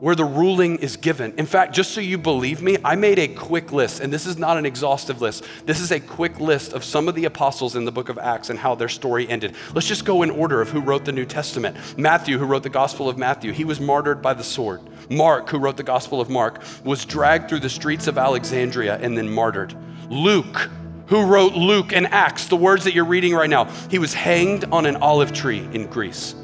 where 0.00 0.14
the 0.14 0.24
ruling 0.24 0.78
is 0.78 0.96
given. 0.96 1.34
In 1.36 1.46
fact, 1.46 1.74
just 1.74 1.92
so 1.92 2.00
you 2.00 2.18
believe 2.18 2.62
me, 2.62 2.76
I 2.84 2.94
made 2.94 3.18
a 3.18 3.28
quick 3.28 3.72
list, 3.72 4.00
and 4.00 4.12
this 4.12 4.26
is 4.26 4.38
not 4.38 4.56
an 4.56 4.64
exhaustive 4.64 5.20
list. 5.20 5.44
This 5.66 5.80
is 5.80 5.90
a 5.90 5.98
quick 5.98 6.38
list 6.38 6.72
of 6.72 6.84
some 6.84 7.08
of 7.08 7.14
the 7.14 7.24
apostles 7.24 7.74
in 7.74 7.84
the 7.84 7.92
book 7.92 8.08
of 8.08 8.18
Acts 8.18 8.50
and 8.50 8.58
how 8.58 8.74
their 8.74 8.88
story 8.88 9.28
ended. 9.28 9.56
Let's 9.74 9.88
just 9.88 10.04
go 10.04 10.22
in 10.22 10.30
order 10.30 10.60
of 10.60 10.70
who 10.70 10.80
wrote 10.80 11.04
the 11.04 11.12
New 11.12 11.24
Testament. 11.24 11.76
Matthew, 11.98 12.38
who 12.38 12.46
wrote 12.46 12.62
the 12.62 12.68
Gospel 12.68 13.08
of 13.08 13.18
Matthew, 13.18 13.52
he 13.52 13.64
was 13.64 13.80
martyred 13.80 14.22
by 14.22 14.34
the 14.34 14.44
sword. 14.44 14.82
Mark, 15.10 15.48
who 15.50 15.58
wrote 15.58 15.76
the 15.76 15.82
Gospel 15.82 16.20
of 16.20 16.30
Mark, 16.30 16.62
was 16.84 17.04
dragged 17.04 17.48
through 17.48 17.60
the 17.60 17.70
streets 17.70 18.06
of 18.06 18.18
Alexandria 18.18 18.98
and 18.98 19.16
then 19.16 19.28
martyred. 19.28 19.74
Luke, 20.08 20.70
who 21.06 21.24
wrote 21.24 21.54
Luke 21.54 21.92
and 21.92 22.06
Acts, 22.06 22.46
the 22.46 22.56
words 22.56 22.84
that 22.84 22.94
you're 22.94 23.04
reading 23.04 23.34
right 23.34 23.50
now, 23.50 23.64
he 23.90 23.98
was 23.98 24.14
hanged 24.14 24.64
on 24.72 24.86
an 24.86 24.96
olive 24.96 25.32
tree 25.32 25.68
in 25.72 25.86
Greece. 25.86 26.34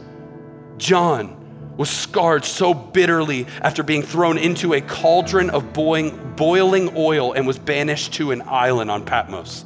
John, 0.76 1.44
was 1.76 1.90
scarred 1.90 2.44
so 2.44 2.72
bitterly 2.72 3.46
after 3.60 3.82
being 3.82 4.02
thrown 4.02 4.38
into 4.38 4.74
a 4.74 4.80
cauldron 4.80 5.50
of 5.50 5.72
boiling, 5.72 6.92
oil 6.96 7.32
and 7.32 7.46
was 7.46 7.58
banished 7.58 8.12
to 8.14 8.30
an 8.30 8.42
island 8.46 8.90
on 8.90 9.04
Patmos. 9.04 9.64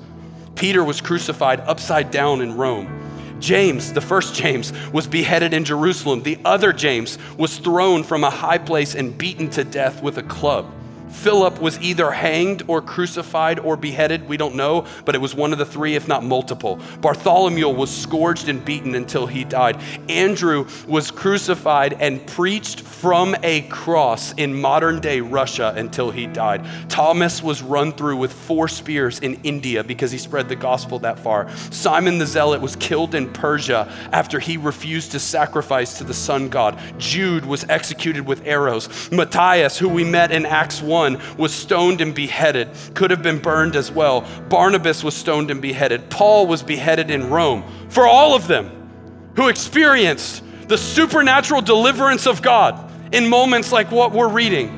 Peter 0.55 0.83
was 0.83 1.01
crucified 1.01 1.61
upside 1.61 2.11
down 2.11 2.41
in 2.41 2.57
Rome. 2.57 2.95
James, 3.41 3.93
the 3.93 4.01
first 4.01 4.35
James, 4.35 4.73
was 4.91 5.07
beheaded 5.07 5.55
in 5.55 5.65
Jerusalem. 5.65 6.23
The 6.23 6.39
other 6.45 6.73
James 6.73 7.19
was 7.37 7.59
thrown 7.59 8.03
from 8.03 8.25
a 8.25 8.31
high 8.31 8.59
place 8.59 8.95
and 8.95 9.17
beaten 9.17 9.49
to 9.51 9.63
death 9.63 10.03
with 10.03 10.19
a 10.19 10.25
club. 10.25 10.73
Philip 11.11 11.61
was 11.61 11.79
either 11.81 12.11
hanged 12.11 12.63
or 12.69 12.81
crucified 12.81 13.59
or 13.59 13.77
beheaded. 13.77 14.29
We 14.29 14.37
don't 14.37 14.55
know, 14.55 14.87
but 15.05 15.15
it 15.15 15.19
was 15.19 15.35
one 15.35 15.53
of 15.53 15.59
the 15.59 15.67
three, 15.67 15.95
if 15.95 16.09
not 16.09 16.23
multiple. 16.23 16.81
Bartholomew 17.01 17.69
was 17.69 17.95
scourged 17.95 18.49
and 18.49 18.65
beaten 18.65 18.95
until 18.95 19.27
he 19.27 19.45
died. 19.45 19.81
Andrew 20.09 20.67
was 20.87 21.11
crucified 21.11 21.95
and 21.95 22.25
preached 22.27 22.81
from 22.81 23.37
a 23.43 23.63
cross 23.63 24.33
in 24.35 24.61
modern 24.61 25.01
day 25.01 25.21
Russia 25.21 25.73
until 25.77 26.11
he 26.11 26.27
died. 26.27 26.67
Thomas 26.89 27.43
was 27.43 27.63
run 27.63 27.93
through 27.93 28.17
with 28.17 28.33
four 28.33 28.69
spears 28.69 29.21
in 29.21 29.35
India 29.45 29.85
because 29.85 30.11
he 30.11 30.19
spread 30.19 30.49
the 30.49 30.57
gospel 30.57 30.99
that 31.01 31.19
far. 31.19 31.49
Simon 31.71 32.19
the 32.19 32.27
Zealot 32.27 32.61
was 32.61 32.77
killed 32.77 33.15
in 33.15 33.33
Persia 33.33 33.93
after 34.13 34.41
he 34.41 34.57
refused 34.57 35.13
to 35.13 35.21
sacrifice 35.21 35.99
to 35.99 36.05
the 36.05 36.15
sun 36.15 36.49
god. 36.49 36.79
Jude 36.99 37.45
was 37.45 37.65
executed 37.69 38.27
with 38.27 38.47
arrows. 38.47 39.11
Matthias, 39.11 39.79
who 39.79 39.89
we 39.89 40.05
met 40.05 40.33
in 40.33 40.45
Acts 40.45 40.83
1, 40.83 40.98
1 40.99 41.37
was 41.37 41.55
stoned 41.55 42.01
and 42.01 42.13
beheaded, 42.13 42.69
could 42.95 43.13
have 43.13 43.23
been 43.23 43.39
burned 43.39 43.77
as 43.77 43.89
well. 43.91 44.27
Barnabas 44.49 45.05
was 45.05 45.15
stoned 45.15 45.51
and 45.51 45.63
beheaded. 45.63 46.11
Paul 46.11 46.49
was 46.49 46.63
beheaded 46.65 47.09
in 47.09 47.31
Rome. 47.31 47.63
For 47.89 48.05
all 48.05 48.35
of 48.35 48.49
them 48.49 49.31
who 49.37 49.49
experienced 49.49 50.43
the 50.67 50.77
supernatural 50.77 51.63
deliverance 51.63 52.27
of 52.27 52.43
God 52.43 52.75
in 53.15 53.29
moments 53.29 53.71
like 53.71 53.93
what 53.93 54.11
we're 54.11 54.29
reading, 54.29 54.75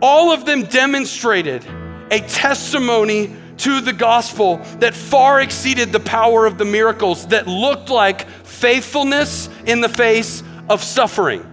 all 0.00 0.32
of 0.32 0.46
them 0.46 0.62
demonstrated 0.64 1.62
a 2.10 2.20
testimony 2.20 3.36
to 3.58 3.82
the 3.82 3.92
gospel 3.92 4.56
that 4.78 4.94
far 4.94 5.42
exceeded 5.42 5.92
the 5.92 6.00
power 6.00 6.46
of 6.46 6.56
the 6.56 6.64
miracles 6.64 7.26
that 7.26 7.46
looked 7.46 7.90
like 7.90 8.26
faithfulness 8.46 9.50
in 9.66 9.82
the 9.82 9.88
face 9.88 10.42
of 10.70 10.82
suffering. 10.82 11.44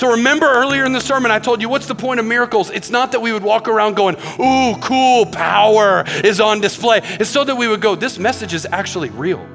So 0.00 0.12
remember 0.12 0.50
earlier 0.50 0.86
in 0.86 0.92
the 0.92 1.00
sermon, 1.00 1.30
I 1.30 1.38
told 1.38 1.60
you, 1.60 1.68
what's 1.68 1.86
the 1.86 1.94
point 1.94 2.20
of 2.20 2.24
miracles? 2.24 2.70
It's 2.70 2.88
not 2.88 3.12
that 3.12 3.20
we 3.20 3.34
would 3.34 3.42
walk 3.42 3.68
around 3.68 3.96
going, 3.96 4.16
ooh, 4.40 4.74
cool, 4.80 5.26
power 5.26 6.04
is 6.24 6.40
on 6.40 6.62
display. 6.62 7.02
It's 7.02 7.28
so 7.28 7.44
that 7.44 7.54
we 7.54 7.68
would 7.68 7.82
go, 7.82 7.94
this 7.94 8.18
message 8.18 8.54
is 8.54 8.66
actually 8.72 9.10
real. 9.10 9.46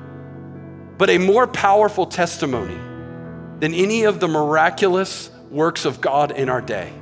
But 1.00 1.10
a 1.10 1.18
more 1.18 1.48
powerful 1.48 2.06
testimony 2.06 2.76
than 3.60 3.74
any 3.74 4.04
of 4.04 4.20
the 4.20 4.28
miraculous 4.28 5.32
works 5.50 5.84
of 5.84 6.00
God 6.00 6.30
in 6.30 6.48
our 6.48 6.62
day 6.62 6.94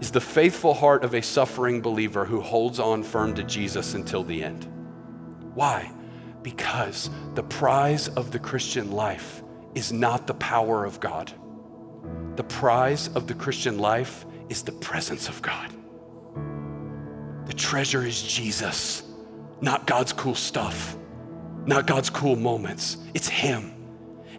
is 0.00 0.10
the 0.10 0.20
faithful 0.20 0.74
heart 0.74 1.04
of 1.04 1.14
a 1.14 1.22
suffering 1.22 1.80
believer 1.80 2.24
who 2.24 2.40
holds 2.40 2.80
on 2.80 3.04
firm 3.04 3.36
to 3.36 3.44
Jesus 3.44 3.94
until 3.94 4.24
the 4.24 4.42
end. 4.42 4.66
Why? 5.54 5.92
Because 6.42 7.08
the 7.36 7.44
prize 7.44 8.08
of 8.08 8.32
the 8.32 8.40
Christian 8.40 8.90
life 8.90 9.44
is 9.76 9.92
not 9.92 10.26
the 10.26 10.34
power 10.34 10.84
of 10.84 10.98
God. 10.98 11.32
The 12.36 12.44
prize 12.44 13.08
of 13.08 13.26
the 13.26 13.34
Christian 13.34 13.78
life 13.78 14.26
is 14.50 14.62
the 14.62 14.72
presence 14.72 15.28
of 15.28 15.40
God. 15.40 15.72
The 17.46 17.54
treasure 17.54 18.04
is 18.04 18.22
Jesus, 18.22 19.02
not 19.60 19.86
God's 19.86 20.12
cool 20.12 20.34
stuff, 20.34 20.96
not 21.64 21.86
God's 21.86 22.10
cool 22.10 22.36
moments. 22.36 22.98
It's 23.14 23.28
Him. 23.28 23.72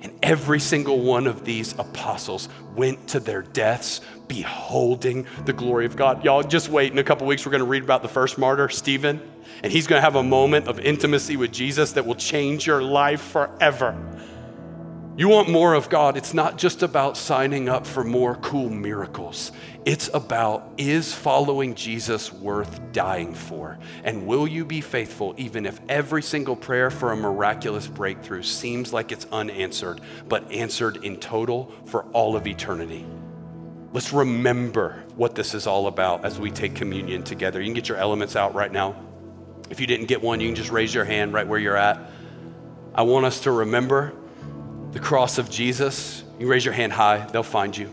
And 0.02 0.14
every 0.22 0.60
single 0.60 1.02
one 1.02 1.26
of 1.26 1.44
these 1.44 1.74
apostles 1.80 2.50
went 2.76 3.08
to 3.10 3.20
their 3.20 3.42
deaths 3.42 4.02
beholding 4.28 5.26
the 5.46 5.54
glory 5.54 5.88
of 5.88 5.96
God. 5.96 6.24
Y'all 6.24 6.44
just 6.44 6.70
wait. 6.70 6.92
In 6.92 7.00
a 7.00 7.04
couple 7.04 7.26
weeks, 7.26 7.46
we're 7.46 7.52
going 7.52 7.64
to 7.64 7.66
read 7.66 7.84
about 7.84 8.04
the 8.04 8.08
first 8.08 8.38
martyr, 8.38 8.70
Stephen, 8.70 9.20
and 9.64 9.72
he's 9.72 9.88
going 9.88 9.98
to 9.98 10.04
have 10.04 10.16
a 10.16 10.24
moment 10.24 10.68
of 10.68 10.80
intimacy 10.80 11.36
with 11.36 11.52
Jesus 11.52 11.94
that 11.94 12.06
will 12.06 12.16
change 12.16 12.68
your 12.68 12.84
life 12.84 13.22
forever. 13.22 13.98
You 15.18 15.30
want 15.30 15.50
more 15.50 15.74
of 15.74 15.90
God, 15.90 16.16
it's 16.16 16.36
not 16.36 16.60
just 16.60 16.84
about 16.84 17.18
signing 17.18 17.70
up 17.70 17.88
for 17.88 18.04
more 18.04 18.36
cool 18.36 18.70
miracles. 18.70 19.52
It's 19.84 20.12
about 20.14 20.72
is 20.78 21.12
following 21.12 21.74
Jesus 21.74 22.32
worth 22.32 22.80
dying 22.92 23.34
for? 23.34 23.80
And 24.04 24.28
will 24.28 24.48
you 24.48 24.64
be 24.64 24.80
faithful 24.80 25.34
even 25.36 25.66
if 25.66 25.82
every 25.90 26.22
single 26.22 26.56
prayer 26.56 26.92
for 26.92 27.14
a 27.14 27.18
miraculous 27.18 27.88
breakthrough 27.88 28.44
seems 28.44 28.94
like 28.94 29.12
it's 29.12 29.26
unanswered, 29.32 30.02
but 30.28 30.52
answered 30.52 31.04
in 31.04 31.18
total 31.18 31.74
for 31.86 32.04
all 32.14 32.36
of 32.36 32.46
eternity? 32.46 33.04
Let's 33.94 34.14
remember 34.14 35.04
what 35.16 35.34
this 35.34 35.56
is 35.56 35.66
all 35.66 35.88
about 35.88 36.26
as 36.26 36.40
we 36.40 36.52
take 36.52 36.76
communion 36.76 37.24
together. 37.24 37.60
You 37.60 37.66
can 37.66 37.74
get 37.74 37.90
your 37.90 37.98
elements 37.98 38.36
out 38.36 38.54
right 38.54 38.72
now. 38.72 38.96
If 39.72 39.80
you 39.80 39.88
didn't 39.88 40.10
get 40.10 40.22
one, 40.22 40.42
you 40.42 40.50
can 40.50 40.56
just 40.56 40.70
raise 40.70 40.94
your 40.94 41.06
hand 41.06 41.34
right 41.34 41.48
where 41.48 41.58
you're 41.58 41.76
at. 41.76 42.00
I 42.94 43.02
want 43.02 43.26
us 43.26 43.40
to 43.42 43.52
remember 43.52 44.14
the 44.92 45.00
cross 45.00 45.38
of 45.38 45.50
Jesus, 45.50 46.24
you 46.40 46.48
raise 46.48 46.64
your 46.64 46.74
hand 46.74 46.94
high, 46.94 47.26
they'll 47.32 47.44
find 47.44 47.76
you. 47.76 47.92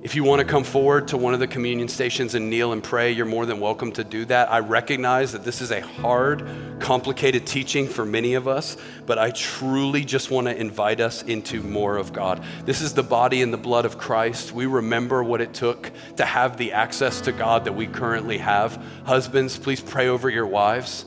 If 0.00 0.14
you 0.14 0.22
want 0.22 0.40
to 0.40 0.46
come 0.46 0.62
forward 0.62 1.08
to 1.08 1.16
one 1.16 1.34
of 1.34 1.40
the 1.40 1.48
communion 1.48 1.88
stations 1.88 2.36
and 2.36 2.48
kneel 2.48 2.72
and 2.72 2.82
pray, 2.82 3.10
you're 3.10 3.26
more 3.26 3.46
than 3.46 3.58
welcome 3.58 3.90
to 3.92 4.04
do 4.04 4.24
that. 4.26 4.50
I 4.50 4.60
recognize 4.60 5.32
that 5.32 5.42
this 5.42 5.60
is 5.60 5.72
a 5.72 5.80
hard, 5.80 6.46
complicated 6.78 7.46
teaching 7.46 7.88
for 7.88 8.04
many 8.04 8.34
of 8.34 8.46
us, 8.46 8.76
but 9.06 9.18
I 9.18 9.32
truly 9.32 10.04
just 10.04 10.30
want 10.30 10.46
to 10.46 10.56
invite 10.56 11.00
us 11.00 11.22
into 11.24 11.62
more 11.64 11.96
of 11.96 12.12
God. 12.12 12.44
This 12.64 12.80
is 12.80 12.94
the 12.94 13.02
body 13.02 13.42
and 13.42 13.52
the 13.52 13.58
blood 13.58 13.84
of 13.84 13.98
Christ. 13.98 14.52
We 14.52 14.66
remember 14.66 15.24
what 15.24 15.40
it 15.40 15.52
took 15.52 15.90
to 16.16 16.24
have 16.24 16.58
the 16.58 16.72
access 16.72 17.20
to 17.22 17.32
God 17.32 17.64
that 17.64 17.74
we 17.74 17.88
currently 17.88 18.38
have. 18.38 18.80
Husbands, 19.04 19.58
please 19.58 19.80
pray 19.80 20.06
over 20.06 20.30
your 20.30 20.46
wives. 20.46 21.06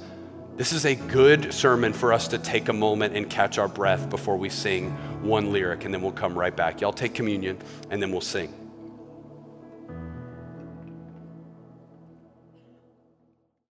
This 0.61 0.73
is 0.73 0.85
a 0.85 0.93
good 0.93 1.51
sermon 1.55 1.91
for 1.91 2.13
us 2.13 2.27
to 2.27 2.37
take 2.37 2.69
a 2.69 2.73
moment 2.73 3.17
and 3.17 3.27
catch 3.27 3.57
our 3.57 3.67
breath 3.67 4.11
before 4.11 4.37
we 4.37 4.47
sing 4.49 4.91
one 5.23 5.51
lyric, 5.51 5.85
and 5.85 5.91
then 5.91 6.03
we'll 6.03 6.11
come 6.11 6.37
right 6.37 6.55
back. 6.55 6.81
Y'all 6.81 6.93
take 6.93 7.15
communion, 7.15 7.57
and 7.89 7.99
then 7.99 8.11
we'll 8.11 8.21
sing. 8.21 8.60